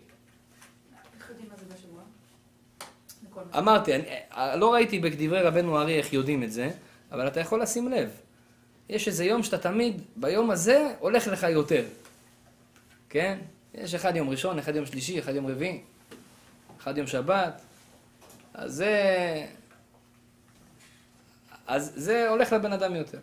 אמרתי, 3.58 3.94
אני, 3.94 4.04
לא 4.60 4.72
ראיתי 4.72 4.98
בדברי 4.98 5.42
רבנו 5.42 5.80
ארי 5.80 5.98
איך 5.98 6.12
יודעים 6.12 6.42
את 6.42 6.52
זה, 6.52 6.70
אבל 7.12 7.28
אתה 7.28 7.40
יכול 7.40 7.62
לשים 7.62 7.88
לב. 7.88 8.10
יש 8.88 9.08
איזה 9.08 9.24
יום 9.24 9.42
שאתה 9.42 9.58
תמיד, 9.58 10.02
ביום 10.16 10.50
הזה, 10.50 10.94
הולך 10.98 11.26
לך 11.26 11.42
יותר. 11.42 11.84
כן? 13.08 13.38
יש 13.74 13.94
אחד 13.94 14.16
יום 14.16 14.30
ראשון, 14.30 14.58
אחד 14.58 14.76
יום 14.76 14.86
שלישי, 14.86 15.18
אחד 15.18 15.34
יום 15.34 15.46
רביעי, 15.46 15.80
אחד 16.80 16.98
יום 16.98 17.06
שבת. 17.06 17.60
אז 18.54 18.72
זה... 18.72 18.96
אז 21.66 21.92
זה 21.94 22.28
הולך 22.28 22.52
לבן 22.52 22.72
אדם 22.72 22.94
יותר. 22.94 23.18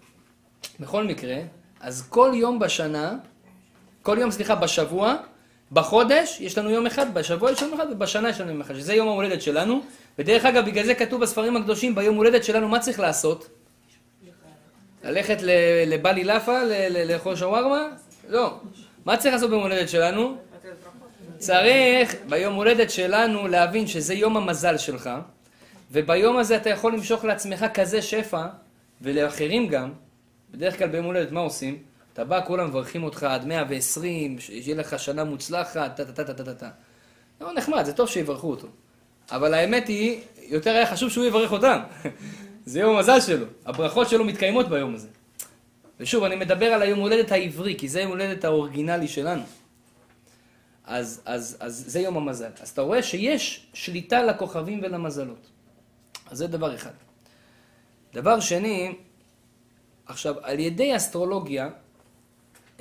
בכל 0.80 1.04
מקרה, 1.04 1.38
אז 1.80 2.08
כל 2.10 2.32
יום 2.36 2.60
בשנה, 2.60 3.18
כל 4.02 4.18
יום, 4.20 4.32
סליחה, 4.32 4.56
בשבוע, 4.56 5.16
בחודש 5.72 6.42
יש 6.42 6.58
לנו 6.58 6.70
יום 6.70 6.86
אחד, 6.86 7.14
בשבוע 7.14 7.52
יש 7.52 7.64
לנו 7.64 7.76
אחד, 7.76 7.88
ובשנה 7.92 8.30
יש 8.30 8.42
לנו 8.42 8.52
יום 8.52 8.62
אחד, 8.62 8.74
שזה 8.74 8.94
יום 8.94 9.08
ההולדת 9.08 9.42
שלנו. 9.42 9.82
ודרך 10.20 10.46
אגב, 10.46 10.66
בגלל 10.66 10.86
זה 10.86 10.96
כתוב 10.96 11.22
בספרים 11.22 11.58
הקדושים, 11.58 11.96
ביום 11.96 12.16
הולדת 12.16 12.44
שלנו, 12.44 12.68
מה 12.68 12.80
צריך 12.80 13.00
לעשות? 13.00 13.50
ללכת 15.04 15.38
לבלי 15.88 16.24
לאפה, 16.24 16.60
לאכול 17.06 17.36
שווארמה? 17.36 17.88
לא. 18.30 18.60
מה 19.08 19.18
צריך 19.18 19.34
לעשות 19.34 19.50
ביום 19.50 19.62
הולדת 19.62 19.90
שלנו? 19.90 20.38
צריך 21.38 22.16
ביום 22.30 22.56
הולדת 22.56 22.90
שלנו 22.90 23.48
להבין 23.48 23.88
שזה 23.88 24.14
יום 24.14 24.38
המזל 24.38 24.78
שלך, 24.78 25.10
וביום 25.92 26.38
הזה 26.38 26.58
אתה 26.58 26.70
יכול 26.70 26.94
למשוך 26.94 27.26
לעצמך 27.26 27.66
כזה 27.74 28.02
שפע, 28.02 28.46
ולאחרים 29.02 29.68
גם. 29.68 29.92
בדרך 30.52 30.78
כלל 30.78 30.88
ביום 30.88 31.06
הולדת 31.06 31.32
מה 31.32 31.40
עושים? 31.40 31.78
אתה 32.14 32.24
בא, 32.24 32.42
כולם 32.46 32.68
מברכים 32.68 33.04
אותך 33.04 33.24
עד 33.24 33.46
120, 33.46 34.40
שיהיה 34.40 34.76
לך 34.76 35.00
שנה 35.00 35.24
מוצלחת, 35.24 35.96
טה 35.96 36.06
טה 36.06 36.24
טה 36.24 36.34
טה 36.34 36.44
טה 36.44 36.54
טה. 36.54 36.70
לא 37.42 37.54
נחמד, 37.54 37.84
זה 37.86 37.94
טוב 37.94 38.10
שיברכו 38.10 38.50
אותו. 38.50 38.68
אבל 39.32 39.54
האמת 39.54 39.88
היא, 39.88 40.22
יותר 40.42 40.72
היה 40.72 40.86
חשוב 40.86 41.10
שהוא 41.10 41.26
יברך 41.26 41.52
אותם. 41.52 41.80
זה 42.66 42.80
יום 42.80 42.96
המזל 42.96 43.22
שלו. 43.22 43.46
הברכות 43.66 44.10
שלו 44.10 44.24
מתקיימות 44.24 44.70
ביום 44.70 44.96
הזה. 44.96 45.08
ושוב, 46.00 46.24
אני 46.24 46.36
מדבר 46.36 46.66
על 46.66 46.82
היום 46.82 47.00
הולדת 47.00 47.32
העברי, 47.32 47.76
כי 47.78 47.88
זה 47.88 48.02
יום 48.02 48.12
הולדת 48.12 48.44
האורגינלי 48.44 49.08
שלנו. 49.08 49.44
אז, 50.84 51.22
אז, 51.26 51.58
אז 51.60 51.84
זה 51.88 52.00
יום 52.00 52.18
המזל. 52.18 52.52
אז 52.62 52.70
אתה 52.70 52.82
רואה 52.82 53.04
שיש 53.04 53.68
שליטה 53.74 54.24
לכוכבים 54.24 54.80
ולמזלות. 54.84 55.48
אז 56.30 56.38
זה 56.38 56.48
דבר 56.48 56.76
אחד. 56.76 56.92
דבר 58.14 58.40
שני, 58.40 58.96
עכשיו, 60.06 60.36
על 60.42 60.60
ידי 60.60 60.96
אסטרולוגיה 60.96 61.70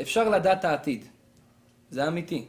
אפשר 0.00 0.29
לדעת 0.29 0.64
העתיד. 0.64 1.05
זה 1.90 2.09
אמיתי. 2.09 2.44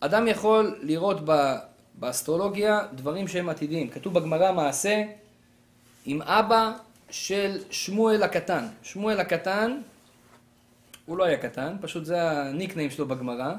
אדם 0.00 0.28
יכול 0.28 0.78
לראות 0.82 1.16
ב, 1.24 1.54
באסטרולוגיה 1.94 2.80
דברים 2.94 3.28
שהם 3.28 3.48
עתידיים. 3.48 3.88
כתוב 3.88 4.14
בגמרא 4.14 4.52
מעשה 4.52 5.02
עם 6.06 6.22
אבא 6.22 6.72
של 7.10 7.58
שמואל 7.70 8.22
הקטן. 8.22 8.66
שמואל 8.82 9.20
הקטן, 9.20 9.80
הוא 11.06 11.18
לא 11.18 11.24
היה 11.24 11.36
קטן, 11.36 11.76
פשוט 11.80 12.04
זה 12.04 12.30
הניקניים 12.30 12.90
שלו 12.90 13.08
בגמרא. 13.08 13.54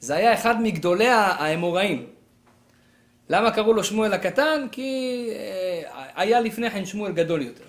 זה 0.00 0.14
היה 0.14 0.34
אחד 0.34 0.62
מגדולי 0.62 1.08
האמוראים. 1.08 2.06
למה 3.28 3.50
קראו 3.50 3.72
לו 3.72 3.84
שמואל 3.84 4.12
הקטן? 4.12 4.66
כי 4.72 5.28
אה, 5.34 5.82
היה 6.14 6.40
לפני 6.40 6.70
כן 6.70 6.86
שמואל 6.86 7.12
גדול 7.12 7.42
יותר. 7.42 7.64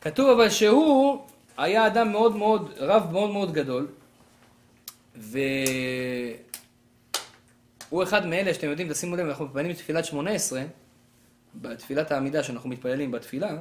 כתוב 0.00 0.30
אבל 0.30 0.50
שהוא 0.50 1.26
היה 1.56 1.86
אדם 1.86 2.12
מאוד 2.12 2.36
מאוד, 2.36 2.72
רב 2.76 3.12
מאוד 3.12 3.30
מאוד 3.30 3.52
גדול, 3.52 3.88
והוא 5.16 5.52
אחד 8.02 8.26
מאלה 8.26 8.54
שאתם 8.54 8.68
יודעים, 8.70 8.92
תשימו 8.92 9.16
לב, 9.16 9.26
אנחנו 9.26 9.44
מתפללים 9.44 9.72
בתפילת 9.72 10.04
שמונה 10.04 10.30
עשרה, 10.30 10.62
בתפילת 11.54 12.12
העמידה 12.12 12.42
שאנחנו 12.42 12.68
מתפללים 12.68 13.10
בתפילה, 13.10 13.56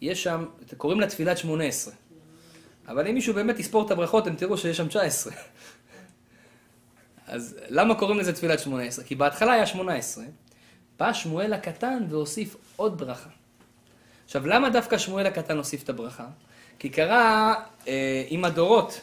יש 0.00 0.22
שם, 0.22 0.44
קוראים 0.76 1.00
לה 1.00 1.06
תפילת 1.06 1.38
שמונה 1.38 1.64
עשרה. 1.64 1.94
אבל 2.88 3.08
אם 3.08 3.14
מישהו 3.14 3.34
באמת 3.34 3.58
יספור 3.58 3.86
את 3.86 3.90
הברכות, 3.90 4.26
אתם 4.26 4.36
תראו 4.36 4.58
שיש 4.58 4.76
שם 4.76 4.88
19. 4.88 5.32
אז 7.26 7.56
למה 7.68 7.94
קוראים 7.94 8.18
לזה 8.18 8.32
תפילת 8.32 8.58
שמונה 8.58 8.82
עשרה? 8.82 9.04
כי 9.04 9.14
בהתחלה 9.14 9.52
היה 9.52 9.66
שמונה 9.66 9.94
עשרה, 9.94 10.24
בא 10.98 11.12
שמואל 11.12 11.52
הקטן 11.52 12.04
והוסיף 12.08 12.56
עוד 12.76 12.98
ברכה. 12.98 13.28
עכשיו, 14.24 14.46
למה 14.46 14.70
דווקא 14.70 14.98
שמואל 14.98 15.26
הקטן 15.26 15.56
הוסיף 15.56 15.82
את 15.82 15.88
הברכה? 15.88 16.26
כי 16.78 16.88
קרה 16.88 17.54
אה, 17.88 18.24
עם 18.28 18.44
הדורות, 18.44 19.00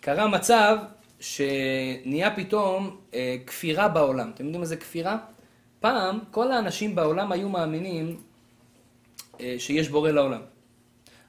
קרה 0.00 0.28
מצב 0.28 0.76
שנהיה 1.20 2.36
פתאום 2.36 2.96
אה, 3.14 3.36
כפירה 3.46 3.88
בעולם. 3.88 4.30
אתם 4.34 4.44
יודעים 4.44 4.60
מה 4.60 4.66
זה 4.66 4.76
כפירה? 4.76 5.18
פעם 5.80 6.18
כל 6.30 6.52
האנשים 6.52 6.94
בעולם 6.94 7.32
היו 7.32 7.48
מאמינים 7.48 8.20
שיש 9.58 9.88
בורא 9.88 10.10
לעולם. 10.10 10.40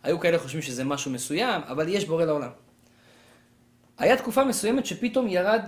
היו 0.03 0.19
כאלה 0.19 0.39
חושבים 0.39 0.61
שזה 0.61 0.83
משהו 0.83 1.11
מסוים, 1.11 1.61
אבל 1.61 1.87
יש 1.89 2.05
בורא 2.05 2.25
לעולם. 2.25 2.49
היה 3.97 4.17
תקופה 4.17 4.43
מסוימת 4.43 4.85
שפתאום 4.85 5.27
ירד 5.27 5.61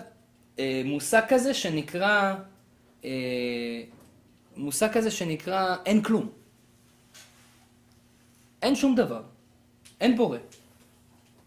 אה, 0.60 0.82
מושג 0.86 1.22
כזה 1.28 1.54
שנקרא, 1.54 2.36
אה, 3.06 3.10
מושג 4.58 4.92
כזה 4.94 5.12
שנקרא 5.12 5.76
אין 5.86 6.04
כלום. 6.04 6.30
אין 8.62 8.76
שום 8.76 8.96
דבר. 8.96 9.22
אין 10.02 10.18
בורא. 10.18 10.38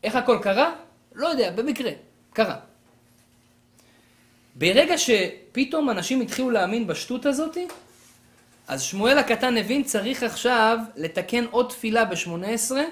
איך 0.04 0.16
הכל 0.16 0.38
קרה? 0.42 0.74
לא 1.14 1.28
יודע, 1.28 1.50
במקרה. 1.50 1.90
קרה. 2.32 2.56
ברגע 4.54 4.94
שפתאום 4.98 5.90
אנשים 5.90 6.20
התחילו 6.20 6.50
להאמין 6.50 6.86
בשטות 6.86 7.26
הזאתי, 7.26 7.66
אז 8.66 8.82
שמואל 8.82 9.18
הקטן 9.18 9.56
הבין 9.56 9.82
צריך 9.84 10.22
עכשיו 10.22 10.78
לתקן 10.96 11.44
עוד 11.50 11.68
תפילה 11.68 12.04
בשמונה 12.04 12.48
עשרה 12.48 12.82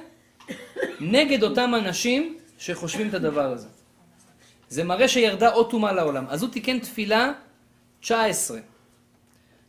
נגד 1.00 1.42
אותם 1.42 1.74
אנשים 1.74 2.38
שחושבים 2.58 3.08
את 3.08 3.14
הדבר 3.14 3.52
הזה. 3.52 3.68
זה 4.68 4.84
מראה 4.84 5.08
שירדה 5.08 5.50
עוד 5.50 5.70
טומאה 5.70 5.92
לעולם. 5.92 6.24
אז 6.28 6.42
הוא 6.42 6.50
תיקן 6.50 6.78
תפילה 6.78 7.32
19. 8.00 8.58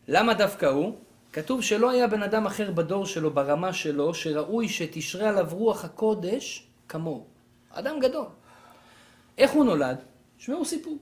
למה 0.07 0.33
דווקא 0.33 0.65
הוא? 0.65 0.95
כתוב 1.33 1.61
שלא 1.61 1.89
היה 1.89 2.07
בן 2.07 2.23
אדם 2.23 2.45
אחר 2.45 2.71
בדור 2.71 3.05
שלו, 3.05 3.31
ברמה 3.31 3.73
שלו, 3.73 4.13
שראוי 4.13 4.69
שתשרה 4.69 5.29
עליו 5.29 5.47
רוח 5.51 5.85
הקודש 5.85 6.67
כמוהו. 6.89 7.25
אדם 7.71 7.99
גדול. 7.99 8.25
איך 9.37 9.51
הוא 9.51 9.65
נולד? 9.65 9.97
שמעו 10.37 10.65
סיפור. 10.65 10.97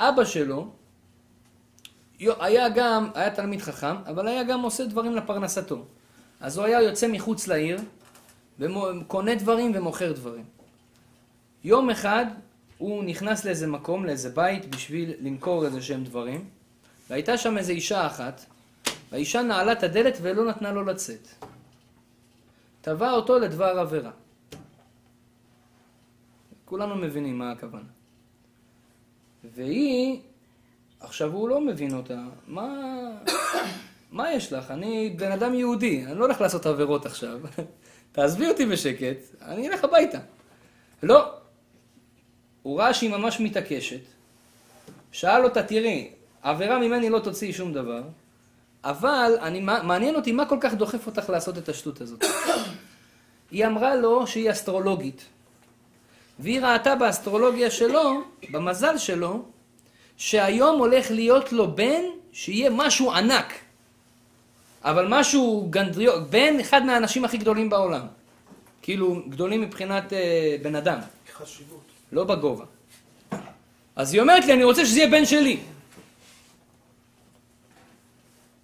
אבא 0.00 0.24
שלו 0.24 0.70
היה 2.20 2.68
גם, 2.68 3.10
היה 3.14 3.34
תלמיד 3.34 3.62
חכם, 3.62 3.96
אבל 4.06 4.28
היה 4.28 4.44
גם 4.44 4.60
עושה 4.60 4.84
דברים 4.84 5.16
לפרנסתו. 5.16 5.84
אז 6.40 6.58
הוא 6.58 6.66
היה 6.66 6.82
יוצא 6.82 7.08
מחוץ 7.08 7.46
לעיר, 7.46 7.78
וקונה 8.58 9.34
דברים 9.34 9.72
ומוכר 9.74 10.12
דברים. 10.12 10.44
יום 11.64 11.90
אחד 11.90 12.26
הוא 12.78 13.04
נכנס 13.04 13.44
לאיזה 13.44 13.66
מקום, 13.66 14.06
לאיזה 14.06 14.30
בית, 14.30 14.74
בשביל 14.74 15.12
למכור 15.20 15.66
איזה 15.66 15.82
שהם 15.82 16.04
דברים, 16.04 16.44
והייתה 17.10 17.38
שם 17.38 17.58
איזו 17.58 17.72
אישה 17.72 18.06
אחת, 18.06 18.44
והאישה 19.10 19.42
נעלה 19.42 19.72
את 19.72 19.82
הדלת 19.82 20.18
ולא 20.22 20.44
נתנה 20.44 20.72
לו 20.72 20.84
לצאת. 20.84 21.28
תבע 22.80 23.10
אותו 23.10 23.38
לדבר 23.38 23.78
עבירה. 23.78 24.10
כולנו 26.64 26.94
מבינים 26.94 27.38
מה 27.38 27.50
הכוונה. 27.50 27.88
והיא, 29.54 30.20
עכשיו 31.00 31.32
הוא 31.32 31.48
לא 31.48 31.60
מבין 31.60 31.94
אותה, 31.94 32.18
מה, 32.46 32.68
מה 34.12 34.32
יש 34.32 34.52
לך? 34.52 34.70
אני 34.70 35.14
בן 35.18 35.32
אדם 35.32 35.54
יהודי, 35.54 36.04
אני 36.06 36.18
לא 36.18 36.24
הולך 36.24 36.40
לעשות 36.40 36.66
עבירות 36.66 37.06
עכשיו. 37.06 37.40
תעזבי 38.12 38.48
אותי 38.48 38.66
בשקט, 38.66 39.16
אני 39.42 39.68
אלך 39.68 39.84
הביתה. 39.84 40.18
לא. 41.02 41.32
הוא 42.62 42.80
ראה 42.80 42.94
שהיא 42.94 43.10
ממש 43.10 43.40
מתעקשת, 43.40 44.00
שאל 45.12 45.44
אותה, 45.44 45.62
תראי, 45.62 46.10
עבירה 46.42 46.78
ממני 46.78 47.10
לא 47.10 47.18
תוציאי 47.18 47.52
שום 47.52 47.72
דבר, 47.72 48.02
אבל 48.84 49.32
אני, 49.40 49.60
מעניין 49.60 50.14
אותי 50.14 50.32
מה 50.32 50.46
כל 50.46 50.58
כך 50.60 50.74
דוחף 50.74 51.06
אותך 51.06 51.30
לעשות 51.30 51.58
את 51.58 51.68
השטות 51.68 52.00
הזאת. 52.00 52.24
היא 53.50 53.66
אמרה 53.66 53.94
לו 53.94 54.26
שהיא 54.26 54.50
אסטרולוגית, 54.50 55.24
והיא 56.38 56.60
ראתה 56.60 56.94
באסטרולוגיה 56.94 57.70
שלו, 57.70 58.22
במזל 58.50 58.98
שלו, 58.98 59.44
שהיום 60.18 60.78
הולך 60.78 61.10
להיות 61.10 61.52
לו 61.52 61.76
בן 61.76 62.02
שיהיה 62.32 62.70
משהו 62.70 63.12
ענק, 63.12 63.54
אבל 64.84 65.06
משהו 65.08 65.66
גנדריו, 65.70 66.24
בן 66.30 66.60
אחד 66.60 66.84
מהאנשים 66.84 67.24
הכי 67.24 67.38
גדולים 67.38 67.70
בעולם. 67.70 68.06
כאילו, 68.82 69.22
גדולים 69.28 69.60
מבחינת 69.60 70.12
אה, 70.12 70.56
בן 70.62 70.76
אדם. 70.76 70.98
חשיבות. 71.36 71.80
לא 72.12 72.24
בגובה. 72.24 72.64
אז 73.96 74.12
היא 74.12 74.20
אומרת 74.20 74.44
לי, 74.44 74.52
אני 74.52 74.64
רוצה 74.64 74.86
שזה 74.86 74.98
יהיה 74.98 75.10
בן 75.10 75.26
שלי. 75.26 75.60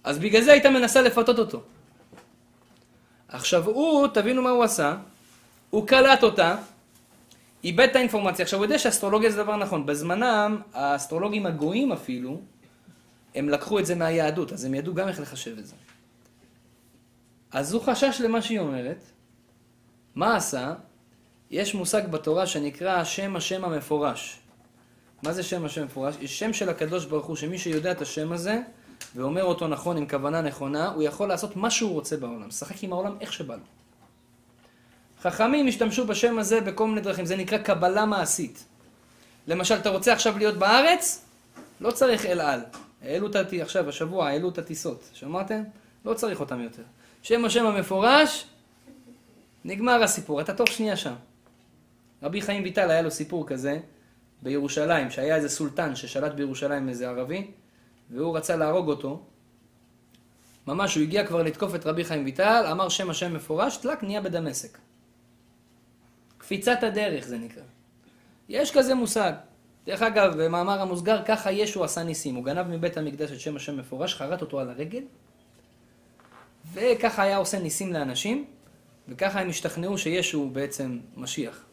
אז 0.03 0.19
בגלל 0.19 0.41
זה 0.41 0.51
הייתה 0.51 0.69
מנסה 0.69 1.01
לפתות 1.01 1.39
אותו. 1.39 1.61
עכשיו 3.27 3.65
הוא, 3.65 4.07
תבינו 4.07 4.41
מה 4.41 4.49
הוא 4.49 4.63
עשה, 4.63 4.95
הוא 5.69 5.87
קלט 5.87 6.23
אותה, 6.23 6.55
איבד 7.65 7.87
את 7.91 7.95
האינפורמציה. 7.95 8.43
עכשיו 8.43 8.59
הוא 8.59 8.65
יודע 8.65 8.79
שאסטרולוגיה 8.79 9.31
זה 9.31 9.43
דבר 9.43 9.55
נכון. 9.55 9.85
בזמנם, 9.85 10.61
האסטרולוגים 10.73 11.45
הגויים 11.45 11.91
אפילו, 11.91 12.41
הם 13.35 13.49
לקחו 13.49 13.79
את 13.79 13.85
זה 13.85 13.95
מהיהדות, 13.95 14.53
אז 14.53 14.65
הם 14.65 14.73
ידעו 14.73 14.93
גם 14.93 15.07
איך 15.07 15.19
לחשב 15.19 15.57
את 15.57 15.65
זה. 15.65 15.75
אז 17.51 17.73
הוא 17.73 17.81
חשש 17.81 18.21
למה 18.21 18.41
שהיא 18.41 18.59
אומרת. 18.59 19.03
מה 20.15 20.35
עשה? 20.35 20.73
יש 21.51 21.75
מושג 21.75 22.07
בתורה 22.11 22.47
שנקרא 22.47 23.03
שם 23.03 23.35
השם 23.35 23.65
המפורש. 23.65 24.39
מה 25.23 25.33
זה 25.33 25.43
שם 25.43 25.65
השם 25.65 25.81
המפורש? 25.81 26.15
יש 26.21 26.39
שם 26.39 26.53
של 26.53 26.69
הקדוש 26.69 27.05
ברוך 27.05 27.25
הוא, 27.25 27.35
שמי 27.35 27.57
שיודע 27.57 27.91
את 27.91 28.01
השם 28.01 28.31
הזה, 28.31 28.61
ואומר 29.15 29.43
אותו 29.43 29.67
נכון 29.67 29.97
עם 29.97 30.07
כוונה 30.07 30.41
נכונה, 30.41 30.87
הוא 30.87 31.03
יכול 31.03 31.27
לעשות 31.27 31.55
מה 31.55 31.71
שהוא 31.71 31.91
רוצה 31.91 32.17
בעולם. 32.17 32.47
לשחק 32.47 32.83
עם 32.83 32.93
העולם 32.93 33.17
איך 33.21 33.33
שבא 33.33 33.55
לו. 33.55 33.61
חכמים 35.21 35.67
השתמשו 35.67 36.07
בשם 36.07 36.39
הזה 36.39 36.61
בכל 36.61 36.87
מיני 36.87 37.01
דרכים, 37.01 37.25
זה 37.25 37.35
נקרא 37.35 37.57
קבלה 37.57 38.05
מעשית. 38.05 38.65
למשל, 39.47 39.75
אתה 39.75 39.89
רוצה 39.89 40.13
עכשיו 40.13 40.37
להיות 40.37 40.55
בארץ? 40.57 41.25
לא 41.81 41.91
צריך 41.91 42.25
אל 42.25 42.41
על. 42.41 42.61
העלו 43.01 43.27
את 43.27 43.35
הטיסות, 43.35 43.61
עכשיו, 43.61 43.89
השבוע, 43.89 44.27
העלו 44.27 44.49
את 44.49 44.57
הטיסות. 44.57 45.09
שמעתם? 45.13 45.63
לא 46.05 46.13
צריך 46.13 46.39
אותם 46.39 46.61
יותר. 46.61 46.83
שם 47.21 47.45
השם 47.45 47.65
המפורש, 47.65 48.45
נגמר 49.65 50.03
הסיפור, 50.03 50.41
אתה 50.41 50.53
תוך 50.53 50.67
שנייה 50.67 50.97
שם. 50.97 51.13
רבי 52.23 52.41
חיים 52.41 52.63
ויטל 52.63 52.91
היה 52.91 53.01
לו 53.01 53.11
סיפור 53.11 53.47
כזה 53.47 53.79
בירושלים, 54.41 55.11
שהיה 55.11 55.35
איזה 55.35 55.49
סולטן 55.49 55.95
ששלט 55.95 56.31
בירושלים 56.31 56.89
איזה 56.89 57.09
ערבי, 57.09 57.47
והוא 58.09 58.37
רצה 58.37 58.55
להרוג 58.55 58.87
אותו. 58.87 59.23
ממש, 60.67 60.95
הוא 60.95 61.03
הגיע 61.03 61.27
כבר 61.27 61.43
לתקוף 61.43 61.75
את 61.75 61.85
רבי 61.85 62.05
חיים 62.05 62.25
ויטל, 62.25 62.65
אמר 62.71 62.89
שם 62.89 63.09
השם 63.09 63.33
מפורש, 63.33 63.77
טלק, 63.77 64.03
נהיה 64.03 64.21
בדמשק. 64.21 64.77
קפיצת 66.45 66.83
הדרך 66.83 67.25
זה 67.25 67.37
נקרא. 67.37 67.63
יש 68.49 68.71
כזה 68.71 68.95
מושג. 68.95 69.33
דרך 69.85 70.01
אגב, 70.01 70.43
במאמר 70.43 70.81
המוסגר, 70.81 71.21
ככה 71.25 71.51
ישו 71.51 71.83
עשה 71.83 72.03
ניסים. 72.03 72.35
הוא 72.35 72.45
גנב 72.45 72.67
מבית 72.67 72.97
המקדש 72.97 73.31
את 73.31 73.39
שם 73.39 73.55
השם 73.55 73.77
מפורש, 73.77 74.15
חרט 74.15 74.41
אותו 74.41 74.59
על 74.59 74.69
הרגל, 74.69 75.03
וככה 76.73 77.23
היה 77.23 77.37
עושה 77.37 77.59
ניסים 77.59 77.93
לאנשים, 77.93 78.45
וככה 79.07 79.41
הם 79.41 79.49
השתכנעו 79.49 79.97
שישו 79.97 80.49
בעצם 80.49 80.99
משיח. 81.17 81.63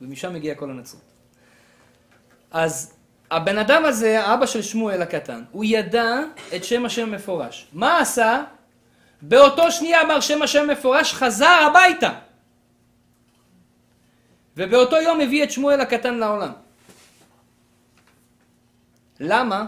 ומשם 0.00 0.34
הגיע 0.34 0.54
כל 0.54 0.70
הנצרות. 0.70 1.02
אז 2.50 2.94
הבן 3.30 3.58
אדם 3.58 3.84
הזה, 3.84 4.20
האבא 4.20 4.46
של 4.46 4.62
שמואל 4.62 5.02
הקטן, 5.02 5.44
הוא 5.52 5.64
ידע 5.64 6.20
את 6.56 6.64
שם 6.64 6.84
השם 6.84 7.10
מפורש. 7.10 7.66
מה 7.72 7.98
עשה? 7.98 8.44
באותו 9.22 9.72
שנייה 9.72 10.02
אמר 10.02 10.20
שם 10.20 10.42
השם 10.42 10.70
מפורש, 10.70 11.12
חזר 11.12 11.66
הביתה. 11.70 12.25
ובאותו 14.56 14.96
יום 14.96 15.20
הביא 15.20 15.44
את 15.44 15.50
שמואל 15.50 15.80
הקטן 15.80 16.14
לעולם. 16.14 16.52
למה? 19.20 19.66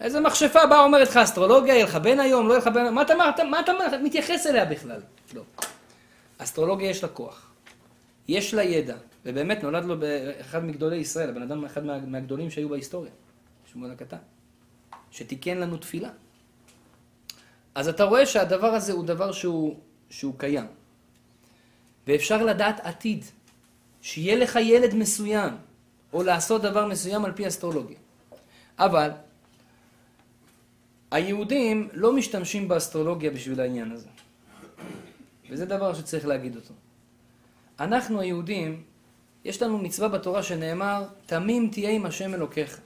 איזה 0.00 0.20
מכשפה 0.20 0.66
באה 0.66 0.84
אומרת 0.84 1.08
לך 1.08 1.16
אסטרולוגיה, 1.16 1.74
יהיה 1.74 1.84
לך 1.84 1.96
בן 1.96 2.20
היום, 2.20 2.48
לא 2.48 2.52
יהיה 2.52 2.60
לך 2.60 2.66
בן 2.66 2.80
היום, 2.80 2.94
מה 2.94 3.02
אתה, 3.02 3.14
מה, 3.14 3.30
אתה, 3.30 3.44
מה 3.44 3.60
אתה 3.60 3.72
מתייחס 4.02 4.46
אליה 4.46 4.64
בכלל? 4.64 5.00
לא. 5.34 5.42
אסטרולוגיה 6.38 6.90
יש 6.90 7.02
לה 7.02 7.08
כוח, 7.08 7.52
יש 8.28 8.54
לה 8.54 8.62
ידע, 8.62 8.96
ובאמת 9.24 9.62
נולד 9.62 9.84
לו 9.84 9.96
אחד 10.40 10.64
מגדולי 10.64 10.96
ישראל, 10.96 11.28
הבן 11.28 11.42
אדם 11.42 11.64
אחד 11.64 11.84
מה, 11.84 11.98
מהגדולים 11.98 12.50
שהיו 12.50 12.68
בהיסטוריה, 12.68 13.10
שמואל 13.72 13.90
הקטן, 13.90 14.16
שתיקן 15.10 15.58
לנו 15.58 15.76
תפילה. 15.76 16.10
אז 17.74 17.88
אתה 17.88 18.04
רואה 18.04 18.26
שהדבר 18.26 18.74
הזה 18.74 18.92
הוא 18.92 19.04
דבר 19.04 19.32
שהוא, 19.32 19.76
שהוא 20.10 20.34
קיים. 20.38 20.66
ואפשר 22.06 22.42
לדעת 22.44 22.80
עתיד, 22.80 23.24
שיהיה 24.02 24.36
לך 24.36 24.58
ילד 24.62 24.94
מסוים, 24.94 25.52
או 26.12 26.22
לעשות 26.22 26.62
דבר 26.62 26.86
מסוים 26.86 27.24
על 27.24 27.32
פי 27.32 27.48
אסטרולוגיה. 27.48 27.98
אבל 28.78 29.10
היהודים 31.10 31.88
לא 31.92 32.12
משתמשים 32.12 32.68
באסטרולוגיה 32.68 33.30
בשביל 33.30 33.60
העניין 33.60 33.92
הזה. 33.92 34.08
וזה 35.50 35.66
דבר 35.66 35.94
שצריך 35.94 36.26
להגיד 36.26 36.56
אותו. 36.56 36.74
אנחנו 37.80 38.20
היהודים, 38.20 38.82
יש 39.44 39.62
לנו 39.62 39.78
מצווה 39.78 40.08
בתורה 40.08 40.42
שנאמר, 40.42 41.04
תמים 41.26 41.68
תהיה 41.72 41.90
עם 41.90 42.06
השם 42.06 42.34
אלוקיך. 42.34 42.80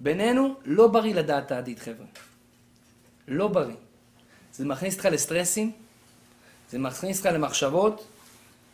בינינו, 0.00 0.54
לא 0.64 0.88
בריא 0.88 1.14
לדעת 1.14 1.52
העתיד, 1.52 1.78
חבר'ה. 1.78 2.06
לא 3.28 3.48
בריא. 3.48 3.76
זה 4.52 4.64
מכניס 4.64 4.94
אותך 4.94 5.04
לסטרסים, 5.04 5.72
זה 6.70 6.78
מכניס 6.78 7.18
אותך 7.18 7.34
למחשבות, 7.34 8.06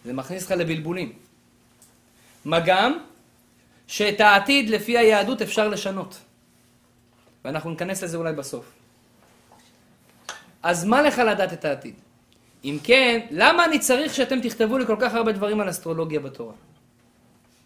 זה 0.05 0.13
מכניס 0.13 0.43
אותך 0.43 0.53
לבלבולים. 0.53 1.13
מה 2.45 2.61
גם 2.61 2.99
שאת 3.87 4.21
העתיד 4.21 4.71
לפי 4.71 4.99
היהדות 4.99 5.43
אפשר 5.43 5.69
לשנות. 5.69 6.21
ואנחנו 7.45 7.71
ניכנס 7.71 8.03
לזה 8.03 8.17
אולי 8.17 8.33
בסוף. 8.33 8.73
אז 10.63 10.85
מה 10.85 11.03
לך 11.03 11.19
לדעת 11.19 11.53
את 11.53 11.65
העתיד? 11.65 11.95
אם 12.65 12.79
כן, 12.83 13.27
למה 13.31 13.65
אני 13.65 13.79
צריך 13.79 14.15
שאתם 14.15 14.41
תכתבו 14.41 14.79
לי 14.79 14.87
כל 14.87 14.97
כך 15.01 15.15
הרבה 15.15 15.33
דברים 15.33 15.61
על 15.61 15.71
אסטרולוגיה 15.71 16.21
בתורה? 16.21 16.55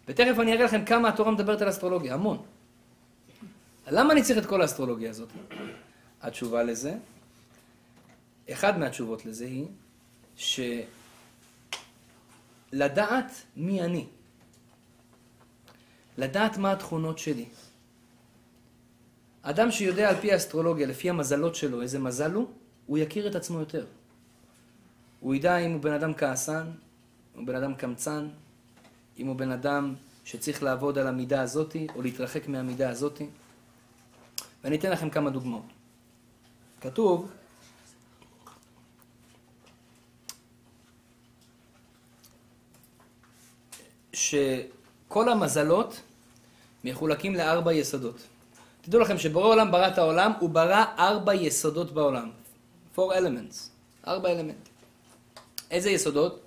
ותכף 0.07 0.39
אני 0.39 0.53
אראה 0.53 0.65
לכם 0.65 0.85
כמה 0.85 1.09
התורה 1.09 1.31
מדברת 1.31 1.61
על 1.61 1.69
אסטרולוגיה, 1.69 2.13
המון. 2.13 2.37
למה 3.87 4.13
אני 4.13 4.23
צריך 4.23 4.39
את 4.39 4.45
כל 4.45 4.61
האסטרולוגיה 4.61 5.09
הזאת? 5.09 5.29
התשובה 6.21 6.63
לזה, 6.63 6.93
אחד 8.51 8.79
מהתשובות 8.79 9.25
לזה 9.25 9.45
היא, 9.45 9.65
שלדעת 12.71 13.31
מי 13.55 13.81
אני, 13.81 14.05
לדעת 16.19 16.57
מה 16.57 16.71
התכונות 16.71 17.19
שלי. 17.19 17.45
אדם 19.41 19.71
שיודע 19.71 20.09
על 20.09 20.15
פי 20.15 20.31
האסטרולוגיה, 20.31 20.87
לפי 20.87 21.09
המזלות 21.09 21.55
שלו, 21.55 21.81
איזה 21.81 21.99
מזל 21.99 22.33
הוא, 22.33 22.47
הוא 22.85 22.97
יכיר 22.97 23.27
את 23.27 23.35
עצמו 23.35 23.59
יותר. 23.59 23.85
הוא 25.19 25.35
ידע 25.35 25.57
אם 25.57 25.71
הוא 25.71 25.81
בן 25.81 25.93
אדם 25.93 26.13
כעסן, 26.13 26.67
אם 27.35 27.39
הוא 27.39 27.47
בן 27.47 27.55
אדם 27.55 27.73
קמצן, 27.75 28.27
אם 29.19 29.27
הוא 29.27 29.35
בן 29.35 29.51
אדם 29.51 29.95
שצריך 30.23 30.63
לעבוד 30.63 30.97
על 30.97 31.07
המידה 31.07 31.41
הזאתי, 31.41 31.87
או 31.95 32.01
להתרחק 32.01 32.47
מהמידה 32.47 32.89
הזאתי. 32.89 33.29
ואני 34.63 34.77
אתן 34.77 34.91
לכם 34.91 35.09
כמה 35.09 35.29
דוגמאות. 35.29 35.65
כתוב, 36.81 37.31
שכל 44.13 45.29
המזלות 45.29 46.01
מחולקים 46.83 47.35
לארבע 47.35 47.73
יסודות. 47.73 48.15
תדעו 48.81 49.01
לכם 49.01 49.17
שבורא 49.17 49.45
עולם 49.47 49.71
ברא 49.71 49.87
את 49.87 49.97
העולם, 49.97 50.31
הוא 50.39 50.49
ברא 50.49 50.83
ארבע 50.99 51.33
יסודות 51.33 51.91
בעולם. 51.91 52.29
four 52.95 52.99
elements, 52.99 53.57
ארבע 54.07 54.29
אלמנטים. 54.29 54.73
איזה 55.71 55.89
יסודות? 55.89 56.39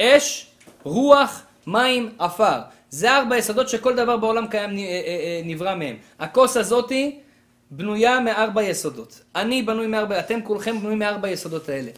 אש, 0.00 0.46
רוח, 0.82 1.42
מים, 1.66 2.14
עפר. 2.18 2.58
זה 2.90 3.16
ארבע 3.16 3.38
יסודות 3.38 3.68
שכל 3.68 3.96
דבר 3.96 4.16
בעולם 4.16 4.46
קיים, 4.46 4.70
אה, 4.70 4.76
אה, 4.76 4.80
אה, 4.80 5.40
נברא 5.44 5.74
מהם. 5.74 5.96
הכוס 6.18 6.56
הזאתי 6.56 7.18
בנויה 7.70 8.20
מארבע 8.20 8.62
יסודות. 8.62 9.20
אני 9.34 9.62
בנוי 9.62 9.86
מארבע, 9.86 10.18
אתם 10.18 10.42
כולכם 10.42 10.78
בנויים 10.78 10.98
מארבע 10.98 11.28
יסודות 11.28 11.68
האלה. 11.68 11.90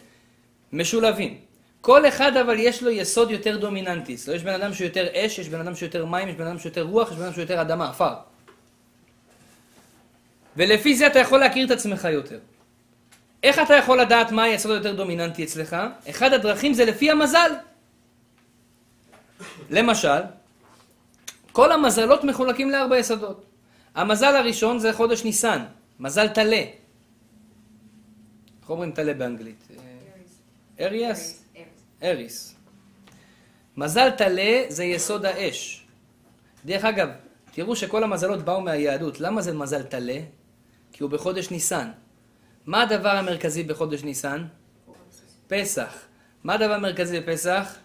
משולבים. 0.73 1.37
כל 1.87 2.07
אחד 2.07 2.37
אבל 2.37 2.59
יש 2.59 2.83
לו 2.83 2.89
יסוד 2.89 3.31
יותר 3.31 3.57
דומיננטי. 3.57 4.15
אצלו 4.15 4.33
יש 4.33 4.43
בן 4.43 4.53
אדם 4.53 4.73
שיותר 4.73 5.07
אש, 5.13 5.39
יש 5.39 5.49
בן 5.49 5.59
אדם 5.59 5.75
שיותר 5.75 6.05
מים, 6.05 6.27
יש 6.27 6.35
בן 6.35 6.47
אדם 6.47 6.59
שיותר 6.59 6.81
רוח, 6.81 7.11
יש 7.11 7.17
בן 7.17 7.23
אדם 7.23 7.33
שיותר 7.33 7.61
אדמה, 7.61 7.89
עפר. 7.89 8.13
ולפי 10.57 10.95
זה 10.95 11.07
אתה 11.07 11.19
יכול 11.19 11.39
להכיר 11.39 11.65
את 11.65 11.71
עצמך 11.71 12.07
יותר. 12.11 12.39
איך 13.43 13.59
אתה 13.59 13.73
יכול 13.73 14.01
לדעת 14.01 14.31
מה 14.31 14.43
היסוד 14.43 14.71
היותר 14.71 14.95
דומיננטי 14.95 15.43
אצלך? 15.43 15.75
אחד 16.09 16.33
הדרכים 16.33 16.73
זה 16.73 16.85
לפי 16.85 17.11
המזל. 17.11 17.51
למשל, 19.69 20.21
כל 21.51 21.71
המזלות 21.71 22.23
מחולקים 22.23 22.69
לארבע 22.71 22.97
יסודות. 22.97 23.45
המזל 23.95 24.35
הראשון 24.35 24.79
זה 24.79 24.93
חודש 24.93 25.23
ניסן, 25.23 25.65
מזל 25.99 26.27
טלה. 26.27 26.63
איך 28.61 28.69
אומרים 28.69 28.91
טלה 28.91 29.13
באנגלית? 29.13 29.67
אריאס? 30.79 31.46
אריס. 32.03 32.55
מזל 33.77 34.09
טלה 34.09 34.63
זה 34.69 34.83
יסוד 34.83 35.25
האש. 35.25 35.85
דרך 36.65 36.85
אגב, 36.85 37.09
תראו 37.51 37.75
שכל 37.75 38.03
המזלות 38.03 38.41
באו 38.45 38.61
מהיהדות. 38.61 39.19
למה 39.19 39.41
זה 39.41 39.53
מזל 39.53 39.83
טלה? 39.83 40.19
כי 40.91 41.03
הוא 41.03 41.11
בחודש 41.11 41.51
ניסן. 41.51 41.91
מה 42.65 42.81
הדבר 42.81 43.09
המרכזי 43.09 43.63
בחודש 43.63 44.03
ניסן? 44.03 44.45
פסח. 45.47 46.05
מה 46.43 46.53
הדבר 46.53 46.73
המרכזי 46.73 47.19
בפסח? 47.19 47.75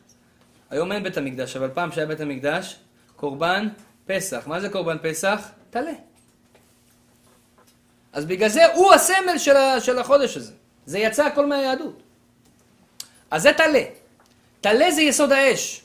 היום 0.71 0.93
אין 0.93 1.03
בית 1.03 1.17
המקדש, 1.17 1.57
אבל 1.57 1.71
פעם 1.75 1.93
שהיה 1.93 2.07
בית 2.07 2.21
המקדש, 2.21 2.77
קורבן 3.17 3.69
פסח. 4.07 4.43
מה 4.47 4.61
זה 4.61 4.69
קורבן 4.69 4.97
פסח? 5.03 5.49
טלה. 5.71 5.93
אז 8.13 8.25
בגלל 8.25 8.49
זה 8.49 8.67
הוא 8.75 8.95
הסמל 8.95 9.39
של, 9.81 9.99
החודש 9.99 10.37
הזה. 10.37 10.53
זה 10.87 10.99
יצא 10.99 11.27
הכל 11.27 11.47
מהיהדות. 11.47 12.03
אז 13.31 13.43
זה 13.43 13.53
טלה. 13.57 13.83
טלה 14.63 14.91
זה 14.91 15.03
יסוד 15.03 15.33
האש. 15.33 15.83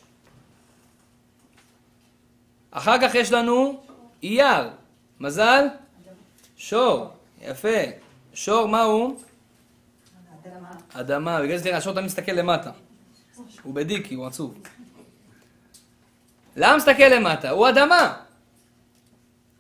אחר 2.72 3.02
כך 3.02 3.16
יש 3.16 3.32
לנו 3.32 3.82
אייר. 4.24 4.70
מזל? 5.20 5.66
שור. 6.58 7.10
יפה. 7.42 7.78
שור, 8.34 8.68
מה 8.68 8.82
הוא? 8.82 9.20
אדמה. 10.46 10.70
אדמה. 10.94 11.42
בגלל 11.42 11.58
זה 11.58 11.78
השור 11.78 11.94
תמיד 11.94 12.06
מסתכל 12.06 12.32
למטה. 12.32 12.72
הוא 13.64 13.74
בדיקי, 13.74 14.16
הוא 14.16 14.28
עצוב. 14.28 14.62
למה 16.56 16.78
מסתכל 16.78 17.04
למטה? 17.04 17.50
הוא 17.50 17.70
אדמה. 17.70 18.18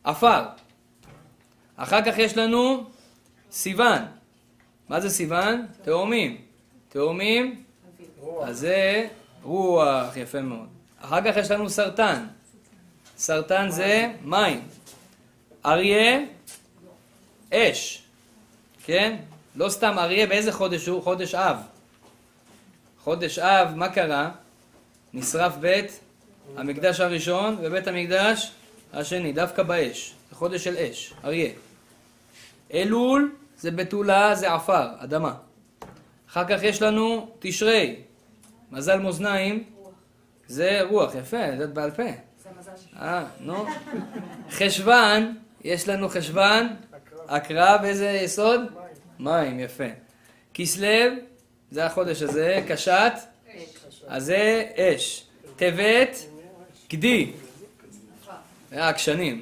עפר. 0.03 0.45
אחר 1.75 2.05
כך 2.05 2.17
יש 2.17 2.37
לנו 2.37 2.89
סיוון. 3.51 4.01
מה 4.89 4.99
זה 4.99 5.09
סיוון? 5.09 5.65
תאומים. 5.81 6.41
תאומים, 6.89 7.63
אז 8.43 8.59
זה 8.59 9.07
רוח, 9.43 10.17
יפה 10.17 10.41
מאוד. 10.41 10.67
אחר 11.01 11.21
כך 11.21 11.37
יש 11.37 11.51
לנו 11.51 11.69
סרטן. 11.69 12.25
סרטן 13.17 13.69
זה 13.69 14.11
מים. 14.21 14.67
אריה, 15.65 16.19
אש. 17.53 18.03
כן? 18.85 19.15
לא 19.55 19.69
סתם 19.69 19.95
אריה, 19.97 20.27
באיזה 20.27 20.51
חודש 20.51 20.85
הוא? 20.85 21.03
חודש 21.03 21.35
אב. 21.35 21.57
חודש 23.03 23.39
אב, 23.39 23.75
מה 23.75 23.89
קרה? 23.89 24.31
נשרף 25.13 25.55
בית 25.55 25.99
המקדש 26.57 26.99
הראשון 26.99 27.57
ובית 27.61 27.87
המקדש 27.87 28.51
השני, 28.93 29.33
דווקא 29.33 29.63
באש. 29.63 30.13
זה 30.29 30.35
חודש 30.35 30.63
של 30.63 30.77
אש, 30.77 31.13
אריה. 31.23 31.49
אלול 32.73 33.35
זה 33.57 33.71
בתולה, 33.71 34.35
זה 34.35 34.53
עפר, 34.53 34.87
אדמה. 34.97 35.33
אחר 36.29 36.45
כך 36.47 36.63
יש 36.63 36.81
לנו 36.81 37.29
תשרי, 37.39 37.95
מזל 38.71 38.99
מאזניים, 38.99 39.63
זה 40.47 40.81
רוח, 40.89 41.15
יפה, 41.15 41.57
זה 41.57 41.67
בעל 41.67 41.91
פה. 41.91 42.03
זה 42.03 42.49
המזל 42.55 42.71
שלי. 42.77 42.99
אה, 42.99 43.25
נו. 43.39 43.65
חשוון, 44.49 45.37
יש 45.63 45.89
לנו 45.89 46.09
חשוון, 46.09 46.75
עקרב, 47.27 47.83
איזה 47.83 48.09
יסוד? 48.23 48.61
מים, 49.19 49.59
יפה. 49.59 49.87
כסלו, 50.53 51.15
זה 51.71 51.85
החודש 51.85 52.21
הזה, 52.21 52.63
קשת, 52.67 53.13
אז 54.07 54.25
זה 54.25 54.65
אש. 54.75 55.23
טבת, 55.55 56.17
גדי, 56.89 57.31
זה 58.69 58.83
העקשנים. 58.83 59.41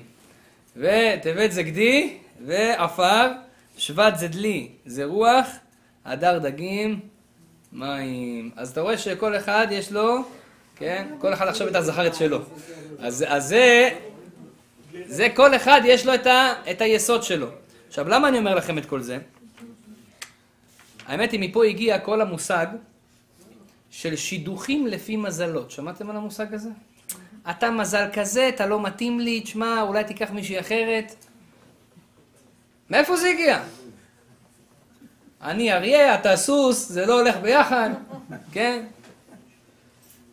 וטבת 0.75 1.51
זה 1.51 1.63
גדי, 1.63 2.17
ועפר, 2.45 3.31
שבט 3.77 4.17
זה 4.17 4.27
דלי, 4.27 4.69
זה 4.85 5.05
רוח, 5.05 5.47
הדר 6.05 6.39
דגים, 6.39 6.99
מים. 7.75 8.51
אז 8.55 8.71
אתה 8.71 8.81
רואה 8.81 8.97
שכל 8.97 9.35
אחד 9.35 9.67
יש 9.71 9.91
לו, 9.91 10.23
כן? 10.75 11.07
כל 11.19 11.33
אחד 11.33 11.47
עכשיו 11.47 11.67
את 11.67 11.75
הזכר 11.75 12.07
את 12.07 12.15
שלו. 12.15 12.39
אז, 12.99 13.25
אז 13.27 13.47
זה, 13.47 13.89
זה 15.05 15.27
כל 15.35 15.55
אחד 15.55 15.81
יש 15.85 16.05
לו 16.05 16.13
את, 16.13 16.27
ה, 16.27 16.53
את 16.71 16.81
היסוד 16.81 17.23
שלו. 17.23 17.47
עכשיו, 17.87 18.09
למה 18.09 18.27
אני 18.27 18.37
אומר 18.37 18.55
לכם 18.55 18.77
את 18.77 18.85
כל 18.85 19.01
זה? 19.01 19.17
האמת 21.07 21.31
היא, 21.31 21.39
מפה 21.39 21.65
הגיע 21.65 21.99
כל 21.99 22.21
המושג 22.21 22.67
של 23.89 24.15
שידוכים 24.15 24.87
לפי 24.87 25.15
מזלות. 25.15 25.71
שמעתם 25.71 26.09
על 26.09 26.15
המושג 26.15 26.53
הזה? 26.53 26.69
אתה 27.49 27.71
מזל 27.71 28.07
כזה, 28.13 28.49
אתה 28.49 28.65
לא 28.65 28.81
מתאים 28.81 29.19
לי, 29.19 29.41
תשמע, 29.41 29.81
אולי 29.81 30.03
תיקח 30.03 30.31
מישהי 30.31 30.59
אחרת. 30.59 31.15
מאיפה 32.89 33.17
זה 33.17 33.27
הגיע? 33.27 33.63
אני 35.45 35.73
אריה, 35.73 36.15
אתה 36.15 36.37
סוס, 36.37 36.89
זה 36.89 37.05
לא 37.05 37.19
הולך 37.19 37.35
ביחד, 37.37 37.89
כן? 38.51 38.85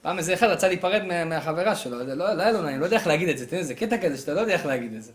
פעם 0.03 0.19
איזה 0.19 0.35
אחד 0.35 0.47
רצה 0.47 0.69
להיפרד 0.69 1.03
מה- 1.05 1.25
מהחברה 1.25 1.77
שלו, 1.77 2.07
זה 2.07 2.15
לא, 2.15 2.33
לא 2.35 2.43
היה 2.43 2.53
לו 2.53 2.63
נעים, 2.63 2.81
לא 2.81 2.85
יודע 2.85 2.97
איך 2.97 3.07
להגיד 3.07 3.29
את 3.29 3.39
זה, 3.39 3.47
תראי, 3.47 3.65
זה 3.65 3.75
קטע 3.75 3.99
כזה 3.99 4.19
שאתה 4.19 4.35
לא 4.35 4.41
יודע 4.41 4.53
איך 4.53 4.67
להגיד 4.67 4.95
את 4.95 5.03
זה. 5.03 5.13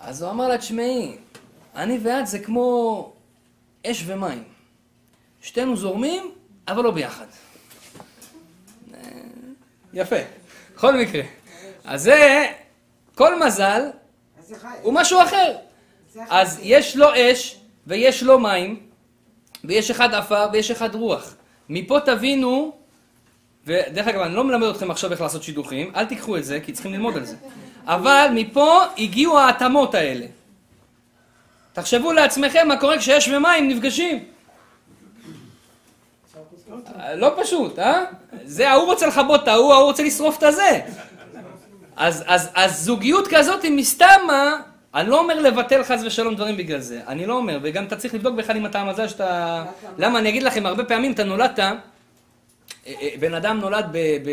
אז 0.00 0.22
הוא 0.22 0.30
אמר 0.30 0.48
לה, 0.48 0.58
תשמעי, 0.58 1.16
אני 1.76 1.98
ואת 2.02 2.26
זה 2.26 2.38
כמו 2.38 3.12
אש 3.86 4.02
ומים. 4.06 4.44
שתינו 5.42 5.76
זורמים, 5.76 6.30
אבל 6.68 6.82
לא 6.84 6.90
ביחד. 6.90 7.26
יפה, 9.94 10.16
בכל 10.74 10.96
מקרה. 10.96 11.22
אז 11.84 12.02
זה, 12.02 12.46
כל 13.14 13.46
מזל 13.46 13.82
הוא 14.82 14.92
משהו 14.94 15.22
אחר. 15.22 15.56
אז 16.30 16.58
יש 16.62 16.96
לו 16.96 17.06
אש, 17.16 17.56
ויש 17.86 18.22
לו 18.22 18.38
מים, 18.38 18.80
ויש 19.64 19.90
אחד 19.90 20.14
עפר, 20.14 20.46
ויש 20.52 20.70
אחד 20.70 20.94
רוח. 20.94 21.34
מפה 21.68 22.00
תבינו, 22.00 22.72
ודרך 23.66 24.08
אגב, 24.08 24.20
אני 24.20 24.34
לא 24.34 24.44
מלמד 24.44 24.66
אתכם 24.66 24.90
עכשיו 24.90 25.12
איך 25.12 25.20
לעשות 25.20 25.42
שידוכים, 25.42 25.92
אל 25.96 26.04
תיקחו 26.04 26.36
את 26.36 26.44
זה, 26.44 26.60
כי 26.60 26.72
צריכים 26.72 26.92
ללמוד 26.92 27.16
על 27.16 27.24
זה. 27.24 27.36
אבל 27.86 28.28
מפה 28.34 28.82
הגיעו 28.98 29.38
ההתאמות 29.38 29.94
האלה. 29.94 30.26
תחשבו 31.72 32.12
לעצמכם 32.12 32.68
מה 32.68 32.76
קורה 32.76 32.98
כשאש 32.98 33.28
ומים 33.28 33.68
נפגשים. 33.68 34.24
לא 37.14 37.34
פשוט, 37.42 37.78
אה? 37.78 38.04
זה 38.44 38.70
ההוא 38.70 38.86
רוצה 38.86 39.06
לכבות 39.06 39.42
את 39.42 39.48
ההוא, 39.48 39.74
ההוא 39.74 39.84
רוצה 39.84 40.02
לשרוף 40.02 40.38
את 40.38 40.42
הזה. 40.42 40.80
אז, 41.96 42.24
אז, 42.26 42.50
אז 42.54 42.84
זוגיות 42.84 43.28
כזאת 43.30 43.62
היא 43.62 43.72
מסתמה, 43.72 44.60
אני 44.96 45.08
לא 45.10 45.20
אומר 45.20 45.40
לבטל 45.40 45.82
חס 45.84 46.02
ושלום 46.06 46.34
דברים 46.34 46.56
בגלל 46.56 46.80
זה, 46.80 47.02
אני 47.06 47.26
לא 47.26 47.34
אומר, 47.34 47.58
וגם 47.62 47.84
אתה 47.84 47.96
צריך 47.96 48.14
לבדוק 48.14 48.34
בכלל 48.34 48.56
אם 48.56 48.66
אתה 48.66 48.80
המזל 48.80 49.08
שאתה... 49.08 49.64
למה 49.98 50.18
אני 50.18 50.28
אגיד 50.28 50.42
לכם, 50.42 50.66
הרבה 50.66 50.84
פעמים 50.84 51.12
אתה 51.12 51.24
נולדת, 51.24 51.58
אה, 51.58 51.74
אה, 52.86 53.08
בן 53.20 53.34
אדם 53.34 53.60
נולד 53.60 53.86
ב... 53.92 53.98
ב... 53.98 54.30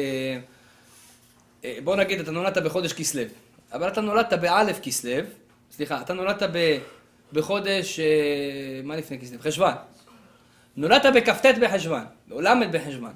אה, 1.65 1.77
בוא 1.83 1.95
נגיד, 1.95 2.19
אתה 2.19 2.31
נולדת 2.31 2.57
בחודש 2.57 2.93
כסלו, 2.93 3.21
אבל 3.73 3.87
אתה 3.87 4.01
נולדת 4.01 4.33
באלף 4.33 4.79
כסלו, 4.83 5.11
סליחה, 5.71 6.01
אתה 6.01 6.13
נולדת 6.13 6.43
ב... 6.53 6.77
בחודש, 7.33 7.99
מה 8.83 8.95
לפני 8.95 9.19
כסלו? 9.19 9.39
חשוון. 9.39 9.73
נולדת 10.77 11.13
בכ"ט 11.15 11.45
בחשוון, 11.61 12.05
או 12.31 12.41
ל' 12.41 12.67
בחשוון. 12.71 13.13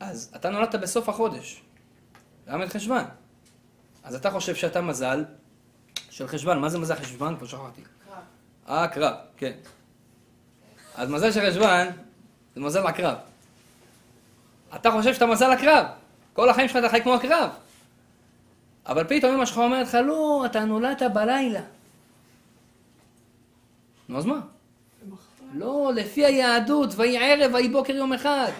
אז 0.00 0.32
אתה 0.36 0.50
נולדת 0.50 0.74
בסוף 0.74 1.08
החודש, 1.08 1.62
ל' 2.48 2.68
חשוון. 2.68 3.04
אז 4.04 4.14
אתה 4.14 4.30
חושב 4.30 4.54
שאתה 4.54 4.80
מזל 4.80 5.24
של 6.10 6.28
חשוון. 6.28 6.58
מה 6.58 6.68
זה 6.68 6.78
מזל 6.78 6.94
חשוון? 6.94 7.36
כבר 7.36 7.46
שכחתי. 7.46 7.82
קרב. 7.82 8.18
אה, 8.68 8.88
קרב, 8.88 9.14
כן. 9.36 9.52
אז 10.94 11.10
מזל 11.10 11.32
של 11.32 11.50
חשוון 11.50 11.86
זה 12.54 12.60
מזל 12.60 12.86
הקרב. 12.86 13.16
אתה 14.74 14.90
חושב 14.90 15.14
שאתה 15.14 15.26
מזל 15.26 15.50
הקרב. 15.50 15.86
כל 16.32 16.50
החיים 16.50 16.68
שלך 16.68 16.76
אתה 16.76 16.88
חי 16.88 17.02
כמו 17.02 17.14
הקרב. 17.14 17.50
אבל 18.86 19.04
פתאום 19.04 19.34
אמא 19.34 19.46
שלך 19.46 19.58
אומרת 19.58 19.86
לך, 19.86 19.94
לא, 19.94 20.42
אתה 20.46 20.64
נולדת 20.64 21.02
בלילה. 21.02 21.60
נו, 24.08 24.18
אז 24.18 24.24
מה? 24.24 24.40
לא, 25.54 25.90
לפי 25.94 26.24
היהדות, 26.24 26.90
ויהי 26.96 27.32
ערב, 27.32 27.54
ויהי 27.54 27.68
בוקר 27.68 27.92
יום 27.92 28.12
אחד. 28.12 28.50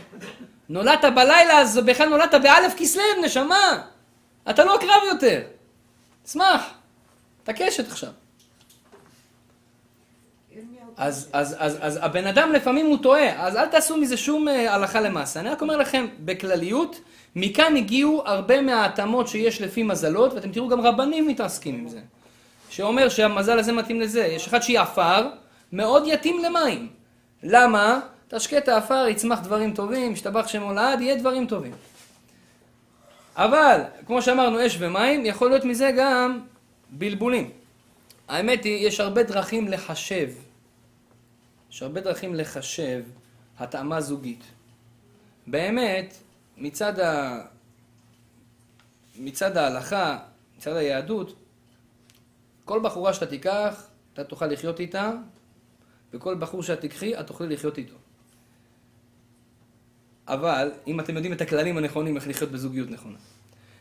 נולדת 0.69 1.05
בלילה, 1.15 1.61
אז 1.61 1.79
בכלל 1.79 2.09
נולדת 2.09 2.35
באלף 2.43 2.75
כסלו, 2.77 3.03
נשמה. 3.25 3.83
אתה 4.51 4.65
לא 4.65 4.77
קרב 4.81 5.03
יותר. 5.13 5.43
תשמח. 6.25 6.71
אתה 7.43 7.53
קשת 7.53 7.89
עכשיו. 7.89 8.11
אז, 10.97 11.29
אז, 11.33 11.57
אז, 11.59 11.79
אז 11.81 11.99
הבן 12.03 12.27
אדם 12.27 12.53
לפעמים 12.53 12.87
הוא 12.87 12.99
טועה, 13.03 13.47
אז 13.47 13.57
אל 13.57 13.67
תעשו 13.67 13.97
מזה 13.97 14.17
שום 14.17 14.49
אה, 14.49 14.75
הלכה 14.75 15.01
למעשה. 15.01 15.41
אני 15.41 15.49
רק 15.49 15.63
אומר 15.63 15.77
לכם 15.77 16.07
בכלליות, 16.25 17.01
מכאן 17.37 17.77
הגיעו 17.77 18.23
הרבה 18.27 18.61
מההתאמות 18.61 19.29
שיש 19.29 19.61
לפי 19.61 19.83
מזלות, 19.83 20.33
ואתם 20.35 20.53
תראו 20.53 20.69
גם 20.69 20.81
רבנים 20.81 21.29
מתעסקים 21.29 21.75
עם 21.75 21.89
זה. 21.89 22.01
שאומר 22.71 23.09
שהמזל 23.09 23.59
הזה 23.59 23.73
מתאים 23.73 24.01
לזה. 24.01 24.27
יש 24.27 24.47
אחד 24.47 24.63
שהיא 24.63 24.81
עפר, 24.81 25.29
מאוד 25.73 26.05
יתאים 26.07 26.45
למים. 26.45 26.89
למה? 27.43 28.01
תשקה 28.29 28.59
את 28.59 28.69
העפר, 28.69 29.07
יצמח 29.09 29.41
דברים 29.41 29.75
טובים, 29.75 30.13
ישתבח 30.13 30.49
שמו 30.49 30.73
לעד, 30.73 31.01
יהיה 31.01 31.17
דברים 31.17 31.47
טובים. 31.47 31.73
אבל, 33.37 33.81
כמו 34.07 34.23
שאמרנו, 34.23 34.67
אש 34.67 34.77
ומים, 34.81 35.27
יכול 35.27 35.49
להיות 35.51 35.65
מזה 35.65 35.91
גם 35.99 36.41
בלבולים. 36.91 37.51
האמת 38.29 38.65
היא, 38.65 38.87
יש 38.87 39.01
הרבה 39.01 39.23
דרכים 39.23 39.69
לחשב. 39.69 40.31
יש 41.71 41.83
הרבה 41.83 42.01
דרכים 42.01 42.35
לחשב 42.35 43.03
התאמה 43.59 44.01
זוגית. 44.01 44.45
באמת, 45.47 46.15
מצד, 46.57 47.01
ה... 47.01 47.41
מצד 49.19 49.57
ההלכה, 49.57 50.19
מצד 50.57 50.77
היהדות, 50.77 51.35
כל 52.65 52.81
בחורה 52.83 53.15
שאתה 53.15 53.27
תיקח, 53.27 53.87
אתה 54.13 54.25
תוכל 54.25 54.47
לחיות 54.47 54.81
איתה, 54.81 55.11
וכל 56.13 56.35
בחור 56.35 56.63
שאת 56.63 56.81
תיקחי, 56.81 57.21
את 57.21 57.27
תוכלי 57.27 57.49
לחיות 57.49 57.79
איתו. 57.79 57.95
אבל, 60.29 60.71
אם 60.87 61.01
אתם 61.01 61.15
יודעים 61.15 61.33
את 61.33 61.41
הכללים 61.41 61.79
הנכונים 61.79 62.17
איך 62.17 62.29
לחיות 62.29 62.51
בזוגיות 62.51 62.91
נכונה. 62.91 63.17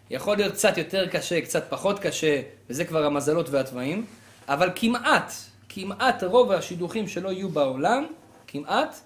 יכול 0.10 0.38
להיות 0.38 0.54
קצת 0.54 0.78
יותר 0.78 1.08
קשה, 1.08 1.42
קצת 1.42 1.64
פחות 1.70 2.00
קשה, 2.00 2.42
וזה 2.70 2.86
כבר 2.86 3.06
המזלות 3.06 3.50
והתוואים, 3.50 4.06
אבל 4.48 4.70
כמעט, 4.76 5.34
כמעט 5.70 6.24
רוב 6.24 6.52
השידוכים 6.52 7.08
שלא 7.08 7.30
יהיו 7.30 7.50
בעולם, 7.50 8.06
כמעט, 8.48 9.00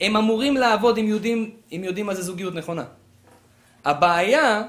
הם 0.00 0.16
אמורים 0.16 0.56
לעבוד 0.56 0.98
אם 0.98 1.06
יודעים, 1.06 1.50
אם 1.72 1.80
יודעים 1.84 2.06
מה 2.06 2.14
זה 2.14 2.22
זוגיות 2.22 2.54
נכונה. 2.54 2.84
הבעיה, 3.84 4.62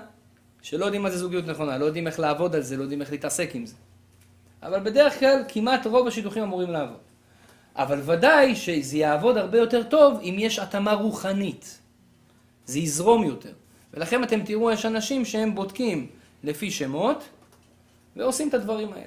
שלא 0.62 0.86
יודעים 0.86 1.04
מה 1.04 1.10
זה 1.10 1.18
זוגיות 1.18 1.46
נכונה, 1.46 1.78
לא 1.78 1.86
יודעים 1.86 2.08
איך 2.08 2.20
לעבוד 2.20 2.56
על 2.56 2.62
זה, 2.62 2.78
לא 2.78 2.82
יודעים 2.82 3.02
איך 3.02 3.12
להתעסק 3.12 3.50
עם 3.54 3.66
זה. 3.66 3.76
אבל 4.64 4.80
בדרך 4.80 5.20
כלל, 5.20 5.44
כמעט 5.48 5.88
רוב 5.88 6.08
השידוכים 6.08 6.44
אמורים 6.44 6.72
לעבוד. 6.72 6.98
אבל 7.76 8.02
ודאי 8.06 8.56
שזה 8.56 8.98
יעבוד 8.98 9.38
הרבה 9.38 9.58
יותר 9.58 9.84
טוב 9.84 10.20
אם 10.24 10.36
יש 10.38 10.60
התאמה 10.60 10.94
רוחנית. 10.94 11.79
זה 12.70 12.80
יזרום 12.80 13.24
יותר. 13.24 13.54
ולכן 13.94 14.24
אתם 14.24 14.44
תראו, 14.44 14.72
יש 14.72 14.86
אנשים 14.86 15.26
שהם 15.26 15.56
בודקים 15.56 16.08
לפי 16.44 16.72
שמות, 16.72 17.24
ועושים 18.16 18.50
את 18.50 18.54
הדברים 18.54 18.94
האלה. 18.94 19.06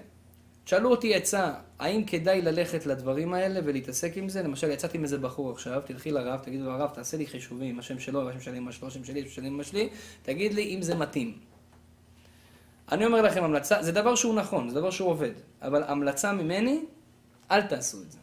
תשאלו 0.64 0.90
אותי 0.90 1.14
עצה, 1.14 1.54
האם 1.78 2.04
כדאי 2.04 2.42
ללכת 2.42 2.86
לדברים 2.86 3.34
האלה 3.34 3.60
ולהתעסק 3.64 4.16
עם 4.16 4.28
זה? 4.28 4.42
למשל, 4.42 4.70
יצאתי 4.70 4.98
עם 4.98 5.04
איזה 5.04 5.18
בחור 5.18 5.50
עכשיו, 5.50 5.82
תלכי 5.84 6.10
לרב, 6.10 6.40
תגידו 6.40 6.64
לו, 6.64 6.70
הרב, 6.70 6.90
תעשה 6.94 7.16
לי 7.16 7.26
חישובים, 7.26 7.78
השם 7.78 7.98
שלו, 7.98 8.28
השם 8.28 8.40
של 8.40 8.54
אמא 8.54 8.72
שלו, 8.72 8.88
השם 8.88 9.04
שלי, 9.04 9.20
השם 9.20 9.30
של 9.30 9.44
אמא 9.44 9.62
שלי, 9.62 9.88
תגיד 10.22 10.54
לי 10.54 10.74
אם 10.74 10.82
זה 10.82 10.94
מתאים. 10.94 11.38
אני 12.92 13.06
אומר 13.06 13.22
לכם, 13.22 13.44
המלצה, 13.44 13.82
זה 13.82 13.92
דבר 13.92 14.14
שהוא 14.14 14.34
נכון, 14.34 14.68
זה 14.68 14.74
דבר 14.74 14.90
שהוא 14.90 15.08
עובד, 15.08 15.32
אבל 15.62 15.82
המלצה 15.86 16.32
ממני, 16.32 16.84
אל 17.50 17.62
תעשו 17.62 18.02
את 18.02 18.12
זה. 18.12 18.18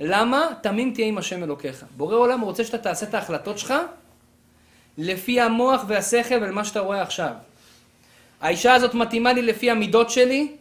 למה? 0.00 0.48
תמים 0.62 0.94
תהיה 0.94 1.06
עם 1.06 1.18
השם 1.18 1.42
אלוקיך. 1.42 1.84
בורא 1.96 2.16
עולם 2.16 2.40
רוצה 2.40 2.64
שאתה 2.64 2.78
תעשה 2.78 3.06
את 3.06 3.14
ההחלטות 3.14 3.58
שלך 3.58 3.74
לפי 4.98 5.40
המוח 5.40 5.84
והשכל 5.88 6.34
ולמה 6.34 6.64
שאתה 6.64 6.80
רואה 6.80 7.02
עכשיו. 7.02 7.32
האישה 8.40 8.74
הזאת 8.74 8.94
מתאימה 8.94 9.32
לי 9.32 9.42
לפי 9.42 9.70
המידות 9.70 10.10
שלי, 10.10 10.52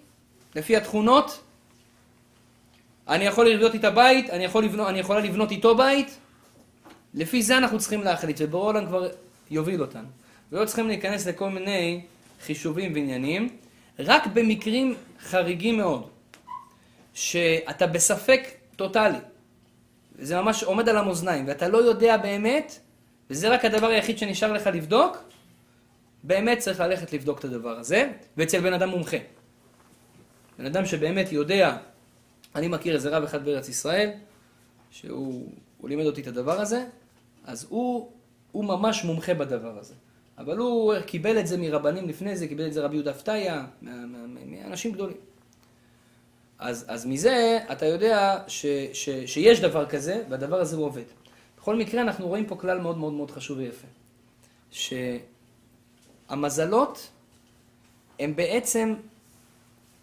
לפי 0.55 0.77
התכונות. 0.77 1.43
אני 3.07 3.25
יכול 3.25 3.49
לבנות 3.49 3.73
איתה 3.73 3.89
בית, 3.89 4.29
אני, 4.29 4.45
יכול 4.45 4.63
לבנות, 4.63 4.87
אני 4.87 4.99
יכולה 4.99 5.19
לבנות 5.19 5.51
איתו 5.51 5.75
בית. 5.75 6.17
לפי 7.13 7.41
זה 7.41 7.57
אנחנו 7.57 7.79
צריכים 7.79 8.03
להחליט, 8.03 8.37
ובורא 8.41 8.65
עולם 8.65 8.85
כבר 8.85 9.07
יוביל 9.51 9.81
אותנו. 9.81 10.07
ולא 10.51 10.65
צריכים 10.65 10.87
להיכנס 10.87 11.27
לכל 11.27 11.49
מיני 11.49 12.01
חישובים 12.45 12.93
ועניינים, 12.93 13.49
רק 13.99 14.27
במקרים 14.27 14.95
חריגים 15.21 15.77
מאוד, 15.77 16.07
שאתה 17.13 17.87
בספק 17.87 18.59
טוטאלי, 18.80 19.17
וזה 20.15 20.41
ממש 20.41 20.63
עומד 20.63 20.89
על 20.89 20.97
המאזניים, 20.97 21.47
ואתה 21.47 21.67
לא 21.67 21.77
יודע 21.77 22.17
באמת, 22.17 22.80
וזה 23.30 23.49
רק 23.49 23.65
הדבר 23.65 23.88
היחיד 23.88 24.17
שנשאר 24.17 24.53
לך 24.53 24.67
לבדוק, 24.67 25.17
באמת 26.23 26.57
צריך 26.57 26.80
ללכת 26.80 27.13
לבדוק 27.13 27.39
את 27.39 27.45
הדבר 27.45 27.80
הזה, 27.80 28.11
ואצל 28.38 28.59
בן 28.59 28.73
אדם 28.73 28.89
מומחה. 28.89 29.17
בן 30.59 30.65
אדם 30.65 30.86
שבאמת 30.86 31.32
יודע, 31.32 31.77
אני 32.55 32.67
מכיר 32.67 32.95
איזה 32.95 33.09
רב 33.09 33.23
אחד 33.23 33.45
בארץ 33.45 33.69
ישראל, 33.69 34.09
שהוא 34.91 35.49
לימד 35.84 36.05
אותי 36.05 36.21
את 36.21 36.27
הדבר 36.27 36.61
הזה, 36.61 36.86
אז 37.45 37.65
הוא, 37.69 38.11
הוא 38.51 38.65
ממש 38.65 39.03
מומחה 39.03 39.34
בדבר 39.34 39.80
הזה. 39.80 39.93
אבל 40.38 40.57
הוא 40.57 40.93
קיבל 41.05 41.39
את 41.39 41.47
זה 41.47 41.57
מרבנים 41.57 42.09
לפני 42.09 42.36
זה, 42.36 42.47
קיבל 42.47 42.67
את 42.67 42.73
זה 42.73 42.82
רבי 42.86 42.95
יהודה 42.95 43.13
פתיה, 43.13 43.65
מאנשים 43.82 44.91
גדולים. 44.91 45.28
אז, 46.60 46.86
אז 46.88 47.05
מזה 47.05 47.60
אתה 47.72 47.86
יודע 47.86 48.43
ש, 48.47 48.66
ש, 48.93 49.10
שיש 49.26 49.60
דבר 49.60 49.86
כזה, 49.86 50.24
והדבר 50.30 50.60
הזה 50.60 50.76
הוא 50.76 50.86
עובד. 50.86 51.03
בכל 51.57 51.76
מקרה, 51.76 52.01
אנחנו 52.01 52.28
רואים 52.28 52.45
פה 52.45 52.55
כלל 52.55 52.80
מאוד 52.80 52.97
מאוד 52.97 53.14
מאוד 53.14 53.32
חשוב 53.32 53.57
ויפה. 53.57 53.88
שהמזלות 56.30 57.10
הם 58.20 58.36
בעצם 58.36 58.95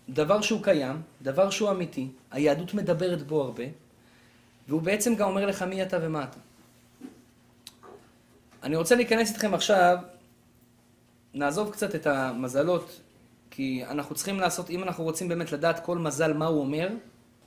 דבר 0.09 0.41
שהוא 0.41 0.63
קיים, 0.63 1.03
דבר 1.23 1.51
שהוא 1.51 1.71
אמיתי, 1.71 2.09
היהדות 2.31 2.75
מדברת 2.75 3.23
בו 3.23 3.43
הרבה, 3.43 3.65
והוא 4.69 4.83
בעצם 4.83 5.15
גם 5.15 5.29
אומר 5.29 5.47
לך 5.47 5.63
מי 5.63 5.83
אתה 5.83 5.99
ומה 6.03 6.25
אתה. 6.25 6.39
אני 8.63 8.77
רוצה 8.77 8.95
להיכנס 8.95 9.31
איתכם 9.31 9.55
עכשיו, 9.55 9.97
נעזוב 11.35 11.73
קצת 11.73 11.95
את 11.95 12.07
המזלות 12.07 13.01
כי 13.51 13.85
אנחנו 13.85 14.15
צריכים 14.15 14.41
לעשות, 14.41 14.71
אם 14.71 14.83
אנחנו 14.83 15.05
רוצים 15.05 15.29
באמת 15.29 15.53
לדעת 15.53 15.85
כל 15.85 15.99
מזל 15.99 16.33
מה 16.33 16.47
הוא 16.47 16.61
אומר, 16.61 16.89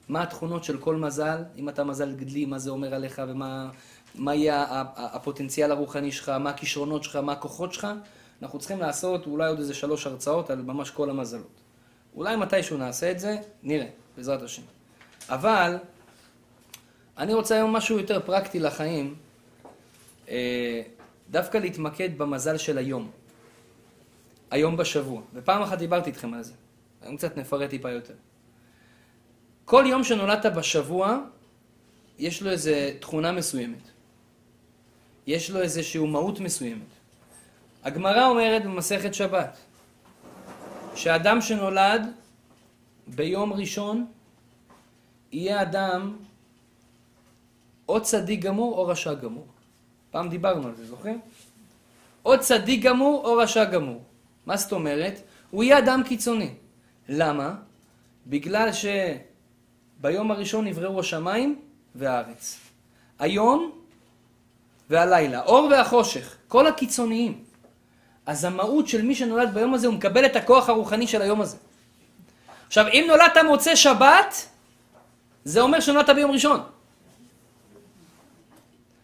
מה 0.09 0.23
התכונות 0.23 0.63
של 0.63 0.77
כל 0.77 0.95
מזל, 0.95 1.43
אם 1.57 1.69
אתה 1.69 1.83
מזל 1.83 2.15
גדלי, 2.15 2.45
מה 2.45 2.59
זה 2.59 2.69
אומר 2.69 2.95
עליך 2.95 3.21
ומה 3.27 3.69
מה 4.15 4.35
יהיה 4.35 4.65
הפוטנציאל 4.95 5.71
הרוחני 5.71 6.11
שלך, 6.11 6.29
מה 6.29 6.49
הכישרונות 6.49 7.03
שלך, 7.03 7.15
מה 7.15 7.31
הכוחות 7.31 7.73
שלך, 7.73 7.87
אנחנו 8.41 8.59
צריכים 8.59 8.79
לעשות 8.79 9.25
אולי 9.25 9.49
עוד 9.49 9.59
איזה 9.59 9.73
שלוש 9.73 10.07
הרצאות 10.07 10.49
על 10.49 10.61
ממש 10.61 10.89
כל 10.89 11.09
המזלות. 11.09 11.61
אולי 12.15 12.35
מתישהו 12.35 12.77
נעשה 12.77 13.11
את 13.11 13.19
זה, 13.19 13.37
נראה, 13.63 13.87
בעזרת 14.17 14.41
השם. 14.41 14.61
אבל 15.29 15.77
אני 17.17 17.33
רוצה 17.33 17.55
היום 17.55 17.73
משהו 17.73 17.99
יותר 17.99 18.19
פרקטי 18.19 18.59
לחיים, 18.59 19.15
אה, 20.29 20.81
דווקא 21.29 21.57
להתמקד 21.57 22.17
במזל 22.17 22.57
של 22.57 22.77
היום. 22.77 23.11
היום 24.51 24.77
בשבוע. 24.77 25.21
ופעם 25.33 25.61
אחת 25.61 25.77
דיברתי 25.77 26.09
איתכם 26.09 26.33
על 26.33 26.43
זה. 26.43 26.53
היום 27.01 27.17
קצת 27.17 27.37
נפרט 27.37 27.69
טיפה 27.69 27.91
יותר. 27.91 28.13
כל 29.65 29.83
יום 29.87 30.03
שנולדת 30.03 30.45
בשבוע, 30.45 31.19
יש 32.19 32.41
לו 32.41 32.51
איזו 32.51 32.71
תכונה 32.99 33.31
מסוימת. 33.31 33.83
יש 35.27 35.51
לו 35.51 35.61
איזושהי 35.61 36.05
מהות 36.07 36.39
מסוימת. 36.39 36.89
הגמרא 37.83 38.25
אומרת 38.25 38.63
במסכת 38.63 39.13
שבת, 39.13 39.57
שאדם 40.95 41.41
שנולד 41.41 42.01
ביום 43.07 43.53
ראשון, 43.53 44.05
יהיה 45.31 45.61
אדם 45.61 46.17
או 47.89 48.01
צדיק 48.01 48.39
גמור 48.39 48.77
או 48.77 48.87
רשע 48.87 49.13
גמור. 49.13 49.47
פעם 50.11 50.29
דיברנו 50.29 50.67
על 50.67 50.75
זה, 50.75 50.85
זוכרים? 50.85 51.21
או 52.25 52.39
צדיק 52.39 52.83
גמור 52.83 53.25
או 53.25 53.37
רשע 53.37 53.63
גמור. 53.63 54.03
מה 54.49 54.57
זאת 54.57 54.71
אומרת? 54.71 55.21
הוא 55.51 55.63
יהיה 55.63 55.77
אדם 55.77 56.03
קיצוני. 56.05 56.49
למה? 57.09 57.53
בגלל 58.27 58.69
שביום 58.73 60.31
הראשון 60.31 60.67
נבראו 60.67 60.99
השמיים 60.99 61.61
והארץ. 61.95 62.59
היום 63.19 63.71
והלילה, 64.89 65.41
אור 65.41 65.67
והחושך, 65.71 66.35
כל 66.47 66.67
הקיצוניים. 66.67 67.43
אז 68.25 68.43
המהות 68.43 68.87
של 68.87 69.01
מי 69.01 69.15
שנולד 69.15 69.53
ביום 69.53 69.73
הזה, 69.73 69.87
הוא 69.87 69.95
מקבל 69.95 70.25
את 70.25 70.35
הכוח 70.35 70.69
הרוחני 70.69 71.07
של 71.07 71.21
היום 71.21 71.41
הזה. 71.41 71.57
עכשיו, 72.67 72.87
אם 72.87 73.05
נולדת 73.07 73.37
מוצא 73.47 73.75
שבת, 73.75 74.47
זה 75.43 75.61
אומר 75.61 75.79
שנולדת 75.79 76.09
ביום 76.09 76.31
ראשון. 76.31 76.59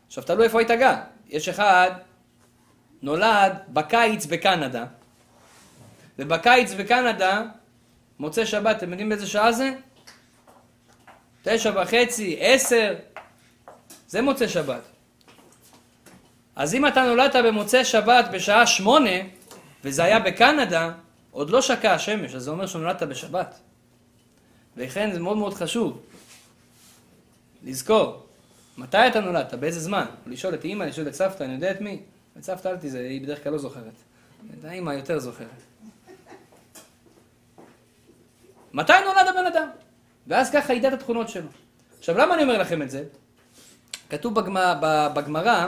עכשיו, 0.08 0.24
תלוי 0.24 0.46
איפה 0.46 0.60
היית 0.60 0.72
גר. 0.72 0.96
יש 1.30 1.50
אחד, 1.50 1.92
נולד 3.02 3.54
בקיץ 3.70 4.26
בקנדה, 4.26 4.86
ובקיץ 6.20 6.74
בקנדה, 6.74 7.44
מוצא 8.20 8.46
שבת, 8.46 8.78
אתם 8.78 8.90
יודעים 8.90 9.10
באיזה 9.10 9.28
שעה 9.28 9.52
זה? 9.52 9.74
תשע 11.44 11.72
וחצי, 11.76 12.38
עשר, 12.40 12.96
זה 14.08 14.22
מוצא 14.22 14.48
שבת. 14.48 14.82
אז 16.56 16.74
אם 16.74 16.88
אתה 16.88 17.04
נולדת 17.04 17.36
במוצא 17.36 17.84
שבת 17.84 18.26
בשעה 18.34 18.68
שמונה, 18.68 19.10
וזה 19.84 20.04
היה 20.04 20.20
בקנדה, 20.20 20.92
עוד 21.32 21.50
לא 21.50 21.62
שקע 21.62 21.94
השמש, 21.94 22.36
אז 22.36 22.44
זה 22.44 22.52
אומר 22.52 22.66
שנולדת 22.66 23.04
בשבת. 23.04 23.60
ולכן 24.78 25.12
זה 25.14 25.20
מאוד 25.20 25.38
מאוד 25.38 25.54
חשוב 25.54 26.02
לזכור, 27.64 28.26
מתי 28.78 29.08
אתה 29.08 29.20
נולדת, 29.20 29.54
באיזה 29.54 29.80
זמן. 29.80 30.06
לשאול 30.28 30.54
את 30.54 30.64
אימא, 30.64 30.84
לשאול 30.84 31.08
את 31.08 31.14
סבתא, 31.14 31.44
אני 31.44 31.54
יודע 31.54 31.72
את 31.72 31.82
מי. 31.82 32.00
את 32.38 32.44
סבתא 32.44 32.68
אל 32.68 32.78
תזה, 32.78 33.00
היא 33.00 33.22
בדרך 33.22 33.44
כלל 33.44 33.52
לא 33.52 33.58
זוכרת. 33.58 33.94
את 34.60 34.66
האימא 34.66 34.92
יותר 34.92 35.20
זוכרת. 35.20 35.75
מתי 38.76 38.94
נולד 39.06 39.28
הבן 39.28 39.46
אדם? 39.46 39.68
ואז 40.28 40.52
ככה 40.52 40.74
ידע 40.74 40.88
את 40.88 40.94
התכונות 40.94 41.30
שלו. 41.30 41.48
עכשיו, 42.00 42.18
למה 42.18 42.34
אני 42.34 42.44
אומר 42.44 42.58
לכם 42.58 42.82
את 42.82 42.90
זה? 42.90 43.04
כתוב 44.10 44.34
בגמרא 45.14 45.68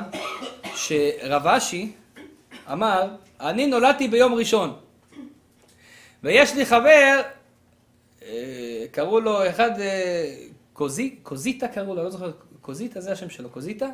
שרב 0.76 1.48
אשי 1.48 1.92
אמר, 2.72 3.08
אני 3.40 3.68
נולדתי 3.68 4.08
ביום 4.08 4.34
ראשון. 4.34 4.80
ויש 6.24 6.56
לי 6.56 6.66
חבר, 6.66 7.22
אה, 8.24 8.86
קראו 8.92 9.20
לו 9.20 9.50
אחד, 9.50 9.80
אה, 9.80 10.36
קוזי, 10.74 11.16
קוזיטה 11.24 11.68
קראו 11.68 11.96
לו, 11.96 12.04
לא 12.04 12.10
זוכר, 12.10 12.32
קוזיטה 12.62 13.02
זה 13.02 13.12
השם 13.12 13.30
שלו, 13.30 13.50
קוזיטה, 13.50 13.88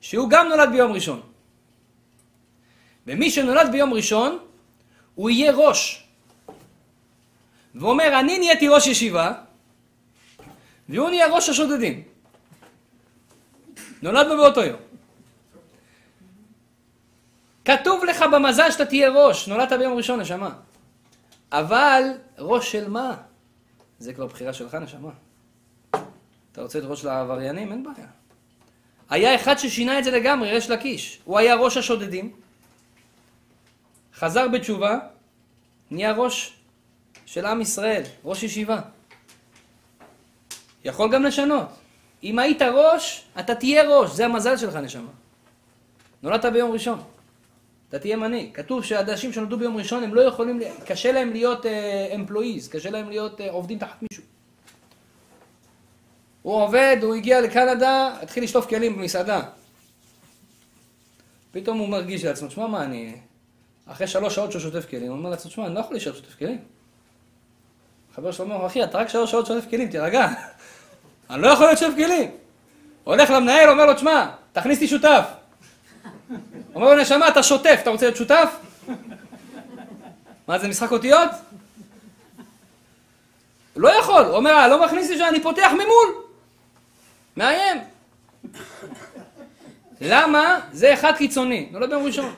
שהוא 0.00 0.30
גם 0.30 0.48
נולד 0.48 0.68
ביום 0.72 0.92
ראשון. 0.92 1.20
ומי 3.06 3.30
שנולד 3.30 3.72
ביום 3.72 3.94
ראשון, 3.94 4.38
הוא 5.14 5.30
יהיה 5.30 5.52
ראש. 5.52 6.05
ואומר, 7.76 8.20
אני 8.20 8.38
נהייתי 8.38 8.68
ראש 8.68 8.86
ישיבה, 8.86 9.32
והוא 10.88 11.10
נהיה 11.10 11.26
ראש 11.26 11.48
השודדים. 11.48 12.02
נולדנו 14.02 14.36
באותו 14.36 14.64
יום. 14.64 14.80
כתוב 17.64 18.04
לך 18.04 18.24
במזל 18.32 18.70
שאתה 18.70 18.84
תהיה 18.84 19.10
ראש, 19.10 19.48
נולדת 19.48 19.72
ביום 19.72 19.94
ראשון, 19.94 20.20
נשמה. 20.20 20.50
אבל 21.52 22.02
ראש 22.38 22.72
של 22.72 22.88
מה? 22.88 23.16
זה 23.98 24.14
כבר 24.14 24.26
בחירה 24.26 24.52
שלך, 24.52 24.74
נשמה. 24.74 25.10
אתה 26.52 26.62
רוצה 26.62 26.78
להיות 26.78 26.90
ראש 26.90 27.04
לעבריינים? 27.04 27.72
אין 27.72 27.84
בעיה. 27.84 28.06
היה 29.10 29.34
אחד 29.34 29.56
ששינה 29.58 29.98
את 29.98 30.04
זה 30.04 30.10
לגמרי, 30.10 30.50
ריש 30.50 30.70
לקיש. 30.70 31.20
הוא 31.24 31.38
היה 31.38 31.54
ראש 31.54 31.76
השודדים, 31.76 32.32
חזר 34.14 34.48
בתשובה, 34.48 34.98
נהיה 35.90 36.12
ראש 36.12 36.56
של 37.26 37.46
עם 37.46 37.60
ישראל, 37.60 38.02
ראש 38.24 38.42
ישיבה. 38.42 38.80
יכול 40.84 41.12
גם 41.12 41.22
לשנות. 41.22 41.66
אם 42.22 42.38
היית 42.38 42.62
ראש, 42.62 43.24
אתה 43.40 43.54
תהיה 43.54 43.82
ראש, 43.88 44.10
זה 44.10 44.24
המזל 44.24 44.56
שלך, 44.56 44.76
נשמה. 44.76 45.10
נולדת 46.22 46.44
ביום 46.44 46.72
ראשון. 46.72 47.02
אתה 47.88 47.98
תהיה 47.98 48.16
מנהיג. 48.16 48.54
כתוב 48.54 48.84
שאנשים 48.84 49.32
שנולדו 49.32 49.58
ביום 49.58 49.76
ראשון 49.76 50.04
הם 50.04 50.14
לא 50.14 50.20
יכולים, 50.20 50.60
קשה 50.86 51.12
להם 51.12 51.32
להיות 51.32 51.66
uh, 51.66 51.68
קשה 52.70 52.90
להם 52.90 53.08
להיות 53.08 53.40
uh, 53.40 53.44
עובדים 53.50 53.78
תחת 53.78 54.02
מישהו. 54.02 54.24
הוא 56.42 56.62
עובד, 56.62 56.96
הוא 57.02 57.14
הגיע 57.14 57.40
לקנדה, 57.40 58.16
התחיל 58.22 58.44
לשטוף 58.44 58.66
כלים 58.66 58.98
במסעדה. 58.98 59.42
פתאום 61.50 61.78
הוא 61.78 61.88
מרגיש 61.88 62.24
לעצמו, 62.24 62.48
תשמע 62.48 62.66
מה 62.66 62.84
אני... 62.84 63.16
אחרי 63.86 64.06
שלוש 64.06 64.34
שעות 64.34 64.50
שהוא 64.52 64.62
שוטף 64.62 64.86
כלים, 64.90 65.08
הוא 65.08 65.18
אומר 65.18 65.30
לעצמו, 65.30 65.50
תשמע, 65.50 65.66
אני 65.66 65.74
לא 65.74 65.80
יכול 65.80 65.92
להישאר 65.92 66.14
שוטף 66.14 66.38
כלים. 66.38 66.75
חבר 68.16 68.32
שלו 68.32 68.44
אומר, 68.44 68.66
אחי, 68.66 68.84
אתה 68.84 68.98
רק 68.98 69.08
שלוש 69.08 69.30
שעות 69.30 69.46
שוטף 69.46 69.70
כלים, 69.70 69.88
תירגע. 69.88 70.28
אני 71.30 71.42
לא 71.42 71.48
יכול 71.48 71.66
להיות 71.66 71.78
שוטף 71.78 71.94
כלים. 71.96 72.30
הולך 73.04 73.30
למנהל, 73.30 73.68
אומר 73.68 73.86
לו, 73.86 73.94
תשמע, 73.94 74.26
תכניס 74.52 74.80
לי 74.80 74.88
שותף. 74.88 75.24
אומר 76.74 76.94
לו, 76.94 77.02
נשמה, 77.02 77.28
אתה 77.28 77.42
שוטף, 77.42 77.78
אתה 77.82 77.90
רוצה 77.90 78.06
להיות 78.06 78.16
שותף? 78.16 78.56
מה 80.48 80.58
זה, 80.58 80.68
משחק 80.68 80.92
אותיות? 80.92 81.30
לא 83.76 83.98
יכול, 83.98 84.24
הוא 84.24 84.36
אומר, 84.36 84.68
לא 84.68 84.86
מכניס 84.86 85.10
לי 85.10 85.18
שאני 85.18 85.42
פותח 85.42 85.70
ממול. 85.72 86.24
מאיים. 87.36 87.80
למה? 90.00 90.60
זה 90.72 90.94
אחד 90.94 91.12
קיצוני, 91.16 91.68
נולד 91.70 91.90
ביום 91.90 92.04
ראשון. 92.04 92.34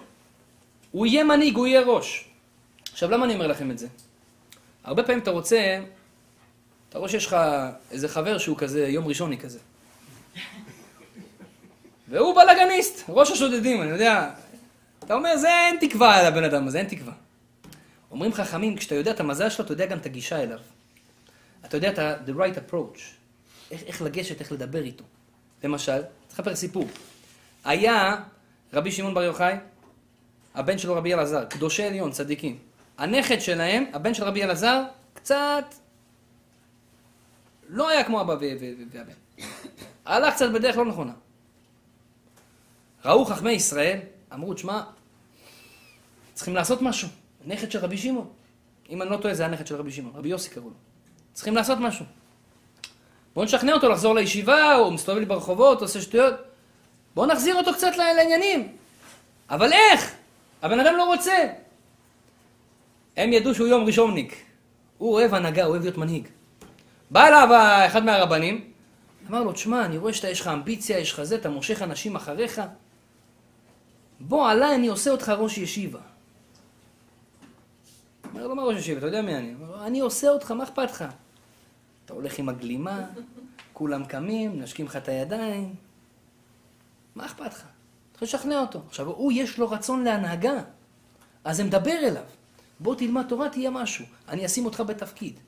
הוא 0.91 1.07
יהיה 1.07 1.25
מנהיג, 1.25 1.57
הוא 1.57 1.67
יהיה 1.67 1.81
ראש. 1.81 2.25
עכשיו, 2.93 3.11
למה 3.11 3.25
אני 3.25 3.35
אומר 3.35 3.47
לכם 3.47 3.71
את 3.71 3.79
זה? 3.79 3.87
הרבה 4.89 5.03
פעמים 5.03 5.23
אתה 5.23 5.31
רוצה, 5.31 5.81
אתה 6.89 6.99
רואה 6.99 7.09
שיש 7.11 7.27
לך 7.27 7.37
איזה 7.91 8.09
חבר 8.09 8.39
שהוא 8.39 8.57
כזה 8.59 8.89
יום 8.89 9.07
ראשוני 9.07 9.39
כזה. 9.39 9.59
והוא 12.09 12.35
בלאגניסט, 12.35 13.05
ראש 13.09 13.31
השודדים, 13.31 13.83
אני 13.83 13.91
יודע. 13.91 14.31
אתה 15.05 15.15
אומר, 15.15 15.37
זה 15.37 15.49
אין 15.49 15.77
תקווה 15.81 16.31
לבן 16.31 16.45
אדם 16.45 16.67
הזה, 16.69 16.79
אין 16.79 16.87
תקווה. 16.89 17.13
אומרים 18.11 18.33
חכמים, 18.33 18.77
כשאתה 18.77 18.95
יודע 18.95 19.11
את 19.11 19.21
המזל 19.21 19.49
שלו, 19.49 19.65
אתה 19.65 19.73
יודע 19.73 19.87
גם 19.87 19.99
את 19.99 20.07
הגישה 20.07 20.43
אליו. 20.43 20.59
אתה 21.65 21.77
יודע 21.77 21.91
את 21.91 21.99
ה- 21.99 22.15
the 22.27 22.39
right 22.39 22.73
approach. 22.73 22.99
איך, 23.71 23.83
איך 23.87 24.03
לגשת, 24.03 24.41
איך 24.41 24.53
לדבר 24.53 24.83
איתו. 24.83 25.05
למשל, 25.65 26.03
צריך 26.29 26.41
לספר 26.41 26.57
סיפור. 26.57 26.87
היה 27.65 28.17
רבי 28.73 28.93
שמעון 28.93 29.15
בר 29.15 29.23
יוחאי, 29.23 29.55
הבן 30.55 30.79
שלו 30.79 30.95
רבי 30.95 31.15
אלעזר, 31.15 31.45
קדושי 31.45 31.83
עליון, 31.83 32.11
צדיקים. 32.13 32.59
הנכד 32.99 33.41
שלהם, 33.41 33.85
הבן 33.93 34.15
של 34.15 34.25
רבי 34.25 34.45
אלעזר, 34.45 34.83
קצת 35.15 35.75
לא 37.69 37.89
היה 37.89 38.05
כמו 38.05 38.21
אבא 38.21 38.33
והבן. 38.33 39.13
הלך 40.07 40.35
קצת 40.35 40.51
בדרך 40.51 40.77
לא 40.77 40.85
נכונה. 40.85 41.13
ראו 43.05 43.25
חכמי 43.25 43.53
ישראל, 43.53 43.99
אמרו, 44.35 44.55
תשמע, 44.55 44.83
צריכים 46.35 46.55
לעשות 46.55 46.83
משהו. 46.83 47.09
נכד 47.47 47.71
של 47.71 47.79
רבי 47.79 47.99
שמעון. 47.99 48.31
אם 48.91 49.03
אני 49.03 49.11
לא 49.11 49.17
טועה, 49.17 49.35
זה 49.35 49.43
היה 49.43 49.53
נכד 49.53 49.67
של 49.67 49.77
רבי 49.77 49.93
שמעון, 49.93 50.13
רבי 50.17 50.29
יוסי 50.29 50.51
קראו 50.51 50.69
לו. 50.69 50.75
צריכים 51.33 51.57
לעשות 51.57 51.79
משהו. 51.79 52.05
בואו 53.35 53.45
נשכנע 53.45 53.73
אותו 53.73 53.89
לחזור 53.89 54.15
לישיבה, 54.15 54.75
הוא 54.75 54.93
מסתובב 54.93 55.19
לי 55.19 55.25
ברחובות, 55.25 55.83
עושה 55.83 56.01
שטויות. 56.01 56.35
בואו 57.15 57.27
נחזיר 57.27 57.55
אותו 57.55 57.75
קצת 57.75 57.97
לעניינים. 57.97 58.77
אבל 59.51 59.73
איך? 59.73 60.15
הבן 60.63 60.81
אדם 60.81 60.97
לא 60.97 61.05
רוצה. 61.05 61.49
הם 63.19 63.33
ידעו 63.33 63.55
שהוא 63.55 63.67
יום 63.67 63.85
ראשונניק. 63.85 64.45
הוא 64.99 65.15
אוהב 65.15 65.35
הנהגה, 65.35 65.65
הוא 65.65 65.71
אוהב 65.71 65.83
להיות 65.83 65.99
מנהיג. 65.99 66.29
בא 67.11 67.27
אליו 67.27 67.49
אחד 67.87 68.05
מהרבנים, 68.05 68.71
אמר 69.31 69.43
לו, 69.43 69.53
תשמע, 69.53 69.85
אני 69.85 69.99
רואה 69.99 70.13
שאתה, 70.13 70.29
יש 70.29 70.41
לך 70.41 70.47
אמביציה, 70.47 70.99
יש 70.99 71.13
לך 71.13 71.23
זה, 71.23 71.37
אתה 71.37 71.49
מושך 71.49 71.83
אנשים 71.83 72.17
אחריך. 72.17 72.63
בוא, 74.21 74.51
עליי 74.51 74.75
אני 74.75 74.89
עושה 74.89 75.11
אותך 75.11 75.33
ראש 75.39 75.59
ישיבה. 75.59 75.99
אומר 78.31 78.47
לו, 78.47 78.55
מה 78.55 78.63
ראש 78.63 78.77
ישיבה? 78.77 78.99
אתה 78.99 79.07
יודע 79.07 79.23
מי 79.23 79.35
אני? 79.35 79.55
אומר 79.55 79.77
לו, 79.77 79.85
אני 79.85 80.01
עושה 80.01 80.29
אותך, 80.29 80.51
מה 80.51 80.65
אכפת 80.65 80.91
לך? 80.91 81.05
אתה 82.05 82.15
הולך 82.15 82.39
עם 82.39 82.49
הגלימה, 82.49 83.05
כולם 83.73 84.05
קמים, 84.05 84.63
נשקים 84.63 84.87
לך 84.87 84.97
את 84.97 85.09
הידיים. 85.09 85.75
מה 87.15 87.27
אכפת 87.27 87.47
לך? 87.47 87.65
צריך 88.13 88.23
לשכנע 88.23 88.61
אותו. 88.61 88.81
עכשיו, 88.89 89.07
הוא, 89.07 89.33
יש 89.33 89.59
לו 89.59 89.71
רצון 89.71 90.05
להנהגה, 90.05 90.63
אז 91.45 91.57
זה 91.57 91.65
מדבר 91.65 91.99
אליו. 91.99 92.38
בוא 92.81 92.95
תלמד 92.95 93.25
תורה, 93.29 93.49
תהיה 93.49 93.71
משהו. 93.71 94.05
אני 94.29 94.47
אשים 94.47 94.65
אותך 94.65 94.83
בתפקיד. 94.87 95.41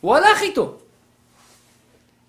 הוא 0.00 0.16
הלך 0.16 0.42
איתו. 0.42 0.78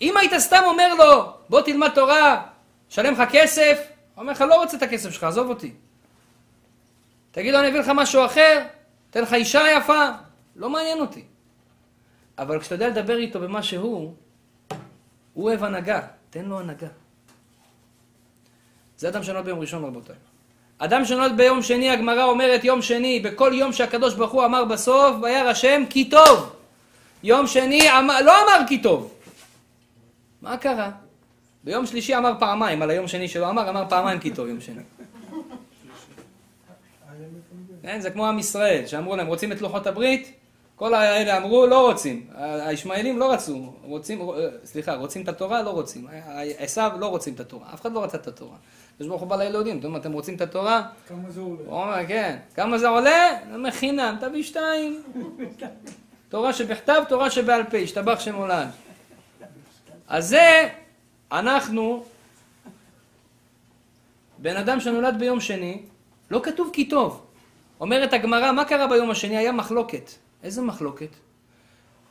אם 0.00 0.16
היית 0.16 0.32
סתם 0.38 0.62
אומר 0.64 0.94
לו, 0.94 1.32
בוא 1.48 1.60
תלמד 1.60 1.90
תורה, 1.94 2.46
שלם 2.88 3.12
לך 3.12 3.22
כסף, 3.30 3.78
הוא 4.14 4.22
אומר 4.22 4.32
לך, 4.32 4.40
לא 4.40 4.54
רוצה 4.54 4.76
את 4.76 4.82
הכסף 4.82 5.10
שלך, 5.10 5.24
עזוב 5.24 5.48
אותי. 5.48 5.72
תגיד 7.30 7.54
לו, 7.54 7.60
אני 7.60 7.68
אביא 7.68 7.80
לך 7.80 7.88
משהו 7.88 8.24
אחר, 8.26 8.66
אתן 9.10 9.22
לך 9.22 9.32
אישה 9.32 9.62
יפה, 9.76 10.08
לא 10.56 10.70
מעניין 10.70 11.00
אותי. 11.00 11.24
אבל 12.38 12.60
כשאתה 12.60 12.74
יודע 12.74 12.88
לדבר 12.88 13.16
איתו 13.16 13.40
במה 13.40 13.62
שהוא, 13.62 14.14
הוא 15.34 15.44
אוהב 15.44 15.64
הנהגה, 15.64 16.06
תן 16.30 16.44
לו 16.44 16.60
הנהגה. 16.60 16.88
זה 18.98 19.08
אדם 19.08 19.22
שנולד 19.22 19.44
ביום 19.44 19.58
ראשון, 19.58 19.84
רבותיי. 19.84 20.16
אדם 20.78 21.04
שנולד 21.04 21.36
ביום 21.36 21.62
שני, 21.62 21.90
הגמרא 21.90 22.24
אומרת 22.24 22.64
יום 22.64 22.82
שני, 22.82 23.20
בכל 23.20 23.50
יום 23.54 23.72
שהקדוש 23.72 24.14
ברוך 24.14 24.32
הוא 24.32 24.44
אמר 24.44 24.64
בסוף, 24.64 25.16
וירא 25.22 25.48
השם 25.48 25.82
כי 25.90 26.04
טוב. 26.04 26.52
יום 27.22 27.46
שני 27.46 27.98
אמר, 27.98 28.20
לא 28.20 28.32
אמר 28.44 28.66
כי 28.68 28.78
טוב. 28.78 29.14
מה 30.42 30.56
קרה? 30.56 30.90
ביום 31.64 31.86
שלישי 31.86 32.16
אמר 32.16 32.32
פעמיים, 32.38 32.82
על 32.82 32.90
היום 32.90 33.08
שני 33.08 33.28
שלא 33.28 33.50
אמר, 33.50 33.70
אמר 33.70 33.84
פעמיים 33.88 34.18
כי 34.18 34.30
טוב 34.30 34.48
יום 34.48 34.60
שני. 34.60 34.82
כן, 37.82 38.00
זה 38.00 38.10
כמו 38.10 38.26
עם 38.26 38.38
ישראל, 38.38 38.86
שאמרו 38.86 39.16
להם, 39.16 39.26
רוצים 39.26 39.52
את 39.52 39.60
לוחות 39.60 39.86
הברית? 39.86 40.32
כל 40.76 40.94
האלה 40.94 41.36
אמרו, 41.36 41.66
לא 41.66 41.86
רוצים. 41.86 42.26
הישמעאלים 42.38 43.18
לא 43.18 43.32
רצו, 43.32 43.72
רוצים, 43.82 44.28
סליחה, 44.64 44.94
רוצים 44.94 45.22
את 45.22 45.28
התורה? 45.28 45.62
לא 45.62 45.70
רוצים. 45.70 46.06
עשיו 46.58 46.90
לא 46.98 47.06
רוצים 47.06 47.34
את 47.34 47.40
התורה, 47.40 47.66
אף 47.74 47.80
אחד 47.80 47.92
לא 47.92 48.04
רצה 48.04 48.16
את 48.16 48.26
התורה. 48.26 48.56
הקדוש 48.94 49.08
ברוך 49.08 49.20
הוא 49.20 49.28
בא 49.28 49.36
ליהודים, 49.36 49.78
אתם 49.78 49.96
אתם 49.96 50.12
רוצים 50.12 50.34
את 50.34 50.40
התורה? 50.40 50.88
כמה 51.08 51.30
זה 51.30 51.40
עולה? 51.40 51.62
הוא 51.66 51.82
אומר, 51.82 52.06
כן. 52.08 52.36
כמה 52.54 52.78
זה 52.78 52.88
עולה? 52.88 53.28
אומר, 53.54 53.70
חינם, 53.70 54.16
תביא 54.20 54.42
שתיים. 54.42 55.02
תורה 56.28 56.52
שבכתב, 56.52 57.02
תורה 57.08 57.30
שבעל 57.30 57.64
פה, 57.64 57.76
השתבח 57.76 58.20
שם 58.20 58.34
עולד. 58.34 58.68
אז 60.08 60.28
זה, 60.28 60.68
אנחנו, 61.32 62.04
בן 64.38 64.56
אדם 64.56 64.80
שנולד 64.80 65.18
ביום 65.18 65.40
שני, 65.40 65.82
לא 66.30 66.40
כתוב 66.42 66.70
כי 66.72 66.88
טוב. 66.88 67.26
אומרת 67.80 68.12
הגמרא, 68.12 68.52
מה 68.52 68.64
קרה 68.64 68.86
ביום 68.86 69.10
השני? 69.10 69.36
היה 69.36 69.52
מחלוקת. 69.52 70.10
איזה 70.46 70.62
מחלוקת? 70.62 71.08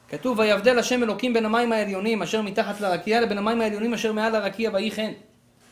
כתוב, 0.09 0.39
ויבדל 0.39 0.79
השם 0.79 1.03
אלוקים 1.03 1.33
בין 1.33 1.45
המים 1.45 1.71
העליונים 1.71 2.21
אשר 2.21 2.41
מתחת 2.41 2.81
לרקיע 2.81 3.21
לבין 3.21 3.38
המים 3.38 3.61
העליונים 3.61 3.93
אשר 3.93 4.13
מעל 4.13 4.36
הרקיע 4.36 4.69
ויהי 4.73 4.91
כן. 4.91 5.11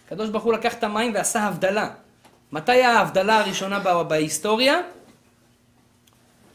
הקדוש 0.08 0.30
ברוך 0.30 0.44
הוא 0.44 0.54
לקח 0.54 0.74
את 0.74 0.84
המים 0.84 1.14
ועשה 1.14 1.44
הבדלה. 1.44 1.90
מתי 2.52 2.84
ההבדלה 2.84 3.40
הראשונה 3.40 4.04
בהיסטוריה? 4.04 4.82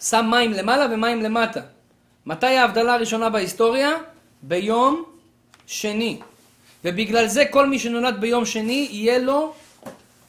שם 0.01 0.27
מים 0.31 0.53
למעלה 0.53 0.87
ומים 0.95 1.23
למטה. 1.23 1.61
מתי 2.27 2.47
ההבדלה 2.47 2.95
הראשונה 2.95 3.31
בהיסטוריה? 3.31 3.91
ביום 4.43 5.05
שני. 5.67 6.21
ובגלל 6.85 7.27
זה 7.27 7.45
כל 7.51 7.67
מי 7.67 7.79
שנולד 7.79 8.21
ביום 8.21 8.45
שני, 8.45 8.89
יהיה 8.91 9.19
לו 9.19 9.55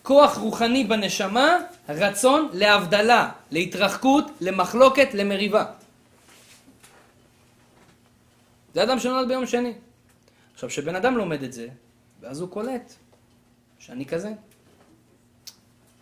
כוח 0.10 0.38
רוחני 0.38 0.84
בנשמה, 0.84 1.58
רצון 1.90 2.50
להבדלה, 2.54 3.32
להתרחקות, 3.52 4.26
למחלוקת, 4.42 5.14
למריבה. 5.14 5.66
זה 8.74 8.84
אדם 8.84 9.00
שנולד 9.00 9.28
ביום 9.28 9.46
שני. 9.46 9.74
עכשיו, 10.54 10.70
כשבן 10.70 10.96
אדם 10.96 11.18
לומד 11.18 11.44
את 11.44 11.54
זה, 11.54 11.68
ואז 12.22 12.42
הוא 12.42 12.50
קולט 12.50 12.94
שאני 13.80 14.06
כזה, 14.06 14.30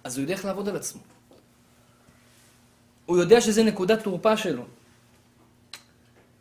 אז 0.03 0.17
הוא 0.17 0.21
יודע 0.21 0.33
איך 0.33 0.45
לעבוד 0.45 0.69
על 0.69 0.75
עצמו. 0.75 1.01
הוא 3.05 3.17
יודע 3.17 3.41
שזה 3.41 3.63
נקודת 3.63 4.03
תורפה 4.03 4.37
שלו. 4.37 4.65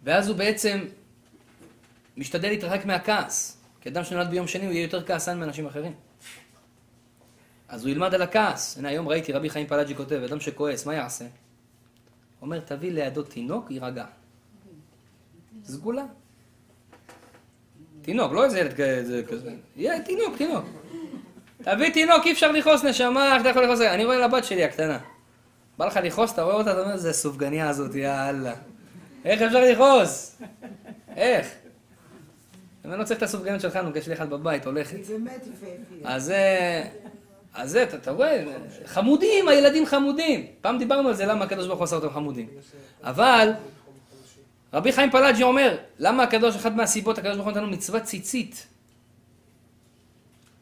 ואז 0.05 0.29
הוא 0.29 0.37
בעצם 0.37 0.85
משתדל 2.17 2.49
להתרחק 2.49 2.85
מהכעס. 2.85 3.59
כי 3.81 3.89
אדם 3.89 4.05
שנולד 4.05 4.31
ביום 4.31 4.47
שני 4.47 4.65
הוא 4.67 4.73
יהיה 4.73 4.83
יותר 4.83 5.07
כעסן 5.07 5.41
מאנשים 5.41 5.67
אחרים. 5.67 6.06
אז 7.69 7.85
הוא 7.85 7.91
ילמד 7.91 8.15
על 8.15 8.23
הכעס. 8.23 8.79
הנה, 8.79 8.89
היום 8.89 9.09
ראיתי 9.09 9.33
רבי 9.33 9.51
חיים 9.51 9.67
פלאג'י 9.67 9.95
כותב, 9.95 10.21
אדם 10.29 10.41
שכועס, 10.41 10.87
מה 10.87 10.95
יעשה? 10.95 11.25
אומר, 12.43 12.61
תביא 12.61 12.93
לידו 12.93 13.23
תינוק, 13.23 13.71
יירגע. 13.71 14.05
סגולה. 15.65 16.05
תינוק, 18.03 18.33
לא 18.33 18.45
איזה 18.45 18.59
ילד 18.59 18.73
כזה, 18.73 19.23
תינוק, 20.05 20.37
תינוק. 20.37 20.65
תביא 21.63 21.93
תינוק, 21.93 22.27
אי 22.27 22.33
אפשר 22.33 22.53
לכעוס 22.53 22.85
נשמה, 22.85 23.35
איך 23.35 23.41
אתה 23.41 23.49
יכול 23.49 23.63
לכעוס? 23.63 23.81
אני 23.81 24.05
רואה 24.05 24.19
לבת 24.19 24.45
שלי 24.45 24.65
הקטנה. 24.65 24.99
בא 25.79 25.87
לך 25.87 26.01
לכעוס, 26.03 26.33
אתה 26.33 26.43
רואה 26.43 26.55
אותה, 26.55 26.73
אתה 26.73 26.83
אומר, 26.83 26.97
זה 26.97 27.13
סופגניה 27.13 27.69
הזאת, 27.69 27.95
יא 27.95 28.11
אללה. 28.11 28.55
איך 29.25 29.43
אפשר 29.43 29.65
לכעוס? 29.65 30.43
איך? 31.17 31.47
אני 32.85 32.99
לא 32.99 33.05
צריך 33.05 33.19
את 33.19 33.23
הסופגניות 33.23 33.61
של 33.61 33.71
חנוכה, 33.71 33.99
יש 33.99 34.09
לי 34.09 34.15
אחד 34.15 34.31
בבית, 34.31 34.67
הולכת. 34.67 35.05
זה 35.05 35.19
מת 35.19 35.47
יפהפה. 35.47 36.09
אז 36.09 36.25
זה... 36.25 36.85
אז 37.57 37.71
זה, 37.71 37.83
אתה, 37.83 37.97
אתה 37.97 38.11
רואה, 38.11 38.45
חמודים, 38.85 39.49
הילדים 39.49 39.87
חמודים. 39.87 40.47
פעם 40.61 40.79
דיברנו 40.79 41.09
על 41.09 41.15
זה, 41.15 41.27
למה 41.27 41.45
הקדוש 41.45 41.67
ברוך 41.67 41.79
הוא 41.79 41.85
עשה 41.85 41.97
אותם 41.97 42.11
חמודים. 42.11 42.49
אבל, 43.03 43.53
רבי 44.73 44.93
חיים 44.93 45.11
פלאג'י 45.11 45.43
אומר, 45.43 45.77
למה 45.99 46.23
הקדוש, 46.23 46.57
אחת 46.57 46.73
מהסיבות, 46.73 47.19
הקדוש 47.19 47.35
ברוך 47.35 47.47
הוא 47.47 47.51
נתן 47.51 47.63
לנו 47.63 47.73
מצוות 47.73 48.03
ציצית. 48.03 48.67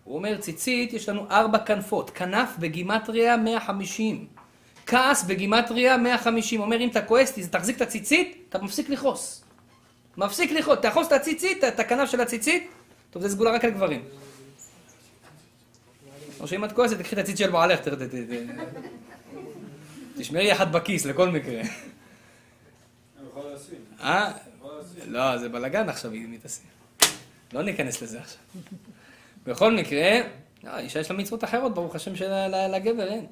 הוא 0.04 0.16
אומר, 0.16 0.36
ציצית, 0.36 0.92
יש 0.92 1.08
לנו 1.08 1.26
ארבע 1.30 1.58
כנפות, 1.58 2.10
כנף 2.10 2.48
בגימטריה 2.58 3.36
150. 3.36 4.26
כעס 4.86 5.22
בגימטריה 5.22 5.96
150. 5.96 6.60
אומר, 6.60 6.80
אם 6.80 6.88
אתה 6.88 7.02
כועס, 7.02 7.38
תחזיק 7.50 7.76
את 7.76 7.82
הציצית, 7.82 8.44
אתה 8.48 8.58
מפסיק 8.58 8.90
לכעוס. 8.90 9.44
מפסיק 10.16 10.52
לכעוס, 10.52 10.78
תאחוז 10.78 11.06
את 11.06 11.12
הציצית, 11.12 11.64
את 11.64 11.80
הכנף 11.80 12.10
של 12.10 12.20
הציצית, 12.20 12.70
טוב, 13.10 13.22
זה 13.22 13.28
סגולה 13.28 13.52
רק 13.52 13.64
על 13.64 13.70
גברים. 13.70 14.02
או 16.44 16.48
שאם 16.48 16.64
את 16.64 16.72
כועסת, 16.72 16.98
תקחי 16.98 17.14
את 17.14 17.20
הציץ 17.20 17.38
של 17.38 17.50
בעלך, 17.50 17.80
תשמרי 20.16 20.52
אחת 20.52 20.68
בכיס 20.68 21.06
לכל 21.06 21.28
מקרה. 21.28 21.62
אה? 24.00 24.32
לא, 25.06 25.38
זה 25.38 25.48
בלאגן 25.48 25.88
עכשיו, 25.88 26.10
היא 26.12 26.28
מתעסקת. 26.28 26.66
לא 27.52 27.62
ניכנס 27.62 28.02
לזה 28.02 28.20
עכשיו. 28.20 28.40
בכל 29.46 29.72
מקרה, 29.72 30.20
לא, 30.64 30.78
אישה 30.78 31.00
יש 31.00 31.10
לה 31.10 31.16
מצוות 31.16 31.44
אחרות, 31.44 31.74
ברוך 31.74 31.94
השם 31.94 32.16
שלגבר 32.16 33.08
אין. 33.08 33.26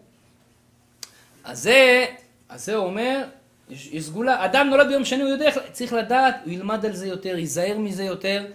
אז 1.44 1.62
זה, 1.62 2.06
אז 2.48 2.64
זה 2.64 2.74
אומר, 2.74 3.24
יש, 3.70 3.86
יש 3.86 4.04
סגולה, 4.04 4.44
אדם 4.44 4.66
נולד 4.70 4.88
ביום 4.88 5.04
שני, 5.04 5.22
הוא 5.22 5.30
יודע, 5.30 5.50
צריך 5.72 5.92
לדעת, 5.92 6.36
הוא 6.44 6.52
ילמד 6.52 6.86
על 6.86 6.92
זה 6.92 7.06
יותר, 7.06 7.38
ייזהר 7.38 7.78
מזה 7.78 8.04
יותר. 8.04 8.46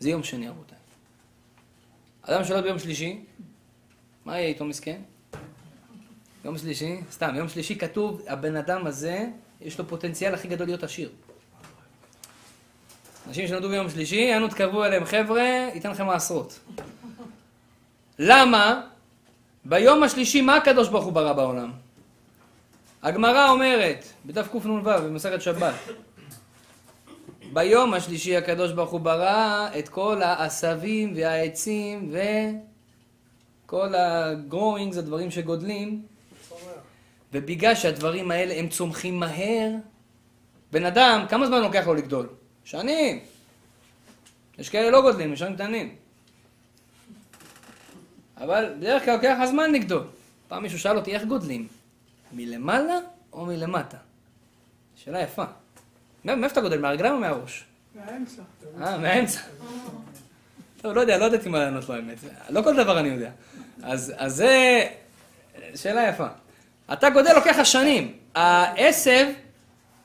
זה 0.00 0.10
יום 0.10 0.22
שני, 0.22 0.48
רבותיי. 0.48 0.78
אדם 2.22 2.44
שנולד 2.44 2.62
ביום 2.62 2.78
שלישי, 2.78 3.24
מה 4.28 4.38
יהיה 4.38 4.48
איתו 4.48 4.64
מסכן? 4.64 5.00
יום 6.44 6.58
שלישי, 6.58 6.96
סתם, 7.12 7.34
יום 7.34 7.48
שלישי 7.48 7.78
כתוב, 7.78 8.22
הבן 8.26 8.56
אדם 8.56 8.86
הזה, 8.86 9.26
יש 9.60 9.78
לו 9.78 9.88
פוטנציאל 9.88 10.34
הכי 10.34 10.48
גדול 10.48 10.66
להיות 10.66 10.82
עשיר. 10.82 11.10
אנשים 13.28 13.48
שנולדו 13.48 13.68
ביום 13.68 13.90
שלישי, 13.90 14.36
אנו 14.36 14.48
תקרבו 14.48 14.84
אליהם, 14.84 15.04
חבר'ה, 15.04 15.68
ייתן 15.74 15.90
לכם 15.90 16.06
מעשרות. 16.06 16.58
למה? 18.18 18.82
ביום 19.64 20.02
השלישי, 20.02 20.40
מה 20.40 20.56
הקדוש 20.56 20.88
ברוך 20.88 21.04
הוא 21.04 21.12
ברא 21.12 21.32
בעולם? 21.32 21.72
הגמרא 23.02 23.50
אומרת, 23.50 24.04
בדף 24.26 24.48
קנ"ו, 24.52 24.82
במסכת 24.82 25.42
שבת, 25.42 25.74
ביום 27.52 27.94
השלישי 27.94 28.36
הקדוש 28.36 28.72
ברוך 28.72 28.90
הוא 28.90 29.00
ברא 29.00 29.68
את 29.78 29.88
כל 29.88 30.22
העשבים 30.22 31.12
והעצים 31.16 32.08
וכל 33.68 33.94
הגרואינג, 33.94 34.92
זה 34.92 35.02
דברים 35.02 35.30
שגודלים. 35.30 36.02
ובגלל 37.32 37.74
שהדברים 37.74 38.30
האלה 38.30 38.54
הם 38.54 38.68
צומחים 38.68 39.20
מהר, 39.20 39.70
בן 40.72 40.84
אדם, 40.84 41.26
כמה 41.28 41.46
זמן 41.46 41.60
לוקח 41.60 41.86
לו 41.86 41.94
לגדול? 41.94 42.28
שנים. 42.64 43.20
יש 44.58 44.68
כאלה 44.68 44.90
לא 44.90 45.02
גודלים, 45.02 45.32
יש 45.32 45.42
קטנים. 45.42 45.94
אבל 48.36 48.74
בדרך 48.78 49.04
כלל 49.04 49.14
לוקח 49.16 49.36
הזמן 49.40 49.72
לגדול. 49.72 50.04
פעם 50.48 50.62
מישהו 50.62 50.78
שאל 50.78 50.96
אותי 50.96 51.14
איך 51.14 51.24
גודלים, 51.24 51.68
מלמעלה 52.32 52.98
או 53.32 53.46
מלמטה? 53.46 53.96
שאלה 54.96 55.20
יפה. 55.20 55.44
מאיפה 56.24 56.46
אתה 56.46 56.60
גודל, 56.60 56.80
מהרגליים 56.80 57.14
או 57.14 57.20
מהראש? 57.20 57.64
מהאמצע. 57.94 58.42
אה, 58.80 58.98
מהאמצע. 58.98 59.40
טוב, 60.82 60.92
לא 60.92 61.00
יודע, 61.00 61.18
לא 61.18 61.24
ידעתי 61.24 61.48
מה 61.48 61.58
לענות 61.58 61.88
לו 61.88 61.94
האמת. 61.94 62.16
לא 62.50 62.62
כל 62.62 62.76
דבר 62.76 62.98
אני 62.98 63.08
יודע. 63.08 63.30
אז, 63.82 64.14
זה 64.26 64.84
שאלה 65.74 66.08
יפה. 66.08 66.26
אתה 66.92 67.10
גודל, 67.10 67.32
לוקח 67.32 67.58
לך 67.58 67.66
שנים. 67.66 68.12
העשב, 68.34 69.26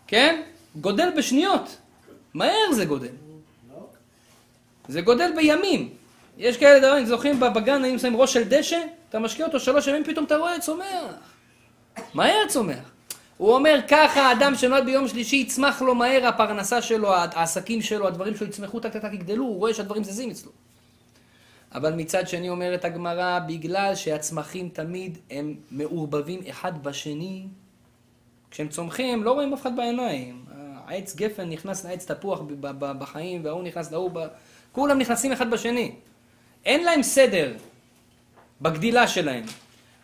כן, 0.07 0.41
גודל 0.75 1.09
בשניות. 1.17 1.77
מהר 2.33 2.71
זה 2.71 2.85
גודל. 2.85 3.07
זה 4.87 5.01
גודל 5.01 5.31
בימים. 5.35 5.89
יש 6.37 6.57
כאלה 6.57 6.79
דברים, 6.79 7.05
זוכרים 7.05 7.39
בגן, 7.39 7.83
היינו 7.83 7.99
שמים 7.99 8.15
ראש 8.15 8.33
של 8.33 8.43
דשא, 8.43 8.81
אתה 9.09 9.19
משקיע 9.19 9.45
אותו 9.45 9.59
שלוש 9.59 9.87
ימים, 9.87 10.03
פתאום 10.03 10.25
אתה 10.25 10.35
רואה, 10.35 10.59
צומח. 10.59 10.85
מהר 12.13 12.47
צומח. 12.49 12.91
הוא 13.37 13.53
אומר 13.53 13.79
ככה, 13.87 14.21
האדם 14.21 14.55
שנולד 14.55 14.85
ביום 14.85 15.07
שלישי, 15.07 15.35
יצמח 15.35 15.81
לו 15.81 15.95
מהר 15.95 16.27
הפרנסה 16.27 16.81
שלו, 16.81 17.13
העסקים 17.13 17.81
שלו, 17.81 18.07
הדברים 18.07 18.35
שלו 18.35 18.47
יצמחו, 18.47 18.79
טק 18.79 18.93
טק 18.93 19.01
טק 19.01 19.13
יגדלו, 19.13 19.43
הוא 19.43 19.57
רואה 19.57 19.73
שהדברים 19.73 20.03
זזים 20.03 20.29
אצלו. 20.29 20.51
אבל 21.73 21.93
מצד 21.93 22.27
שני 22.27 22.49
אומרת 22.49 22.85
הגמרא, 22.85 23.39
בגלל 23.39 23.95
שהצמחים 23.95 24.69
תמיד 24.69 25.17
הם 25.31 25.55
מעורבבים 25.71 26.39
אחד 26.49 26.83
בשני, 26.83 27.47
כשהם 28.51 28.67
צומחים 28.67 29.23
לא 29.23 29.31
רואים 29.31 29.53
אף 29.53 29.61
אחד 29.61 29.75
בעיניים. 29.75 30.45
העץ 30.85 31.15
גפן 31.15 31.49
נכנס 31.49 31.85
לעץ 31.85 32.11
תפוח 32.11 32.41
בחיים, 32.79 33.45
וההוא 33.45 33.63
נכנס 33.63 33.91
להוא, 33.91 34.11
כולם 34.71 34.99
נכנסים 34.99 35.31
אחד 35.31 35.51
בשני. 35.51 35.91
אין 36.65 36.83
להם 36.83 37.03
סדר 37.03 37.53
בגדילה 38.61 39.07
שלהם. 39.07 39.43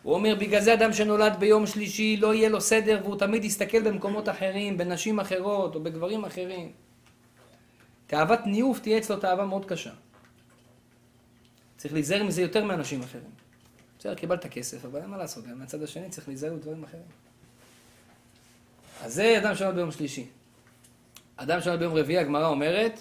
הוא 0.03 0.13
אומר, 0.13 0.35
בגלל 0.39 0.61
זה 0.61 0.73
אדם 0.73 0.93
שנולד 0.93 1.35
ביום 1.39 1.67
שלישי, 1.67 2.17
לא 2.17 2.33
יהיה 2.33 2.49
לו 2.49 2.61
סדר, 2.61 2.99
והוא 3.03 3.15
תמיד 3.15 3.45
יסתכל 3.45 3.81
במקומות 3.81 4.29
אחרים, 4.29 4.77
בנשים 4.77 5.19
אחרות 5.19 5.75
או 5.75 5.83
בגברים 5.83 6.25
אחרים. 6.25 6.71
תאוות 8.07 8.39
ניאוף 8.45 8.79
תהיה 8.79 8.97
אצלו 8.97 9.17
תאווה 9.17 9.45
מאוד 9.45 9.65
קשה. 9.65 9.91
צריך 11.79 11.93
להיזהר 11.93 12.23
מזה 12.23 12.41
יותר 12.41 12.63
מאנשים 12.63 13.03
אחרים. 13.03 13.29
בסדר, 13.99 14.15
קיבלת 14.15 14.45
כסף, 14.45 14.85
אבל 14.85 15.01
אין 15.01 15.09
מה 15.09 15.17
לעשות, 15.17 15.47
גם 15.47 15.59
מהצד 15.59 15.83
השני 15.83 16.09
צריך 16.09 16.27
להיזהר 16.27 16.53
בדברים 16.53 16.83
אחרים. 16.83 17.03
אז 19.01 19.13
זה 19.13 19.37
אדם 19.37 19.55
שנולד 19.55 19.75
ביום 19.75 19.91
שלישי. 19.91 20.27
אדם 21.35 21.61
שנולד 21.61 21.79
ביום 21.79 21.93
רביעי, 21.93 22.17
הגמרא 22.19 22.47
אומרת, 22.47 22.99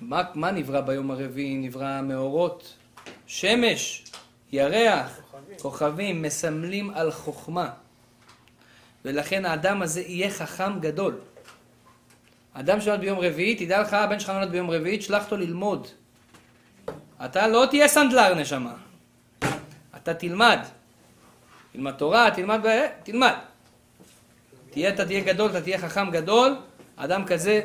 מה, 0.00 0.22
מה 0.34 0.50
נברא 0.50 0.80
ביום 0.80 1.10
הרביעי? 1.10 1.56
נברא 1.56 2.00
מאורות, 2.00 2.74
שמש, 3.26 4.04
ירח, 4.52 5.20
כוכבים. 5.20 5.58
כוכבים, 5.58 6.22
מסמלים 6.22 6.90
על 6.90 7.10
חוכמה. 7.10 7.70
ולכן 9.04 9.44
האדם 9.44 9.82
הזה 9.82 10.00
יהיה 10.00 10.30
חכם 10.30 10.80
גדול. 10.80 11.20
אדם 12.52 12.80
שנולד 12.80 13.00
ביום 13.00 13.18
רביעי, 13.18 13.54
תדע 13.54 13.82
לך, 13.82 13.92
הבן 13.92 14.20
שלך 14.20 14.30
נולד 14.30 14.50
ביום 14.50 14.70
רביעי, 14.70 14.98
תשלח 14.98 15.24
אותו 15.24 15.36
ללמוד. 15.36 15.88
אתה 17.24 17.48
לא 17.48 17.66
תהיה 17.70 17.88
סנדלר 17.88 18.34
נשמה. 18.34 18.74
אתה 19.96 20.14
תלמד. 20.14 20.58
תלמד 21.72 21.92
תורה, 21.92 22.30
תלמד, 22.30 22.60
ב... 22.62 22.86
תלמד. 23.02 23.32
תהיה, 24.70 24.94
אתה 24.94 25.04
תהיה 25.04 25.20
גדול, 25.20 25.50
אתה 25.50 25.60
תהיה 25.60 25.78
חכם 25.78 26.10
גדול, 26.10 26.56
אדם 26.96 27.24
כזה. 27.24 27.60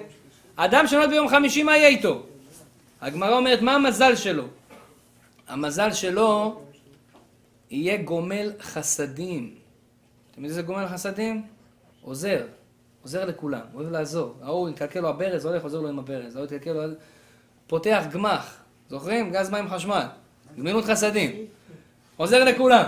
אדם 0.55 0.87
שנולד 0.87 1.09
ביום 1.09 1.27
חמישי, 1.27 1.63
מה 1.63 1.77
יהיה 1.77 1.87
איתו? 1.87 2.23
הגמרא 3.01 3.37
אומרת, 3.37 3.61
מה 3.61 3.75
המזל 3.75 4.15
שלו? 4.15 4.43
המזל 5.47 5.93
שלו 5.93 6.61
יהיה 7.69 7.97
גומל 7.97 8.51
חסדים. 8.61 9.43
אתם 9.43 10.43
יודעים 10.43 10.45
איזה 10.45 10.61
גומל 10.61 10.87
חסדים? 10.87 11.43
עוזר. 12.01 12.45
עוזר 13.03 13.25
לכולם, 13.25 13.61
אוהב 13.73 13.91
לעזור. 13.91 14.35
ההוא, 14.41 14.69
יקלקל 14.69 14.99
לו 14.99 15.09
הברז, 15.09 15.45
הולך, 15.45 15.63
עוזר 15.63 15.79
לו 15.79 15.89
עם 15.89 15.99
הברז. 15.99 16.35
ההוא 16.35 16.45
יקלקל 16.45 16.73
לו... 16.73 16.93
פותח 17.67 18.03
גמח. 18.11 18.66
זוכרים? 18.89 19.31
גז 19.31 19.49
מים 19.49 19.69
חשמל. 19.69 20.05
גמילות 20.57 20.85
חסדים. 20.85 21.31
עוזר 22.17 22.43
לכולם. 22.43 22.85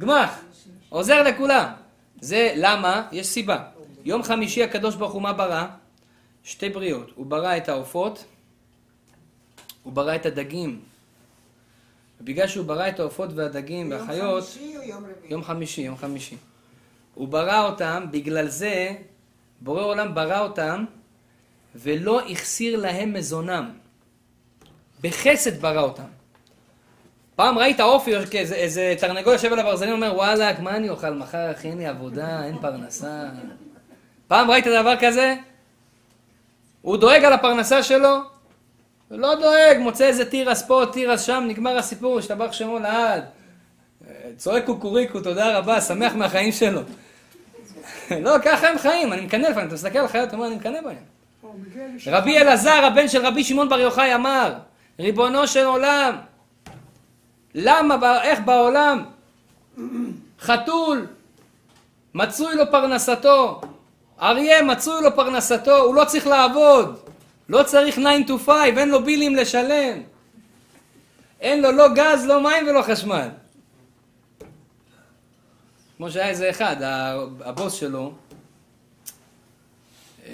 גמח. 0.00 0.40
עוזר 0.88 1.22
לכולם. 1.22 1.72
זה 2.20 2.52
למה? 2.56 3.08
יש 3.12 3.26
סיבה. 3.26 3.64
יום 4.04 4.22
חמישי 4.22 4.62
הקדוש 4.62 4.94
ברוך 4.94 5.12
הוא 5.12 5.22
מה 5.22 5.32
ברא? 5.32 5.66
שתי 6.44 6.68
בריאות. 6.68 7.10
הוא 7.14 7.26
ברא 7.26 7.56
את 7.56 7.68
העופות, 7.68 8.24
הוא 9.82 9.92
ברא 9.92 10.14
את 10.14 10.26
הדגים. 10.26 10.80
ובגלל 12.20 12.46
שהוא 12.46 12.66
ברא 12.66 12.88
את 12.88 13.00
העופות 13.00 13.30
והדגים 13.34 13.90
והחיות... 13.90 14.20
יום 14.20 14.42
חמישי 14.42 14.76
או 14.76 14.82
יום 14.82 15.04
רביעי? 15.04 15.30
יום 15.30 15.44
חמישי, 15.44 15.80
יום 15.80 15.96
חמישי. 15.96 16.36
הוא 17.14 17.28
ברא 17.28 17.66
אותם, 17.66 18.06
בגלל 18.10 18.48
זה 18.48 18.94
בורא 19.60 19.82
עולם 19.82 20.14
ברא 20.14 20.40
אותם 20.40 20.84
ולא 21.74 22.28
החסיר 22.28 22.76
להם 22.76 23.12
מזונם. 23.12 23.70
בחסד 25.02 25.62
ברא 25.62 25.80
אותם. 25.80 26.02
פעם 27.36 27.58
ראית 27.58 27.80
אופי, 27.80 28.14
איזה, 28.16 28.54
איזה 28.54 28.94
תרנגול 28.98 29.32
יושב 29.32 29.52
על 29.52 29.58
הברזלים 29.58 29.90
ואומר, 29.92 30.12
וואלכ, 30.16 30.60
מה 30.60 30.76
אני 30.76 30.88
אוכל 30.88 31.10
מחר, 31.10 31.50
אחי, 31.50 31.68
אין 31.68 31.78
לי 31.78 31.86
עבודה, 31.86 32.44
אין 32.44 32.58
פרנסה. 32.60 33.24
פעם 34.28 34.50
ראית 34.50 34.66
דבר 34.66 34.94
כזה? 35.00 35.34
הוא 36.82 36.96
דואג 36.96 37.24
על 37.24 37.32
הפרנסה 37.32 37.82
שלו? 37.82 38.18
לא 39.10 39.34
דואג, 39.34 39.78
מוצא 39.78 40.04
איזה 40.04 40.30
תירס 40.30 40.62
פה, 40.62 40.84
תירס 40.92 41.22
שם, 41.22 41.44
נגמר 41.48 41.78
הסיפור, 41.78 42.18
השתבח 42.18 42.52
שמו 42.52 42.78
לעד. 42.78 43.24
צועק 44.36 44.64
קוקוריקו, 44.66 45.20
תודה 45.20 45.58
רבה, 45.58 45.80
שמח 45.80 46.14
מהחיים 46.14 46.52
שלו. 46.52 46.80
לא, 48.24 48.36
ככה 48.44 48.68
הם 48.68 48.78
חיים, 48.78 49.12
אני 49.12 49.20
מקנא 49.20 49.46
לפעמים, 49.46 49.66
אתה 49.66 49.74
מסתכל 49.74 49.98
על 49.98 50.08
חיות, 50.08 50.28
אתה 50.28 50.36
אומר, 50.36 50.46
אני 50.46 50.56
מקנא 50.56 50.80
בהם. 50.80 50.96
רבי 52.06 52.38
אלעזר, 52.38 52.84
הבן 52.84 53.08
של 53.08 53.26
רבי 53.26 53.44
שמעון 53.44 53.68
בר 53.68 53.80
יוחאי, 53.80 54.14
אמר, 54.14 54.54
ריבונו 54.98 55.46
של 55.46 55.64
עולם, 55.64 56.16
למה, 57.54 58.22
איך 58.22 58.40
בעולם 58.44 59.04
חתול 60.40 61.06
מצוי 62.14 62.54
לו 62.54 62.70
פרנסתו, 62.70 63.60
אריה 64.22 64.62
מצוי 64.62 65.02
לו 65.02 65.16
פרנסתו, 65.16 65.76
הוא 65.76 65.94
לא 65.94 66.04
צריך 66.04 66.26
לעבוד, 66.26 66.98
לא 67.48 67.62
צריך 67.62 67.98
9 67.98 68.08
to 68.28 68.38
5, 68.46 68.48
אין 68.78 68.88
לו 68.88 69.04
בילים 69.04 69.36
לשלם, 69.36 70.02
אין 71.40 71.62
לו 71.62 71.72
לא 71.72 71.88
גז, 71.94 72.26
לא 72.26 72.42
מים 72.42 72.66
ולא 72.68 72.82
חשמל. 72.82 73.28
כמו 75.96 76.10
שהיה 76.10 76.28
איזה 76.28 76.50
אחד, 76.50 76.76
הבוס 77.40 77.74
שלו, 77.74 78.12
אה, 80.26 80.32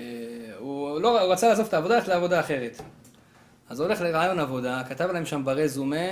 הוא, 0.58 1.00
לא, 1.00 1.20
הוא 1.20 1.32
רצה 1.32 1.48
לעזוב 1.48 1.66
את 1.66 1.74
העבודה, 1.74 1.94
ללכת 1.94 2.08
לעבודה 2.08 2.40
אחרת. 2.40 2.82
אז 3.68 3.80
הולך 3.80 4.00
לרעיון 4.00 4.38
עבודה, 4.38 4.82
כתב 4.88 5.10
להם 5.12 5.26
שם 5.26 5.44
ברזומה, 5.44 6.06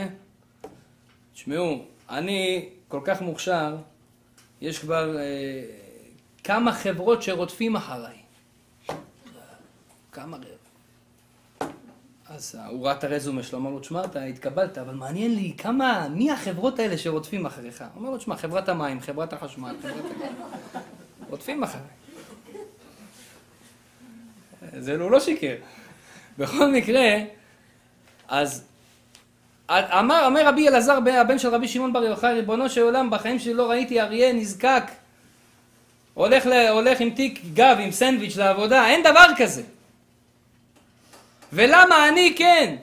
תשמעו, 1.35 1.85
אני 2.11 2.69
כל 2.89 3.01
כך 3.05 3.21
מוכשר, 3.23 3.77
יש 4.61 4.79
כבר 4.79 5.19
אה, 5.19 5.63
כמה 6.45 6.73
חברות 6.73 7.23
שרודפים 7.23 7.77
אחריי. 7.77 8.17
כמה 10.13 10.37
רב. 10.37 11.69
אז 12.29 12.59
הוא 12.71 12.87
ראה 12.87 12.93
את 12.93 13.05
הרזומה 13.05 13.43
שלו, 13.43 13.59
אמר 13.59 13.71
לו, 13.71 13.81
תשמע, 13.81 14.05
אתה 14.05 14.25
התקבלת, 14.25 14.79
אבל 14.79 14.95
מעניין 14.95 15.35
לי, 15.35 15.55
כמה, 15.59 16.09
מי 16.09 16.31
החברות 16.31 16.79
האלה 16.79 16.99
שרודפים 16.99 17.47
אחריך? 17.47 17.85
הוא 17.95 18.03
אמר 18.03 18.11
לו, 18.11 18.19
תשמע, 18.19 18.37
חברת 18.37 18.69
המים, 18.69 19.01
חברת 19.01 19.33
החשמל, 19.33 19.77
חברת... 19.83 20.05
רודפים 21.31 21.63
אחריי. 21.63 21.85
זה 24.79 24.97
הוא 25.01 25.11
לא 25.11 25.21
שיקר. 25.21 25.55
בכל 26.39 26.73
מקרה, 26.73 27.19
אז 28.29 28.65
אמר, 29.71 30.27
אמר 30.27 30.47
רבי 30.47 30.69
אלעזר, 30.69 30.99
הבן 31.21 31.39
של 31.39 31.49
רבי 31.49 31.69
שמעון 31.69 31.93
בר 31.93 32.05
יוחאי, 32.05 32.33
ריבונו 32.35 32.69
של 32.69 32.83
עולם, 32.83 33.11
בחיים 33.11 33.39
שלי 33.39 33.55
לא 33.55 33.71
ראיתי 33.71 34.01
אריה 34.01 34.33
נזקק, 34.33 34.85
הולך, 36.15 36.47
ל, 36.47 36.53
הולך 36.69 37.01
עם 37.01 37.11
תיק 37.11 37.41
גב, 37.55 37.77
עם 37.81 37.91
סנדוויץ' 37.91 38.37
לעבודה, 38.37 38.87
אין 38.87 39.03
דבר 39.03 39.27
כזה. 39.37 39.63
ולמה 41.53 42.09
אני 42.09 42.35
כן? 42.39 42.77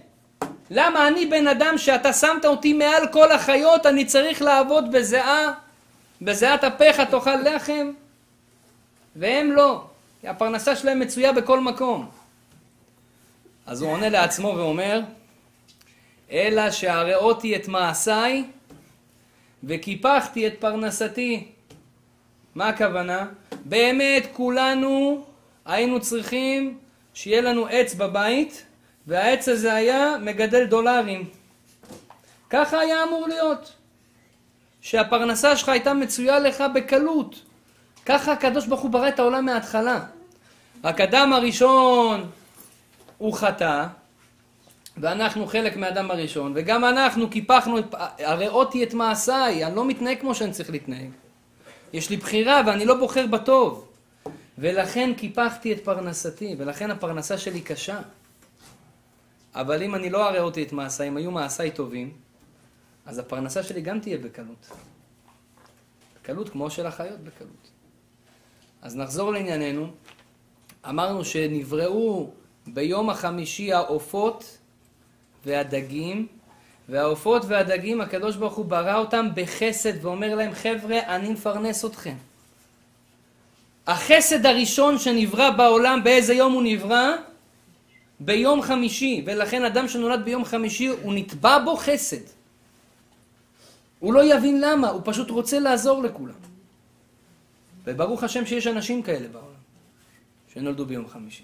למה 0.70 1.08
אני 1.08 1.26
בן 1.26 1.48
אדם 1.48 1.78
שאתה 1.78 2.14
שמת 2.14 2.46
אותי 2.46 2.74
מעל 2.74 3.08
כל 3.08 3.32
החיות, 3.32 3.86
אני 3.86 4.06
צריך 4.06 4.42
לעבוד 4.42 4.92
בזיעה, 4.92 5.54
בזיעת 6.22 6.64
אפיך 6.64 7.00
תאכל 7.00 7.36
לחם? 7.36 7.92
והם 9.16 9.52
לא, 9.52 9.84
כי 10.22 10.28
הפרנסה 10.28 10.76
שלהם 10.76 11.00
מצויה 11.00 11.32
בכל 11.32 11.60
מקום. 11.60 12.10
אז 13.66 13.82
הוא 13.82 13.92
עונה 13.92 14.10
לעצמו 14.10 14.54
ואומר, 14.58 15.02
אלא 16.34 16.72
שהראותי 16.72 17.56
את 17.56 17.68
מעשיי 17.68 18.44
וקיפחתי 19.64 20.48
את 20.48 20.54
פרנסתי. 20.60 21.48
מה 22.56 22.68
הכוונה? 22.70 23.26
באמת 23.66 24.28
כולנו 24.34 25.26
היינו 25.66 26.02
צריכים 26.02 26.78
שיהיה 27.14 27.42
לנו 27.42 27.68
עץ 27.68 27.94
בבית, 27.94 28.66
והעץ 29.08 29.48
הזה 29.48 29.74
היה 29.74 30.16
מגדל 30.22 30.66
דולרים. 30.66 31.30
ככה 32.50 32.80
היה 32.80 33.04
אמור 33.04 33.28
להיות. 33.28 33.74
שהפרנסה 34.82 35.56
שלך 35.56 35.70
הייתה 35.70 35.94
מצויה 35.94 36.40
לך 36.40 36.64
בקלות. 36.76 37.42
ככה 38.06 38.32
הקדוש 38.32 38.66
ברוך 38.68 38.82
הוא 38.82 38.92
ברא 38.92 39.08
את 39.08 39.20
העולם 39.20 39.46
מההתחלה. 39.46 40.00
רק 40.84 41.02
אדם 41.02 41.34
הראשון 41.34 42.30
הוא 43.18 43.34
חטא, 43.34 43.88
ואנחנו 44.98 45.48
חלק 45.48 45.78
מהאדם 45.78 46.12
הראשון, 46.12 46.54
וגם 46.56 46.86
אנחנו 46.86 47.30
קיפחנו, 47.30 47.78
הראותי 48.20 48.84
את 48.84 48.94
מעשיי, 48.94 49.66
אני 49.66 49.76
לא 49.76 49.88
מתנהג 49.88 50.20
כמו 50.20 50.36
שאני 50.36 50.52
צריך 50.52 50.70
להתנהג. 50.70 51.10
יש 51.94 52.10
לי 52.10 52.18
בחירה 52.18 52.62
ואני 52.66 52.86
לא 52.86 52.96
בוחר 53.00 53.28
בטוב. 53.28 53.90
ולכן 54.58 55.14
קיפחתי 55.18 55.74
את 55.74 55.84
פרנסתי, 55.84 56.56
ולכן 56.58 56.92
הפרנסה 56.92 57.38
שלי 57.38 57.62
קשה. 57.62 58.02
אבל 59.56 59.84
אם 59.84 59.96
אני 59.96 60.10
לא 60.10 60.30
הראותי 60.30 60.64
את 60.64 60.74
מעשיי, 60.74 61.08
אם 61.08 61.18
היו 61.18 61.32
מעשיי 61.32 61.72
טובים, 61.72 62.14
אז 63.06 63.20
הפרנסה 63.20 63.64
שלי 63.64 63.82
גם 63.82 64.00
תהיה 64.00 64.18
בקלות. 64.18 64.72
בקלות 66.16 66.50
כמו 66.50 66.70
של 66.70 66.86
החיות 66.86 67.20
בקלות. 67.20 67.70
אז 68.82 68.96
נחזור 68.96 69.32
לענייננו. 69.32 69.88
אמרנו 70.90 71.26
שנבראו 71.26 72.32
ביום 72.68 73.10
החמישי 73.10 73.74
העופות 73.74 74.58
והדגים, 75.46 76.28
והעופות 76.90 77.46
והדגים, 77.48 78.02
הקדוש 78.02 78.36
ברוך 78.36 78.54
הוא 78.54 78.66
ברא 78.66 78.96
אותם 78.96 79.28
בחסד 79.36 80.06
ואומר 80.06 80.36
להם, 80.36 80.54
חבר'ה, 80.54 81.00
אני 81.16 81.30
מפרנס 81.30 81.86
אתכם. 81.86 82.16
החסד 83.88 84.46
הראשון 84.46 85.00
שנברא 85.00 85.50
בעולם, 85.50 86.04
באיזה 86.04 86.34
יום 86.34 86.54
הוא 86.54 86.64
נברא? 86.64 87.12
ביום 88.20 88.62
חמישי, 88.62 89.24
ולכן 89.26 89.66
אדם 89.66 89.88
שנולד 89.88 90.26
ביום 90.26 90.46
חמישי, 90.46 90.88
הוא 90.88 91.14
נתבע 91.14 91.60
בו 91.60 91.76
חסד. 91.76 92.24
הוא 94.00 94.14
לא 94.14 94.34
יבין 94.36 94.62
למה, 94.62 94.90
הוא 94.90 95.02
פשוט 95.06 95.30
רוצה 95.30 95.60
לעזור 95.60 96.04
לכולם. 96.04 96.36
וברוך 97.84 98.24
השם 98.24 98.46
שיש 98.46 98.68
אנשים 98.68 99.04
כאלה 99.04 99.28
בעולם, 99.28 99.48
שנולדו 100.54 100.86
ביום 100.86 101.08
חמישי. 101.08 101.44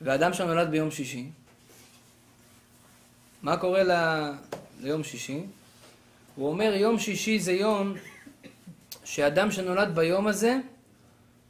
ואדם 0.00 0.32
שנולד 0.32 0.70
ביום 0.70 0.90
שישי, 0.90 1.26
מה 3.42 3.56
קורה 3.56 3.82
ל... 3.82 3.92
ליום 4.80 5.04
שישי? 5.04 5.40
הוא 6.36 6.48
אומר, 6.48 6.74
יום 6.74 6.98
שישי 6.98 7.38
זה 7.38 7.52
יום 7.52 7.94
שאדם 9.04 9.50
שנולד 9.50 9.94
ביום 9.94 10.26
הזה, 10.26 10.58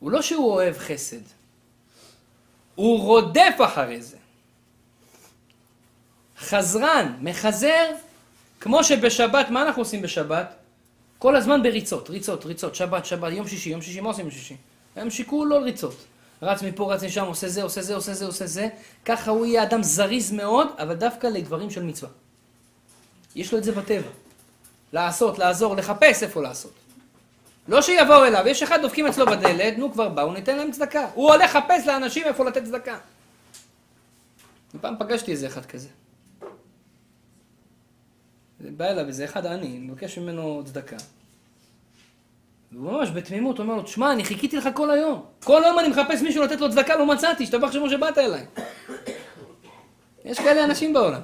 הוא 0.01 0.11
לא 0.11 0.22
שהוא 0.22 0.53
אוהב 0.53 0.78
חסד, 0.78 1.20
הוא 2.74 3.01
רודף 3.01 3.55
אחרי 3.64 4.03
זה. 4.03 4.16
חזרן, 6.38 7.16
מחזר, 7.20 7.90
כמו 8.61 8.84
שבשבת, 8.84 9.51
מה 9.51 9.62
אנחנו 9.62 9.82
עושים 9.82 10.03
בשבת? 10.03 10.55
כל 11.18 11.36
הזמן 11.36 11.62
בריצות, 11.62 12.11
ריצות, 12.11 12.47
ריצות, 12.47 12.74
שבת, 12.74 13.07
שבת, 13.07 13.32
יום 13.32 13.49
שישי, 13.49 13.70
יום 13.70 13.82
שישי, 13.82 14.01
מה 14.01 14.09
עושים 14.09 14.24
יום 14.24 14.34
שישי? 14.34 14.57
יום 14.97 15.11
שישי 15.11 15.24
כולו 15.24 15.62
ריצות. 15.62 15.97
רץ 16.43 16.62
מפה, 16.62 16.95
רץ 16.95 17.03
משם, 17.03 17.24
עושה 17.24 17.49
זה, 17.49 17.62
עושה 17.62 17.82
זה, 17.82 17.95
עושה 17.95 18.14
זה, 18.14 18.26
עושה 18.26 18.47
זה. 18.47 18.68
ככה 19.05 19.30
הוא 19.30 19.47
יהיה 19.47 19.62
אדם 19.62 19.82
זריז 19.82 20.32
מאוד, 20.32 20.68
אבל 20.78 20.95
דווקא 20.95 21.26
לדברים 21.26 21.70
של 21.70 21.82
מצווה. 21.82 22.11
יש 23.34 23.53
לו 23.53 23.59
את 23.59 23.64
זה 23.64 23.72
בטבע. 23.72 24.09
לעשות, 24.93 25.38
לעזור, 25.38 25.76
לחפש 25.76 26.22
איפה 26.22 26.43
לעשות. 26.43 26.72
לא 27.68 27.82
שיבואו 27.82 28.24
אליו, 28.24 28.45
יש 28.47 28.62
אחד 28.62 28.82
דופקים 28.82 29.07
אצלו 29.07 29.26
בדלת, 29.26 29.78
נו 29.78 29.93
כבר 29.93 30.09
באו, 30.09 30.32
ניתן 30.32 30.57
להם 30.57 30.72
צדקה. 30.72 31.09
הוא 31.14 31.32
הולך 31.32 31.57
לחפש 31.57 31.86
לאנשים 31.86 32.26
איפה 32.26 32.45
לתת 32.45 32.64
צדקה. 32.64 32.99
פעם 34.80 34.95
פגשתי 34.99 35.32
איזה 35.32 35.47
אחד 35.47 35.66
כזה. 35.66 35.88
בא 38.61 38.84
אליו 38.84 39.07
איזה 39.07 39.24
אחד 39.24 39.47
עני, 39.47 39.78
מבקש 39.78 40.18
ממנו 40.18 40.62
צדקה. 40.66 40.97
ממש 42.73 43.11
בתמימות 43.11 43.59
אומר 43.59 43.75
לו, 43.75 43.83
תשמע, 43.83 44.12
אני 44.12 44.25
חיכיתי 44.25 44.57
לך 44.57 44.68
כל 44.75 44.91
היום. 44.91 45.25
כל 45.45 45.64
היום 45.64 45.79
אני 45.79 45.89
מחפש 45.89 46.23
מישהו 46.23 46.43
לתת 46.43 46.61
לו 46.61 46.70
צדקה, 46.70 46.97
לא 46.97 47.07
מצאתי, 47.07 47.45
השתבח 47.45 47.73
שמו 47.73 47.91
שבאת 47.91 48.18
אליי. 48.18 48.47
יש 50.25 50.39
כאלה 50.39 50.64
אנשים 50.64 50.93
בעולם. 50.93 51.20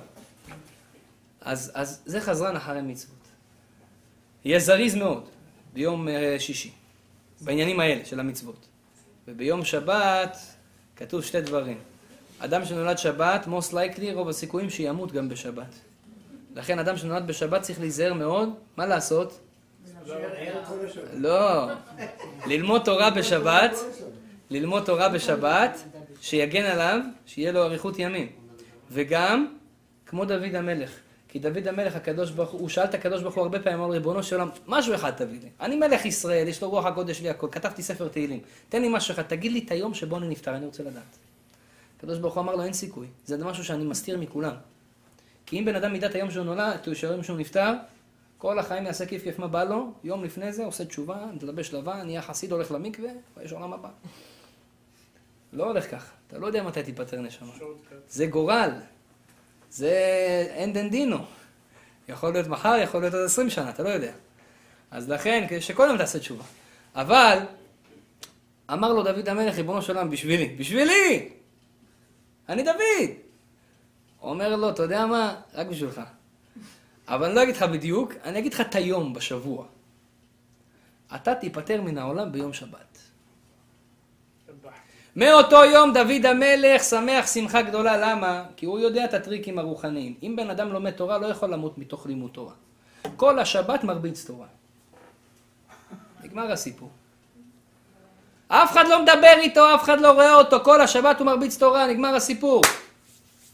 אז, 1.40 1.72
אז 1.74 2.03
זה 2.07 2.20
חזרן 2.20 2.57
אחרי 2.57 2.82
מצוות. 2.82 3.14
יהיה 4.44 4.59
זריז 4.59 4.94
מאוד 4.94 5.28
ביום 5.74 6.09
אה, 6.09 6.36
שישי, 6.38 6.70
בעניינים 7.40 7.80
האלה 7.80 8.05
של 8.05 8.20
המצוות. 8.20 8.66
וביום 9.28 9.64
שבת 9.64 10.38
כתוב 10.96 11.22
שתי 11.22 11.40
דברים. 11.40 11.78
אדם 12.38 12.64
שנולד 12.64 12.99
שבת, 12.99 13.46
most 13.46 13.72
likely, 13.72 14.12
רוב 14.12 14.28
הסיכויים 14.28 14.70
שימות 14.70 15.12
גם 15.12 15.28
בשבת. 15.28 15.74
לכן 16.57 16.78
אדם 16.78 16.96
שנולד 16.96 17.26
בשבת 17.26 17.62
צריך 17.62 17.80
להיזהר 17.80 18.14
מאוד, 18.14 18.55
מה 18.76 18.86
לעשות? 18.86 19.40
לא, 21.12 21.66
ללמוד 22.46 22.82
תורה 22.84 23.11
בשבת, 23.11 23.70
ללמוד 24.50 24.84
תורה 24.84 25.09
בשבת, 25.09 25.84
שיגן 26.20 26.64
עליו, 26.64 27.00
שיהיה 27.26 27.52
לו 27.52 27.62
אריכות 27.62 27.98
ימים. 27.98 28.28
וגם, 28.90 29.54
כמו 30.06 30.24
דוד 30.24 30.54
המלך, 30.54 30.90
כי 31.28 31.38
דוד 31.38 31.68
המלך, 31.68 31.96
הקדוש 31.96 32.30
ברוך 32.30 32.50
הוא, 32.50 32.61
הוא 32.61 32.68
שאל 32.68 32.84
את 32.84 32.94
הקדוש 32.94 33.22
ברוך 33.22 33.34
הוא 33.34 33.42
הרבה 33.42 33.61
פעמים, 33.61 33.80
אמר 33.80 33.90
ריבונו 33.90 34.22
של 34.22 34.36
עולם, 34.36 34.48
משהו 34.66 34.94
אחד 34.94 35.11
תביא 35.11 35.40
לי. 35.42 35.48
אני 35.61 35.76
מלך 35.76 36.06
ישראל, 36.06 36.48
יש 36.48 36.62
לו 36.62 36.70
רוח 36.70 36.84
הקודש 36.84 37.20
לי 37.20 37.30
הכל, 37.30 37.48
כתבתי 37.52 37.82
ספר 37.82 38.09
תהילים. 38.09 38.40
תן 38.68 38.82
לי 38.82 38.88
משהו 38.88 39.14
אחד, 39.14 39.22
תגיד 39.22 39.52
לי 39.52 39.62
את 39.66 39.70
היום 39.70 39.94
שבו 39.94 40.16
אני 40.16 40.28
נפטר, 40.28 40.56
אני 40.56 40.66
רוצה 40.66 40.82
לדעת. 40.82 41.18
הקדוש 41.98 42.18
ברוך 42.18 42.34
הוא 42.34 42.42
אמר 42.42 42.56
לו, 42.56 42.62
אין 42.62 42.72
סיכוי. 42.72 43.06
זה 43.26 43.44
משהו 43.44 43.64
שאני 43.64 43.84
מסתיר 43.84 44.18
מכולם. 44.18 44.54
כי 45.46 45.59
אם 45.59 45.64
בן 45.64 45.74
אדם 45.74 45.92
מידת 45.92 46.14
היום 46.14 46.30
שהוא 46.30 46.44
נולד, 46.44 46.94
שהיום 46.94 47.22
שהוא 47.22 47.38
נפטר, 47.38 47.72
כל 48.39 48.59
החיים 48.59 48.86
יעשה 48.86 49.07
כיף 49.07 49.22
כיף 49.22 49.39
מה 49.39 49.49
בא 49.49 49.64
לו, 49.64 49.93
יום 50.05 50.24
לפני 50.24 50.53
זה 50.53 50.64
עושה 50.64 50.84
תשובה, 50.84 51.26
מתלבש 51.34 51.74
לבן, 51.74 52.01
נהיה 52.05 52.22
חסיד, 52.22 52.53
הולך 52.53 52.70
למקווה, 52.70 53.11
ויש 53.36 53.53
עולם 53.53 53.72
הבא. 53.72 53.89
לא 55.53 55.64
הולך 55.64 55.91
ככה, 55.91 56.12
אתה 56.26 56.39
לא 56.39 56.47
יודע 56.47 56.62
מתי 56.62 56.82
תיפטר 56.82 57.20
נשמה. 57.20 57.53
זה 58.09 58.26
גורל, 58.26 58.70
זה 59.70 59.93
אין 60.51 60.72
דנדינו. 60.72 61.18
יכול 62.09 62.32
להיות 62.32 62.47
מחר, 62.47 62.76
יכול 62.82 63.01
להיות 63.01 63.14
עוד 63.14 63.24
20 63.24 63.51
שנה, 63.51 63.70
אתה 63.70 63.82
לא 63.82 63.89
יודע. 63.89 64.12
אז 64.91 65.11
לכן, 65.11 65.47
יום 65.89 65.99
תעשה 65.99 66.18
תשובה. 66.18 66.45
אבל, 66.95 67.39
אמר 68.72 68.93
לו 68.93 69.03
דוד 69.03 69.28
המלך, 69.28 69.57
ריבונו 69.57 69.82
של 69.82 69.97
עולם, 69.97 70.11
בשבילי, 70.11 70.57
בשבילי! 70.59 71.28
אני 72.49 72.62
דוד! 72.62 73.11
אומר 74.22 74.57
לו, 74.57 74.70
אתה 74.70 74.82
יודע 74.82 75.07
מה? 75.07 75.41
רק 75.55 75.66
בשבילך. 75.66 76.01
אבל 77.09 77.26
אני 77.26 77.34
לא 77.34 77.42
אגיד 77.42 77.56
לך 77.56 77.62
בדיוק, 77.62 78.12
אני 78.24 78.38
אגיד 78.38 78.54
לך 78.54 78.61
את 78.61 78.74
היום 78.74 79.14
בשבוע. 79.14 79.64
אתה 81.14 81.34
תיפטר 81.34 81.82
מן 81.82 81.98
העולם 81.98 82.32
ביום 82.32 82.52
שבת. 82.52 82.98
מאותו 85.16 85.64
יום 85.64 85.92
דוד 85.92 86.26
המלך 86.26 86.84
שמח 86.84 87.26
שמחה 87.26 87.62
גדולה, 87.62 87.96
למה? 87.96 88.44
כי 88.56 88.66
הוא 88.66 88.78
יודע 88.78 89.04
את 89.04 89.14
הטריקים 89.14 89.59
הרוחניים. 89.59 90.14
אם 90.22 90.36
בן 90.36 90.50
אדם 90.50 90.72
לומד 90.72 90.90
תורה, 90.90 91.18
לא 91.18 91.26
יכול 91.26 91.50
למות 91.50 91.78
מתוך 91.78 92.06
לימוד 92.06 92.30
תורה. 92.30 92.52
כל 93.16 93.38
השבת 93.38 93.84
מרביץ 93.84 94.24
תורה. 94.24 94.46
נגמר 96.24 96.52
הסיפור. 96.52 96.90
אף 98.48 98.72
אחד 98.72 98.88
לא 98.88 99.02
מדבר 99.02 99.34
איתו, 99.38 99.74
אף 99.74 99.82
אחד 99.82 100.00
לא 100.00 100.12
רואה 100.12 100.34
אותו, 100.34 100.64
כל 100.64 100.80
השבת 100.80 101.18
הוא 101.18 101.26
מרביץ 101.26 101.59
תורה, 101.59 101.86
נגמר 101.86 102.14
הסיפור. 102.14 102.62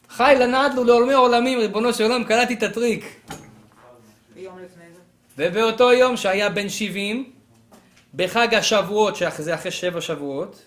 חי 0.08 0.34
לנדלו 0.38 0.84
לעולמי 0.84 1.12
עולמים, 1.12 1.58
ריבונו 1.58 1.94
של 1.94 2.04
עולם, 2.04 2.24
קלטתי 2.24 2.54
את 2.54 2.62
הטריק. 2.62 3.04
ובאותו 5.38 5.92
יום 5.92 6.16
שהיה 6.16 6.48
בן 6.48 6.68
70, 6.68 7.32
בחג 8.14 8.54
השבועות, 8.54 9.16
שזה 9.16 9.54
אחרי 9.54 9.70
שבע 9.70 10.00
שבועות, 10.00 10.62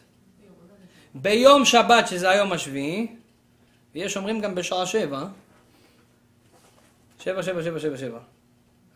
ביום 1.13 1.65
שבת, 1.65 2.07
שזה 2.07 2.29
היום 2.29 2.53
השביעי, 2.53 3.07
ויש 3.95 4.17
אומרים 4.17 4.41
גם 4.41 4.55
בשעה 4.55 4.85
שבע, 4.85 5.25
שבע, 7.19 7.43
שבע, 7.43 7.63
שבע, 7.63 7.79
שבע, 7.79 7.97
שבע. 7.97 8.19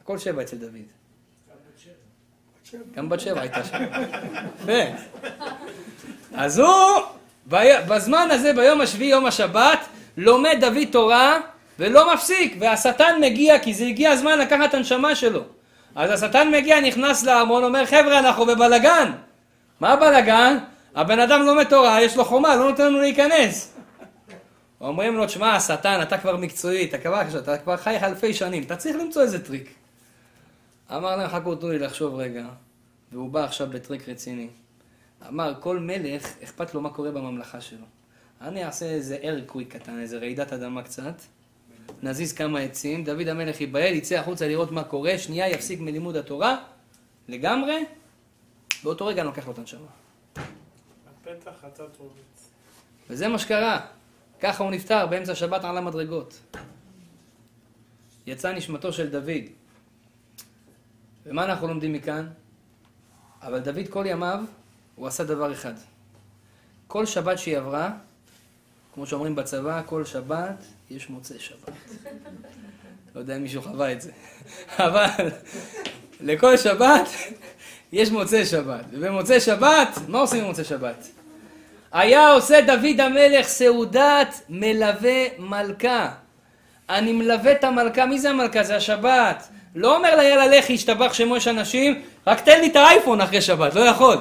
הכל 0.02 0.18
שבע 0.18 0.42
אצל 0.42 0.58
דוד. 0.58 0.72
גם 2.96 3.10
בת 3.10 3.20
שבע 3.20 3.42
הייתה 3.42 3.64
שם. 3.64 3.84
יפה. 4.64 4.82
אז 6.44 6.60
הוא, 6.60 7.02
בזמן 7.88 8.28
הזה, 8.32 8.54
ביום 8.54 8.82
השביעי, 8.82 9.12
יום 9.12 9.26
השבת, 9.26 9.80
לומד 10.18 10.58
דוד 10.62 10.88
תורה, 10.92 11.40
ולא 11.80 12.14
מפסיק, 12.14 12.56
והשטן 12.60 13.16
מגיע, 13.22 13.60
כי 13.60 13.74
זה 13.74 13.86
הגיע 13.86 14.12
הזמן 14.12 14.40
לקחת 14.40 14.70
את 14.70 14.74
הנשמה 14.74 15.16
שלו. 15.16 15.44
אז 15.96 16.24
השטן 16.24 16.52
מגיע, 16.52 16.82
נכנס 16.82 17.24
לארמון, 17.24 17.64
אומר, 17.64 17.86
חבר'ה, 17.86 18.20
אנחנו 18.20 18.46
בבלגן. 18.46 19.12
מה 19.80 19.90
הבלגן? 19.90 20.58
הבן 20.96 21.20
אדם 21.20 21.42
לומד 21.42 21.64
תורה, 21.64 22.02
יש 22.02 22.18
לו 22.18 22.26
חומה, 22.26 22.56
לא 22.56 22.70
נותן 22.70 22.86
לנו 22.86 23.00
להיכנס. 23.00 23.74
אומרים 24.82 25.16
לו, 25.16 25.26
תשמע, 25.26 25.56
השטן, 25.56 26.00
אתה 26.02 26.18
כבר 26.18 26.38
מקצועי, 26.38 26.86
אתה 26.86 26.98
כבר, 26.98 27.22
אתה 27.38 27.58
כבר 27.58 27.78
חי 27.78 27.98
אלפי 28.04 28.34
שנים, 28.34 28.64
אתה 28.64 28.76
צריך 28.76 28.96
למצוא 28.96 29.22
איזה 29.22 29.46
טריק. 29.46 29.74
אמר 30.96 31.16
להם, 31.16 31.30
חכו, 31.30 31.56
תנו 31.56 31.70
לי 31.70 31.80
לחשוב 31.80 32.16
רגע. 32.16 32.46
והוא 33.12 33.30
בא 33.30 33.44
עכשיו 33.44 33.68
בטריק 33.70 34.10
רציני. 34.10 34.48
אמר, 35.28 35.54
כל 35.60 35.80
מלך, 35.80 36.34
אכפת 36.44 36.74
לו 36.74 36.82
מה 36.82 36.90
קורה 36.90 37.12
בממלכה 37.12 37.62
שלו. 37.62 37.86
אני 38.42 38.66
אעשה 38.66 38.86
איזה 38.86 39.18
ארקוויק 39.24 39.76
קטן, 39.76 40.00
איזה 40.00 40.18
רעידת 40.18 40.54
אדמה 40.54 40.84
קצת. 40.84 41.22
נזיז 42.04 42.34
כמה 42.34 42.60
עצים, 42.60 43.04
דוד 43.04 43.28
המלך 43.28 43.62
ייבהל, 43.62 43.94
יצא 43.94 44.16
החוצה 44.16 44.48
לראות 44.48 44.72
מה 44.72 44.84
קורה, 44.84 45.18
שנייה 45.18 45.50
יפסיק 45.50 45.80
מלימוד 45.80 46.16
התורה, 46.16 46.58
לגמרי, 47.28 47.86
באותו 48.84 49.06
רגע 49.06 49.22
אני 49.22 49.28
לוקח 49.28 49.48
לו 49.48 49.54
את 49.54 49.58
הנשמה. 49.58 49.88
הפתח 50.36 51.66
אתה 51.68 51.84
תורץ. 51.98 52.50
וזה 53.10 53.28
מה 53.28 53.40
שקרה. 53.40 53.80
ככה 54.40 54.64
הוא 54.64 54.72
נפטר 54.72 55.08
באמצע 55.08 55.36
שבת 55.36 55.64
על 55.64 55.78
המדרגות. 55.78 56.40
יצאה 58.28 58.54
נשמתו 58.54 58.94
של 58.94 59.10
דוד. 59.10 59.44
ומה 61.26 61.46
אנחנו 61.46 61.68
לומדים 61.68 61.94
מכאן? 61.94 62.28
אבל 63.42 63.60
דוד 63.60 63.88
כל 63.90 64.06
ימיו, 64.08 64.40
הוא 64.96 65.08
עשה 65.08 65.24
דבר 65.24 65.52
אחד. 65.52 65.74
כל 66.88 67.06
שבת 67.06 67.40
שהיא 67.40 67.58
עברה, 67.58 67.92
כמו 68.94 69.08
שאומרים 69.08 69.36
בצבא, 69.36 69.82
כל 69.86 70.06
שבת 70.06 70.66
יש 70.96 71.10
מוצאי 71.10 71.40
שבת. 71.40 71.72
לא 73.16 73.20
יודע 73.20 73.36
אם 73.36 73.44
מישהו 73.44 73.62
חווה 73.62 73.92
את 73.92 74.02
זה. 74.02 74.12
אבל 74.86 75.30
לכל 76.22 76.58
שבת 76.58 77.10
יש 77.92 78.12
מוצאי 78.12 78.46
שבת. 78.46 78.86
ובמוצאי 78.92 79.40
שבת, 79.40 80.00
מה 80.08 80.20
עושים 80.20 80.44
במוצאי 80.44 80.64
שבת? 80.64 81.08
היה 81.92 82.32
עושה 82.32 82.62
דוד 82.62 83.00
המלך 83.00 83.48
סעודת 83.48 84.42
מלווה 84.50 85.26
מלכה. 85.40 86.10
אני 86.90 87.12
מלווה 87.12 87.52
את 87.52 87.64
המלכה, 87.64 88.06
מי 88.06 88.20
זה 88.20 88.30
המלכה? 88.30 88.64
זה 88.64 88.76
השבת. 88.76 89.48
לא 89.76 89.98
אומר 89.98 90.16
לה 90.16 90.24
יאללה 90.24 90.48
לכי, 90.48 90.74
השתבח 90.74 91.14
שמו 91.14 91.38
יש 91.38 91.48
אנשים, 91.48 92.02
רק 92.28 92.40
תן 92.40 92.62
לי 92.62 92.68
את 92.68 92.76
האייפון 92.76 93.22
אחרי 93.22 93.42
שבת, 93.42 93.76
לא 93.76 93.82
יכול. 93.82 94.18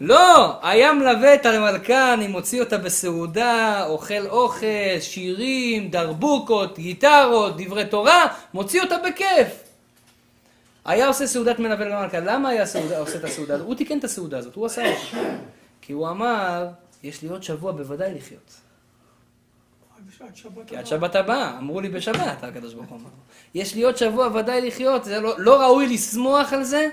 לא, 0.00 0.58
היה 0.62 0.92
מלווה 0.92 1.34
את 1.34 1.46
המלכה, 1.46 2.14
אני 2.14 2.28
מוציא 2.28 2.60
אותה 2.60 2.78
בסעודה, 2.78 3.86
אוכל 3.86 4.26
אוכל, 4.26 5.00
שירים, 5.00 5.90
דרבוקות, 5.90 6.78
גיטרות, 6.78 7.56
דברי 7.56 7.86
תורה, 7.86 8.26
מוציא 8.54 8.82
אותה 8.82 8.96
בכיף. 8.98 9.62
היה 10.84 11.06
עושה 11.06 11.26
סעודת 11.26 11.58
מלווה 11.58 11.84
למלכה, 11.84 12.20
למה 12.20 12.48
היה 12.48 12.66
סעודה, 12.66 12.98
עושה 12.98 13.18
את 13.18 13.24
הסעודה 13.24 13.54
הזאת? 13.54 13.66
הוא 13.66 13.74
תיקן 13.74 13.98
את 13.98 14.04
הסעודה 14.04 14.38
הזאת, 14.38 14.54
הוא 14.54 14.66
עשה 14.66 14.90
אותה. 14.90 15.18
כי 15.82 15.92
הוא 15.92 16.08
אמר, 16.08 16.66
יש 17.02 17.22
לי 17.22 17.28
עוד 17.28 17.42
שבוע 17.42 17.72
בוודאי 17.72 18.14
לחיות. 18.14 18.54
כי 20.66 20.76
עד 20.76 20.86
שבת 20.86 21.14
הבאה, 21.14 21.58
אמרו 21.58 21.80
לי 21.80 21.88
בשבת, 21.88 22.44
הקדוש 22.44 22.74
ברוך 22.74 22.88
הוא 22.88 22.98
אמר. 22.98 23.08
יש 23.54 23.74
לי 23.74 23.82
עוד 23.82 23.96
שבוע 23.96 24.28
ודאי 24.34 24.60
לחיות, 24.60 25.04
זה 25.04 25.20
לא, 25.20 25.34
לא 25.38 25.62
ראוי 25.62 25.86
לשמוח 25.86 26.52
על 26.52 26.64
זה? 26.64 26.88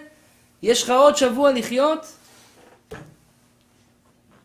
יש 0.62 0.84
לך 0.84 0.90
עוד 0.90 1.18
שבוע 1.18 1.52
לחיות? 1.52 2.06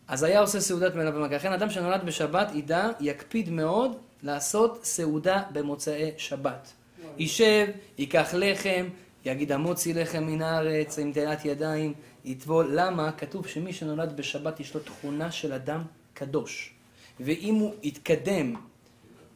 אז 0.08 0.22
היה 0.22 0.40
עושה 0.40 0.60
סעודת 0.60 0.94
מלווה 0.94 1.20
מלכה. 1.20 1.34
לכן 1.34 1.52
אדם 1.52 1.70
שנולד 1.70 2.06
בשבת, 2.06 2.54
ידע, 2.54 2.88
יקפיד 3.00 3.50
מאוד 3.50 3.96
לעשות 4.22 4.84
סעודה 4.84 5.42
במוצאי 5.52 6.10
שבת. 6.16 6.72
יישב, 7.18 7.66
ייקח 7.98 8.34
לחם, 8.34 8.88
יגיד 9.24 9.52
המוציא 9.52 9.94
לחם 9.94 10.24
מן 10.24 10.42
הארץ, 10.42 10.98
עם 10.98 11.12
תלת 11.12 11.44
ידיים, 11.44 11.94
יטבול. 12.24 12.68
למה? 12.72 13.12
כתוב 13.12 13.46
שמי 13.46 13.72
שנולד 13.72 14.16
בשבת 14.16 14.60
יש 14.60 14.74
לו 14.74 14.80
תכונה 14.80 15.30
של 15.30 15.52
אדם 15.52 15.82
קדוש. 16.14 16.74
ואם 17.20 17.54
הוא 17.54 17.74
יתקדם 17.82 18.54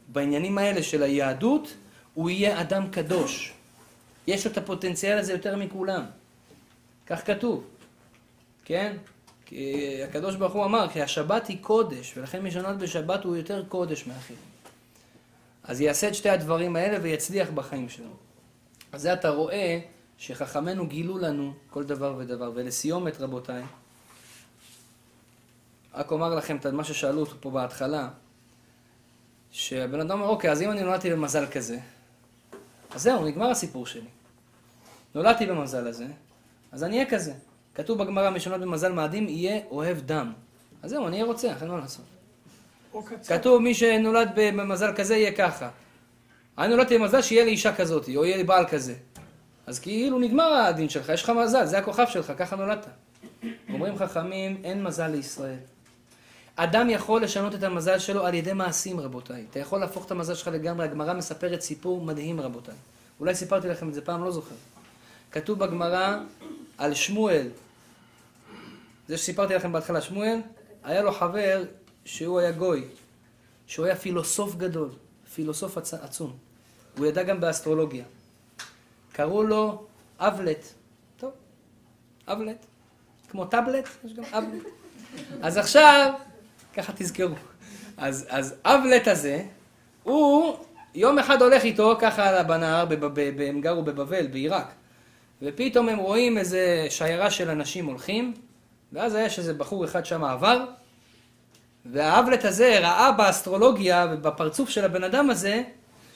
בעניינים 0.07 0.57
האלה 0.57 0.83
של 0.83 1.03
היהדות, 1.03 1.73
הוא 2.13 2.29
יהיה 2.29 2.61
אדם 2.61 2.87
קדוש. 2.91 3.53
יש 4.27 4.45
לו 4.45 4.51
את 4.51 4.57
הפוטנציאל 4.57 5.17
הזה 5.17 5.33
יותר 5.33 5.55
מכולם. 5.55 6.03
כך 7.07 7.27
כתוב, 7.27 7.63
כן? 8.65 8.97
כי 9.53 10.03
הקדוש 10.03 10.35
ברוך 10.35 10.53
הוא 10.53 10.65
אמר, 10.65 10.87
כי 10.93 11.01
השבת 11.01 11.47
היא 11.47 11.57
קודש, 11.61 12.17
ולכן 12.17 12.41
מי 12.41 12.51
שנולד 12.51 12.79
בשבת 12.79 13.23
הוא 13.23 13.35
יותר 13.35 13.63
קודש 13.69 14.07
מאחרים. 14.07 14.39
אז 15.63 15.81
יעשה 15.81 16.07
את 16.07 16.15
שתי 16.15 16.29
הדברים 16.29 16.75
האלה 16.75 16.97
ויצליח 17.01 17.49
בחיים 17.49 17.89
שלו. 17.89 18.09
אז 18.91 19.01
זה 19.01 19.13
אתה 19.13 19.29
רואה 19.29 19.79
שחכמינו 20.17 20.87
גילו 20.87 21.17
לנו 21.17 21.53
כל 21.69 21.83
דבר 21.83 22.15
ודבר. 22.17 22.51
ולסיומת, 22.55 23.21
רבותיי, 23.21 23.63
רק 25.93 26.11
אומר 26.11 26.35
לכם 26.35 26.57
את 26.57 26.65
מה 26.65 26.83
ששאלו 26.83 27.19
אותו 27.19 27.35
פה 27.39 27.49
בהתחלה, 27.49 28.09
שהבן 29.51 29.99
אדם 29.99 30.11
אומר, 30.11 30.27
אוקיי, 30.27 30.51
אז 30.51 30.61
אם 30.61 30.71
אני 30.71 30.83
נולדתי 30.83 31.11
במזל 31.11 31.45
כזה, 31.51 31.79
אז 32.91 33.01
זהו, 33.01 33.25
נגמר 33.25 33.49
הסיפור 33.49 33.85
שלי. 33.85 34.09
נולדתי 35.15 35.45
במזל 35.45 35.87
הזה, 35.87 36.07
אז 36.71 36.83
אני 36.83 36.95
אהיה 36.95 37.09
כזה. 37.09 37.33
כתוב 37.75 38.03
בגמרא, 38.03 38.39
שנולד 38.39 38.61
במזל 38.61 38.91
מאדים, 38.91 39.29
יהיה 39.29 39.59
אוהב 39.71 39.97
דם. 39.99 40.31
אז 40.83 40.89
זהו, 40.89 41.07
אני 41.07 41.15
אהיה 41.15 41.25
רוצח, 41.25 41.57
אין 41.61 41.71
מה 41.71 41.77
לעשות. 41.77 42.05
כתוב, 43.27 43.61
מי 43.61 43.73
שנולד 43.73 44.29
במזל 44.35 44.93
כזה 44.95 45.15
יהיה 45.15 45.31
ככה. 45.31 45.69
אני 46.57 46.67
נולדתי 46.67 46.97
במזל 46.97 47.21
שיהיה 47.21 47.45
לי 47.45 47.51
אישה 47.51 47.75
כזאת, 47.75 48.09
או 48.15 48.25
יהיה 48.25 48.37
לי 48.37 48.43
בעל 48.43 48.65
כזה. 48.67 48.95
אז 49.67 49.79
כאילו 49.79 50.19
נגמר 50.19 50.53
הדין 50.53 50.89
שלך, 50.89 51.09
יש 51.09 51.23
לך 51.23 51.29
מזל, 51.29 51.65
זה 51.65 51.77
הכוכב 51.77 52.05
שלך, 52.09 52.33
ככה 52.37 52.55
נולדת. 52.55 52.85
אומרים 53.69 53.97
חכמים, 53.97 54.61
אין 54.63 54.83
מזל 54.83 55.07
לישראל. 55.07 55.57
אדם 56.55 56.89
יכול 56.89 57.23
לשנות 57.23 57.55
את 57.55 57.63
המזל 57.63 57.99
שלו 57.99 58.25
על 58.25 58.33
ידי 58.33 58.53
מעשים, 58.53 58.99
רבותיי. 58.99 59.45
אתה 59.49 59.59
יכול 59.59 59.79
להפוך 59.79 60.05
את 60.05 60.11
המזל 60.11 60.35
שלך 60.35 60.47
לגמרי. 60.47 60.85
הגמרא 60.85 61.13
מספרת 61.13 61.61
סיפור 61.61 62.01
מדהים, 62.01 62.41
רבותיי. 62.41 62.75
אולי 63.19 63.35
סיפרתי 63.35 63.67
לכם 63.67 63.89
את 63.89 63.93
זה 63.93 64.01
פעם, 64.01 64.23
לא 64.23 64.31
זוכר. 64.31 64.55
כתוב 65.31 65.59
בגמרא 65.59 66.17
על 66.77 66.93
שמואל, 66.93 67.47
זה 69.07 69.17
שסיפרתי 69.17 69.53
לכם 69.55 69.71
בהתחלה, 69.71 70.01
שמואל, 70.01 70.39
היה 70.83 71.01
לו 71.01 71.11
חבר 71.11 71.63
שהוא 72.05 72.39
היה 72.39 72.51
גוי, 72.51 72.83
שהוא 73.67 73.85
היה 73.85 73.95
פילוסוף 73.95 74.55
גדול, 74.55 74.89
פילוסוף 75.35 75.77
עצ... 75.77 75.93
עצום. 75.93 76.37
הוא 76.97 77.05
ידע 77.05 77.23
גם 77.23 77.39
באסטרולוגיה. 77.39 78.05
קראו 79.13 79.43
לו 79.43 79.85
אבלט. 80.19 80.65
טוב, 81.17 81.31
אבלט. 82.27 82.65
כמו 83.29 83.45
טאבלט, 83.45 83.89
יש 84.05 84.13
גם 84.13 84.23
אבלט. 84.31 84.63
אז 85.41 85.57
עכשיו, 85.57 86.13
ככה 86.73 86.93
תזכרו. 86.95 87.35
אז, 87.97 88.25
אז 88.29 88.55
אבלט 88.63 89.07
הזה, 89.07 89.43
הוא 90.03 90.57
יום 90.95 91.19
אחד 91.19 91.41
הולך 91.41 91.63
איתו 91.63 91.95
ככה 92.01 92.43
בנהר, 92.43 92.85
בב- 92.85 93.05
ב- 93.05 93.37
ב- 93.37 93.41
הם 93.41 93.61
גרו 93.61 93.83
בבבל, 93.83 94.27
בעיראק. 94.27 94.71
ופתאום 95.41 95.89
הם 95.89 95.97
רואים 95.97 96.37
איזה 96.37 96.87
שיירה 96.89 97.31
של 97.31 97.49
אנשים 97.49 97.85
הולכים, 97.85 98.33
ואז 98.93 99.15
יש 99.15 99.39
איזה 99.39 99.53
בחור 99.53 99.85
אחד 99.85 100.05
שם 100.05 100.23
עבר, 100.23 100.65
והאבלט 101.85 102.45
הזה 102.45 102.79
ראה 102.79 103.11
באסטרולוגיה 103.11 104.07
ובפרצוף 104.11 104.69
של 104.69 104.85
הבן 104.85 105.03
אדם 105.03 105.29
הזה, 105.29 105.63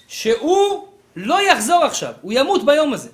שהוא 0.08 0.88
לא 1.16 1.42
יחזור 1.42 1.84
עכשיו, 1.84 2.14
הוא 2.22 2.34
ימות 2.36 2.66
ביום 2.66 2.94
הזה. 2.94 3.10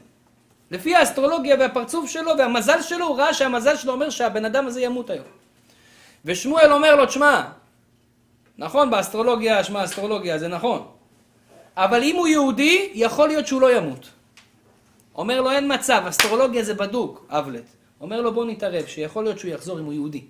לפי 0.72 0.95
האסטרולוגיה 0.95 1.55
והפרצוף 1.59 2.09
שלו 2.09 2.32
והמזל 2.38 2.82
שלו, 2.82 3.07
הוא 3.07 3.18
ראה 3.18 3.34
שהמזל 3.34 3.76
שלו 3.76 3.93
אומר 3.93 4.09
שהבן 4.09 4.45
אדם 4.45 4.68
הזה 4.68 4.82
ימות 4.82 5.09
היום. 5.09 5.26
ושמואל 6.26 6.72
אומר 6.72 6.95
לו, 6.95 7.05
תשמע, 7.05 7.43
נכון, 8.57 8.89
באסטרולוגיה, 8.89 9.64
שמע, 9.64 9.84
אסטרולוגיה, 9.84 10.39
זה 10.39 10.47
נכון. 10.47 10.88
אבל 11.78 12.03
אם 12.03 12.16
הוא 12.16 12.28
יהודי, 12.28 12.91
יכול 12.93 13.28
להיות 13.28 13.47
שהוא 13.47 13.61
לא 13.61 13.78
ימות. 13.78 14.09
אומר 15.16 15.41
לו, 15.41 15.51
אין 15.51 15.74
מצב, 15.74 16.03
אסטרולוגיה 16.09 16.64
זה 16.64 16.74
בדוק, 16.74 17.26
אבלט. 17.30 17.82
אומר 18.03 18.21
לו, 18.21 18.33
בוא 18.33 18.45
נתערב, 18.45 18.85
שיכול 18.85 19.23
להיות 19.23 19.39
שהוא 19.39 19.51
יחזור 19.51 19.79
אם 19.79 19.85
הוא 19.85 19.93
יהודי. 19.93 20.25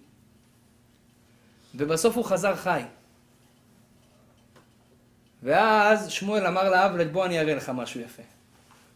ובסוף 1.75 2.15
הוא 2.15 2.25
חזר 2.25 2.55
חי. 2.55 2.81
ואז 5.43 6.09
שמואל 6.09 6.47
אמר 6.47 6.69
לאבלט, 6.69 7.11
בוא 7.11 7.25
אני 7.25 7.39
אראה 7.39 7.55
לך 7.55 7.69
משהו 7.69 7.99
יפה. 7.99 8.23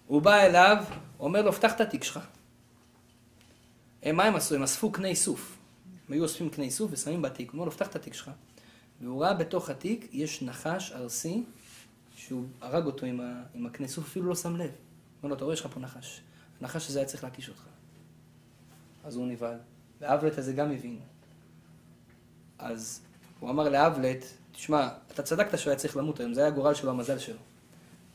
הוא 0.08 0.22
בא 0.22 0.42
אליו, 0.42 0.84
אומר 1.20 1.42
לו, 1.42 1.54
פתח 1.54 1.74
את 1.74 1.82
התיק 1.82 2.04
שלך. 2.04 2.20
הם, 4.04 4.16
מה 4.16 4.24
הם 4.24 4.36
עשו? 4.36 4.56
הם 4.56 4.64
אספו 4.64 4.92
קני 4.92 5.16
סוף. 5.16 5.58
הם 6.08 6.14
היו 6.14 6.24
אוספים 6.24 6.50
קני 6.50 6.72
סוף 6.72 6.92
ושמים 6.94 7.22
בתיק. 7.22 7.50
הוא 7.50 7.54
אומר 7.54 7.66
לו, 7.66 7.72
פתח 7.72 7.88
את 7.88 7.96
התיק 7.96 8.14
שלך. 8.14 8.32
והוא 9.02 9.24
ראה 9.24 9.34
בתוך 9.34 9.70
התיק, 9.70 10.10
יש 10.12 10.42
נחש 10.42 10.92
ארסי, 10.92 11.44
שהוא 12.16 12.46
הרג 12.62 12.86
אותו 12.86 13.06
עם, 13.06 13.20
ה, 13.20 13.44
עם 13.54 13.66
הקני 13.66 13.88
סוף, 13.88 14.06
אפילו 14.06 14.26
לא 14.26 14.36
שם 14.36 14.56
לב. 14.56 14.72
אומר 15.24 15.30
לו, 15.30 15.36
אתה 15.36 15.44
רואה, 15.44 15.54
יש 15.54 15.62
לך 15.62 15.68
פה 15.74 15.80
נחש. 15.80 16.22
הנחש 16.62 16.90
הזה 16.90 17.00
היה 17.00 17.08
צריך 17.08 17.24
להקיש 17.24 17.50
אותך. 17.50 17.64
אז 19.08 19.16
הוא 19.16 19.28
נבהל. 19.28 19.58
והאבלט 20.02 20.38
הזה 20.38 20.54
גם 20.54 20.72
הבין. 20.72 21.00
אז 22.60 23.02
הוא 23.40 23.50
אמר 23.50 23.70
לאבלט, 23.70 24.26
תשמע, 24.52 24.90
אתה 25.12 25.24
צדקת 25.24 25.60
שהוא 25.60 25.72
היה 25.72 25.80
צריך 25.80 25.98
למות 25.98 26.20
היום, 26.20 26.34
זה 26.34 26.42
היה 26.42 26.48
הגורל 26.48 26.74
שלו, 26.74 26.90
המזל 26.90 27.20
שלו. 27.20 27.38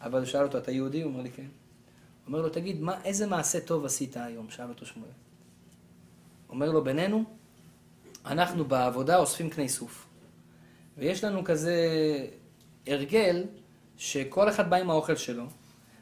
אבל 0.01 0.19
הוא 0.19 0.27
שאל 0.27 0.43
אותו, 0.43 0.59
אתה 0.59 0.71
יהודי? 0.71 1.03
הוא 1.03 1.13
אומר 1.13 1.23
לי, 1.23 1.31
כן. 1.31 1.43
הוא 1.43 2.27
אומר 2.27 2.43
לו, 2.43 2.49
תגיד, 2.49 2.81
מה, 2.81 3.05
איזה 3.05 3.27
מעשה 3.27 3.61
טוב 3.61 3.85
עשית 3.85 4.17
היום? 4.17 4.51
שאל 4.51 4.69
אותו 4.69 4.87
שמואל. 4.87 5.09
אומר 6.49 6.71
לו, 6.71 6.85
בינינו, 6.85 7.25
אנחנו 8.27 8.65
בעבודה 8.65 9.17
אוספים 9.17 9.51
קני 9.51 9.69
סוף. 9.69 10.07
ויש 10.99 11.25
לנו 11.25 11.45
כזה 11.45 11.77
הרגל, 12.87 13.45
שכל 13.97 14.49
אחד 14.49 14.71
בא 14.71 14.77
עם 14.77 14.91
האוכל 14.91 15.17
שלו. 15.17 15.45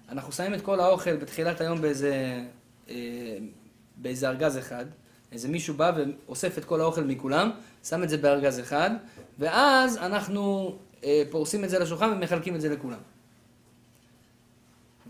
אנחנו 0.08 0.32
שמים 0.32 0.54
את 0.54 0.60
כל 0.60 0.80
האוכל 0.80 1.16
בתחילת 1.16 1.60
היום 1.60 1.80
באיזה, 1.80 2.44
אה, 2.88 3.38
באיזה 4.02 4.28
ארגז 4.28 4.58
אחד. 4.58 4.84
איזה 5.32 5.48
מישהו 5.48 5.74
בא 5.74 5.92
ואוסף 5.96 6.58
את 6.58 6.64
כל 6.64 6.80
האוכל 6.80 7.04
מכולם, 7.04 7.50
שם 7.84 8.02
את 8.02 8.08
זה 8.08 8.16
בארגז 8.16 8.60
אחד, 8.60 8.90
ואז 9.38 9.96
אנחנו 9.96 10.74
אה, 11.04 11.22
פורסים 11.30 11.64
את 11.64 11.70
זה 11.70 11.78
לשולחן 11.78 12.12
ומחלקים 12.12 12.54
את 12.54 12.60
זה 12.60 12.68
לכולם. 12.68 12.98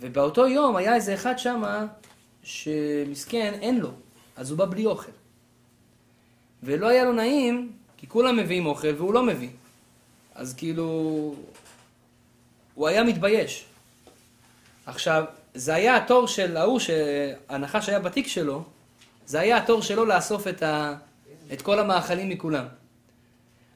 ובאותו 0.00 0.48
יום 0.48 0.76
היה 0.76 0.94
איזה 0.94 1.14
אחד 1.14 1.38
שמה, 1.38 1.86
שמסכן, 2.42 3.58
אין 3.60 3.80
לו, 3.80 3.90
אז 4.36 4.50
הוא 4.50 4.58
בא 4.58 4.64
בלי 4.64 4.86
אוכל. 4.86 5.12
ולא 6.62 6.88
היה 6.88 7.04
לו 7.04 7.12
נעים, 7.12 7.72
כי 7.96 8.06
כולם 8.08 8.36
מביאים 8.36 8.66
אוכל 8.66 8.94
והוא 8.96 9.14
לא 9.14 9.22
מביא. 9.22 9.50
אז 10.34 10.54
כאילו, 10.54 10.84
הוא 12.74 12.88
היה 12.88 13.04
מתבייש. 13.04 13.64
עכשיו, 14.86 15.24
זה 15.54 15.74
היה 15.74 15.96
התור 15.96 16.26
של 16.26 16.56
ההוא 16.56 16.78
שהנחש 16.78 17.88
היה 17.88 17.98
בתיק 17.98 18.26
שלו, 18.26 18.64
זה 19.26 19.40
היה 19.40 19.56
התור 19.56 19.82
שלו 19.82 20.04
לאסוף 20.04 20.48
את, 20.48 20.62
ה, 20.62 20.94
את 21.52 21.62
כל 21.62 21.78
המאכלים 21.78 22.28
מכולם. 22.28 22.66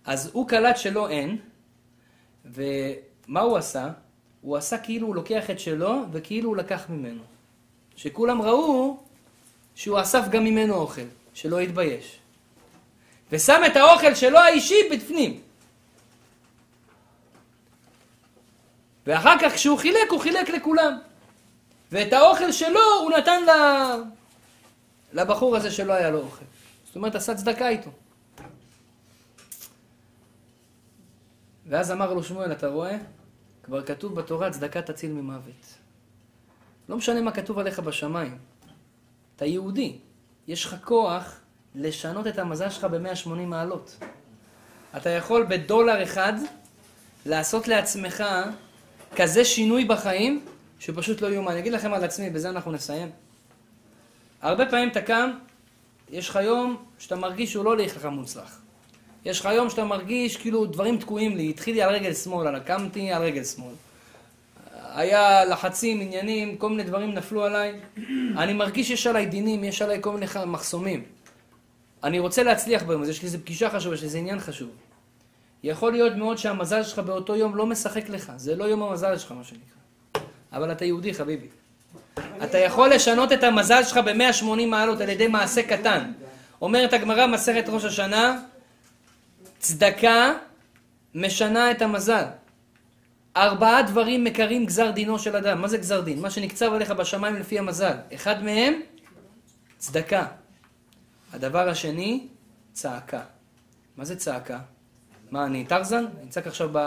אז 0.04 0.30
הוא 0.32 0.48
קלט 0.48 0.76
שלא 0.76 1.08
אין, 1.08 1.36
ומה 2.44 3.40
הוא 3.40 3.56
עשה? 3.56 3.88
הוא 4.40 4.56
עשה 4.56 4.78
כאילו 4.78 5.06
הוא 5.06 5.14
לוקח 5.14 5.50
את 5.50 5.60
שלו, 5.60 6.02
וכאילו 6.12 6.48
הוא 6.48 6.56
לקח 6.56 6.84
ממנו. 6.88 7.22
שכולם 7.96 8.42
ראו 8.42 8.96
שהוא 9.74 10.00
אסף 10.00 10.28
גם 10.30 10.44
ממנו 10.44 10.74
אוכל, 10.74 11.02
שלא 11.34 11.60
יתבייש. 11.60 12.18
ושם 13.32 13.62
את 13.66 13.76
האוכל 13.76 14.14
שלו 14.14 14.38
האישי 14.38 14.74
בפנים. 14.92 15.40
ואחר 19.06 19.38
כך 19.40 19.52
כשהוא 19.54 19.78
חילק, 19.78 20.10
הוא 20.10 20.20
חילק 20.20 20.48
לכולם. 20.48 20.98
ואת 21.92 22.12
האוכל 22.12 22.52
שלו 22.52 22.80
הוא 23.02 23.10
נתן 23.10 23.42
ל... 23.44 23.50
לבחור 25.14 25.56
הזה 25.56 25.70
שלא 25.70 25.92
היה 25.92 26.10
לו 26.10 26.18
אוכל. 26.18 26.44
זאת 26.86 26.96
אומרת, 26.96 27.14
עשה 27.14 27.34
צדקה 27.34 27.68
איתו. 27.68 27.90
ואז 31.66 31.92
אמר 31.92 32.14
לו 32.14 32.22
שמואל, 32.22 32.52
אתה 32.52 32.68
רואה? 32.68 32.96
כבר 33.62 33.82
כתוב 33.82 34.14
בתורה, 34.14 34.50
צדקה 34.50 34.82
תציל 34.82 35.12
ממוות. 35.12 35.74
לא 36.88 36.96
משנה 36.96 37.20
מה 37.20 37.32
כתוב 37.32 37.58
עליך 37.58 37.78
בשמיים. 37.78 38.38
אתה 39.36 39.44
יהודי. 39.44 39.98
יש 40.46 40.64
לך 40.64 40.76
כוח 40.84 41.40
לשנות 41.74 42.26
את 42.26 42.38
המזל 42.38 42.70
שלך 42.70 42.84
ב-180 42.84 43.28
מעלות. 43.28 43.96
אתה 44.96 45.10
יכול 45.10 45.46
בדולר 45.48 46.02
אחד 46.02 46.32
לעשות 47.26 47.68
לעצמך 47.68 48.24
כזה 49.16 49.44
שינוי 49.44 49.84
בחיים, 49.84 50.44
שפשוט 50.78 51.20
לא 51.20 51.26
יאומן. 51.26 51.52
אני 51.52 51.60
אגיד 51.60 51.72
לכם 51.72 51.92
על 51.94 52.04
עצמי, 52.04 52.30
בזה 52.30 52.50
אנחנו 52.50 52.72
נסיים. 52.72 53.10
הרבה 54.44 54.66
פעמים 54.66 54.88
אתה 54.88 55.02
קם, 55.02 55.30
יש 56.10 56.28
לך 56.28 56.38
יום 56.44 56.76
שאתה 56.98 57.16
מרגיש 57.16 57.52
שהוא 57.52 57.64
לא 57.64 57.70
הולך 57.70 57.96
לך 57.96 58.04
מוצלח. 58.04 58.60
יש 59.24 59.40
לך 59.40 59.48
יום 59.54 59.70
שאתה 59.70 59.84
מרגיש 59.84 60.36
כאילו 60.36 60.66
דברים 60.66 60.98
תקועים 60.98 61.36
לי, 61.36 61.50
התחיל 61.50 61.74
לי 61.74 61.82
על 61.82 61.94
רגל 61.94 62.14
שמאל, 62.14 62.46
על 62.46 62.60
קמתי 62.60 63.12
על 63.12 63.22
רגל 63.22 63.44
שמאל. 63.44 63.74
היה 64.94 65.44
לחצים, 65.44 66.00
עניינים, 66.00 66.56
כל 66.56 66.68
מיני 66.68 66.82
דברים 66.82 67.14
נפלו 67.14 67.44
עליי. 67.44 67.80
אני 68.36 68.52
מרגיש 68.52 68.88
שיש 68.88 69.06
עליי 69.06 69.26
דינים, 69.26 69.64
יש 69.64 69.82
עליי 69.82 69.98
כל 70.00 70.12
מיני 70.12 70.26
מחסומים. 70.46 71.02
אני 72.04 72.18
רוצה 72.18 72.42
להצליח 72.42 72.82
ביום 72.82 73.02
הזה, 73.02 73.10
יש 73.10 73.22
לי 73.22 73.26
איזה 73.26 73.38
פגישה 73.38 73.70
חשובה, 73.70 73.94
יש 73.94 74.00
לי 74.00 74.06
איזה 74.06 74.18
עניין 74.18 74.40
חשוב. 74.40 74.70
יכול 75.62 75.92
להיות 75.92 76.16
מאוד 76.16 76.38
שהמזל 76.38 76.82
שלך 76.82 76.98
באותו 76.98 77.36
יום 77.36 77.56
לא 77.56 77.66
משחק 77.66 78.08
לך, 78.08 78.32
זה 78.36 78.56
לא 78.56 78.64
יום 78.64 78.82
המזל 78.82 79.18
שלך, 79.18 79.32
מה 79.32 79.44
שנקרא. 79.44 80.22
אבל 80.52 80.72
אתה 80.72 80.84
יהודי, 80.84 81.14
חביבי. 81.14 81.46
אתה 82.18 82.58
יכול 82.58 82.90
לשנות 82.90 83.32
את 83.32 83.44
המזל 83.44 83.84
שלך 83.84 83.96
ב-180 83.96 84.66
מעלות 84.66 85.00
על 85.00 85.08
ידי 85.08 85.28
מעשה 85.28 85.62
קטן. 85.62 86.12
אומרת 86.62 86.92
הגמרא, 86.92 87.26
מסכת 87.26 87.64
ראש 87.68 87.84
השנה, 87.84 88.40
צדקה 89.58 90.32
משנה 91.14 91.70
את 91.70 91.82
המזל. 91.82 92.24
ארבעה 93.36 93.82
דברים 93.82 94.24
מקרים 94.24 94.66
גזר 94.66 94.90
דינו 94.90 95.18
של 95.18 95.36
אדם. 95.36 95.60
מה 95.60 95.68
זה 95.68 95.78
גזר 95.78 96.00
דין? 96.00 96.20
מה 96.20 96.30
שנקצב 96.30 96.72
עליך 96.72 96.90
בשמיים 96.90 97.36
לפי 97.36 97.58
המזל. 97.58 97.94
אחד 98.14 98.44
מהם, 98.44 98.74
צדקה. 99.78 100.26
הדבר 101.32 101.68
השני, 101.68 102.26
צעקה. 102.72 103.20
מה 103.96 104.04
זה 104.04 104.16
צעקה? 104.16 104.58
מה, 105.30 105.44
אני 105.44 105.64
טרזן? 105.64 106.04
אני 106.20 106.28
צעק 106.28 106.46
עכשיו 106.46 106.68
ב... 106.72 106.78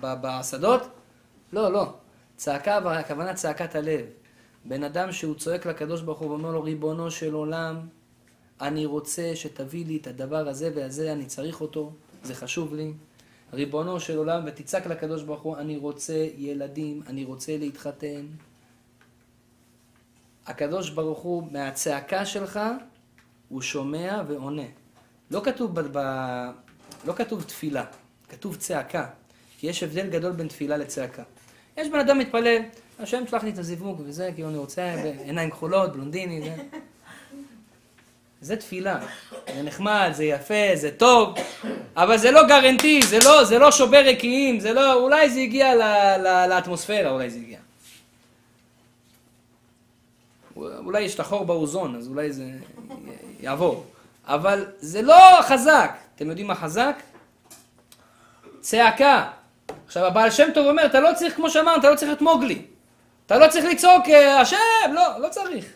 ב... 0.00 0.14
בשדות? 0.20 0.88
לא, 1.52 1.72
לא. 1.72 1.94
צעקה, 2.36 2.76
הכוונה 2.76 3.34
צעקת 3.34 3.74
הלב. 3.74 4.00
בן 4.68 4.84
אדם 4.84 5.12
שהוא 5.12 5.34
צועק 5.34 5.66
לקדוש 5.66 6.02
ברוך 6.02 6.18
הוא 6.18 6.30
ואומר 6.30 6.52
לו, 6.52 6.62
ריבונו 6.62 7.10
של 7.10 7.34
עולם, 7.34 7.80
אני 8.60 8.86
רוצה 8.86 9.32
שתביא 9.34 9.86
לי 9.86 9.96
את 9.96 10.06
הדבר 10.06 10.48
הזה 10.48 10.70
והזה, 10.74 11.12
אני 11.12 11.26
צריך 11.26 11.60
אותו, 11.60 11.92
זה 12.22 12.34
חשוב 12.34 12.74
לי. 12.74 12.92
ריבונו 13.52 14.00
של 14.00 14.16
עולם, 14.16 14.42
ותצעק 14.46 14.86
לקדוש 14.86 15.22
ברוך 15.22 15.42
הוא, 15.42 15.56
אני 15.56 15.76
רוצה 15.76 16.28
ילדים, 16.36 17.02
אני 17.06 17.24
רוצה 17.24 17.56
להתחתן. 17.56 18.26
הקדוש 20.46 20.90
ברוך 20.90 21.18
הוא, 21.18 21.48
מהצעקה 21.52 22.26
שלך, 22.26 22.60
הוא 23.48 23.62
שומע 23.62 24.22
ועונה. 24.28 24.66
לא 25.30 25.40
כתוב, 25.44 25.80
ב, 25.80 25.98
ב, 25.98 25.98
לא 27.04 27.12
כתוב 27.12 27.42
תפילה, 27.42 27.84
כתוב 28.28 28.56
צעקה. 28.56 29.06
כי 29.58 29.66
יש 29.66 29.82
הבדל 29.82 30.10
גדול 30.10 30.32
בין 30.32 30.48
תפילה 30.48 30.76
לצעקה. 30.76 31.22
יש 31.76 31.88
בן 31.88 31.98
אדם 31.98 32.18
מתפלל, 32.18 32.62
השם 32.98 33.26
שלח 33.26 33.44
לי 33.44 33.50
את 33.50 33.58
הזיווג 33.58 34.02
וזה, 34.06 34.30
כאילו 34.34 34.48
אני 34.48 34.58
רוצה, 34.58 34.94
עיניים 35.24 35.50
כחולות, 35.50 35.92
בלונדיני, 35.92 36.42
זה. 36.42 36.54
זה 38.40 38.56
תפילה. 38.56 38.98
זה 39.54 39.62
נחמד, 39.62 40.10
זה 40.12 40.24
יפה, 40.24 40.54
זה 40.74 40.90
טוב, 40.90 41.34
אבל 41.96 42.16
זה 42.16 42.30
לא 42.30 42.46
גרנטי, 42.48 43.00
זה 43.02 43.18
לא, 43.24 43.44
זה 43.44 43.58
לא 43.58 43.70
שובר 43.70 44.02
רקיעים, 44.06 44.60
זה 44.60 44.72
לא, 44.72 44.94
אולי 44.94 45.30
זה 45.30 45.40
הגיע 45.40 45.74
ל, 45.74 45.82
ל, 46.18 46.46
לאטמוספירה, 46.48 47.10
אולי 47.10 47.30
זה 47.30 47.38
הגיע. 47.38 47.58
אולי 50.56 51.00
יש 51.00 51.14
את 51.14 51.20
החור 51.20 51.44
באוזון, 51.44 51.96
אז 51.96 52.08
אולי 52.08 52.32
זה 52.32 52.50
יעבור. 53.40 53.86
אבל 54.24 54.66
זה 54.78 55.02
לא 55.02 55.42
חזק. 55.42 55.96
אתם 56.16 56.28
יודעים 56.28 56.46
מה 56.46 56.54
חזק? 56.54 57.02
צעקה. 58.60 59.30
עכשיו, 59.86 60.04
הבעל 60.04 60.30
שם 60.30 60.48
טוב 60.54 60.66
אומר, 60.66 60.86
אתה 60.86 61.00
לא 61.00 61.10
צריך, 61.14 61.36
כמו 61.36 61.50
שאמרת, 61.50 61.80
אתה 61.80 61.90
לא 61.90 61.96
צריך 61.96 62.08
להיות 62.08 62.22
מוגלי. 62.22 62.62
אתה 63.26 63.38
לא 63.38 63.48
צריך 63.48 63.64
לצעוק, 63.64 64.08
אה, 64.08 64.40
השם, 64.40 64.56
לא, 64.94 65.20
לא 65.20 65.28
צריך. 65.28 65.72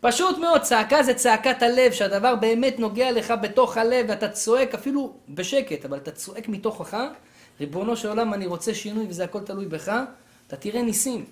פשוט 0.00 0.38
מאוד, 0.38 0.60
צעקה 0.60 1.02
זה 1.02 1.14
צעקת 1.14 1.62
הלב, 1.62 1.92
שהדבר 1.92 2.36
באמת 2.36 2.78
נוגע 2.78 3.12
לך 3.12 3.34
בתוך 3.42 3.76
הלב, 3.76 4.06
ואתה 4.08 4.28
צועק 4.28 4.74
אפילו 4.74 5.14
בשקט, 5.28 5.84
אבל 5.84 5.98
אתה 5.98 6.10
צועק 6.10 6.48
מתוכך, 6.48 6.96
ריבונו 7.60 7.96
של 7.96 8.08
עולם, 8.08 8.34
אני 8.34 8.46
רוצה 8.46 8.74
שינוי 8.74 9.06
וזה 9.08 9.24
הכל 9.24 9.40
תלוי 9.40 9.66
בך, 9.66 9.92
אתה 10.46 10.56
תראה 10.56 10.82
ניסים. 10.82 11.24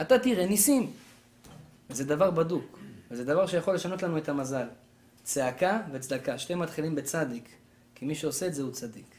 אתה 0.00 0.18
תראה 0.18 0.46
ניסים. 0.46 0.90
וזה 1.90 2.04
דבר 2.04 2.30
בדוק, 2.30 2.78
וזה 3.10 3.24
דבר 3.24 3.46
שיכול 3.46 3.74
לשנות 3.74 4.02
לנו 4.02 4.18
את 4.18 4.28
המזל. 4.28 4.66
צעקה 5.22 5.80
וצדקה, 5.92 6.38
שתיהם 6.38 6.58
מתחילים 6.58 6.94
בצדיק, 6.94 7.48
כי 7.94 8.04
מי 8.04 8.14
שעושה 8.14 8.46
את 8.46 8.54
זה 8.54 8.62
הוא 8.62 8.72
צדיק. 8.72 9.14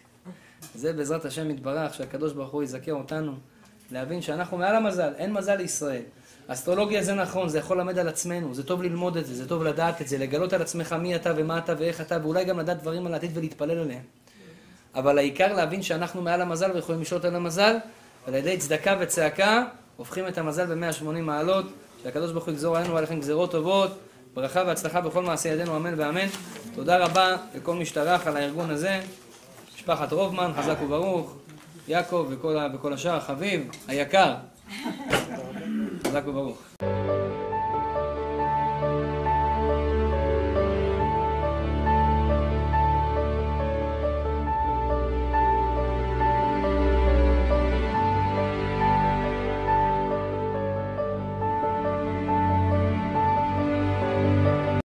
זה 0.76 0.94
בעזרת 0.94 1.26
השם 1.26 1.52
יתברך, 1.52 1.94
שהקדוש 1.94 2.34
ברוך 2.34 2.52
הוא 2.52 2.64
יזכה 2.64 2.92
אותנו 2.92 3.36
להבין 3.92 4.22
שאנחנו 4.22 4.58
מעל 4.58 4.76
המזל, 4.76 5.12
אין 5.18 5.34
מזל 5.34 5.56
לישראל. 5.56 6.02
אסטרולוגיה 6.48 7.04
זה 7.04 7.14
נכון, 7.14 7.50
זה 7.50 7.58
יכול 7.58 7.78
ללמד 7.78 8.00
על 8.00 8.08
עצמנו, 8.08 8.54
זה 8.54 8.64
טוב 8.64 8.84
ללמוד 8.84 9.18
את 9.18 9.26
זה, 9.26 9.36
זה 9.36 9.50
טוב 9.50 9.64
לדעת 9.64 10.02
את 10.02 10.08
זה, 10.08 10.18
לגלות 10.18 10.54
על 10.54 10.62
עצמך 10.62 10.94
מי 10.94 11.16
אתה 11.16 11.34
ומה 11.36 11.58
אתה 11.58 11.74
ואיך 11.78 12.02
אתה, 12.02 12.18
ואולי 12.24 12.46
גם 12.46 12.60
לדעת 12.60 12.82
דברים 12.82 13.06
על 13.06 13.14
העתיד 13.14 13.32
ולהתפלל 13.38 13.80
עליהם. 13.80 14.02
אבל 14.96 15.18
העיקר 15.18 15.54
להבין 15.54 15.82
שאנחנו 15.82 16.22
מעל 16.22 16.42
המזל 16.42 16.72
ויכולים 16.72 17.02
לשלוט 17.02 17.26
על 17.26 17.36
המזל, 17.36 17.76
ועל 18.26 18.36
ידי 18.36 18.58
צדקה 18.58 18.96
וצעקה 19.00 19.64
הופכים 19.98 20.28
את 20.28 20.38
המזל 20.38 20.76
ב-180 20.76 21.04
מעלות, 21.22 21.66
שהקדוש 22.04 22.32
ברוך 22.32 22.46
הוא 22.46 22.52
יגזור 22.52 22.78
עלינו 22.78 22.94
ועליכם 22.94 23.20
גזירות 23.20 23.52
טובות, 23.52 24.00
ברכה 24.34 24.64
והצלחה 24.68 25.02
בכל 25.02 25.24
מעשה 25.24 25.50
ידינו, 25.50 25.76
אמן 25.76 25.94
ואמן. 25.98 26.28
תודה 26.76 26.98
רבה 26.98 27.38
לכל 27.56 27.76
מי 27.76 27.86
שטרח 27.86 28.28
על 28.28 28.38
הארגון 28.38 28.70
הזה, 28.70 29.00
משפחת 29.76 30.14
רובמן, 30.14 30.52
חזק 30.58 30.76
וברוך, 30.84 31.36
יעקב 31.90 32.28
וכל, 32.30 32.58
ה, 32.58 32.68
וכל 32.74 32.94
השאר, 32.94 33.20
חביב, 33.20 33.72
היקר. 33.88 34.36
חזק 36.08 36.28
וברוך. 36.28 36.62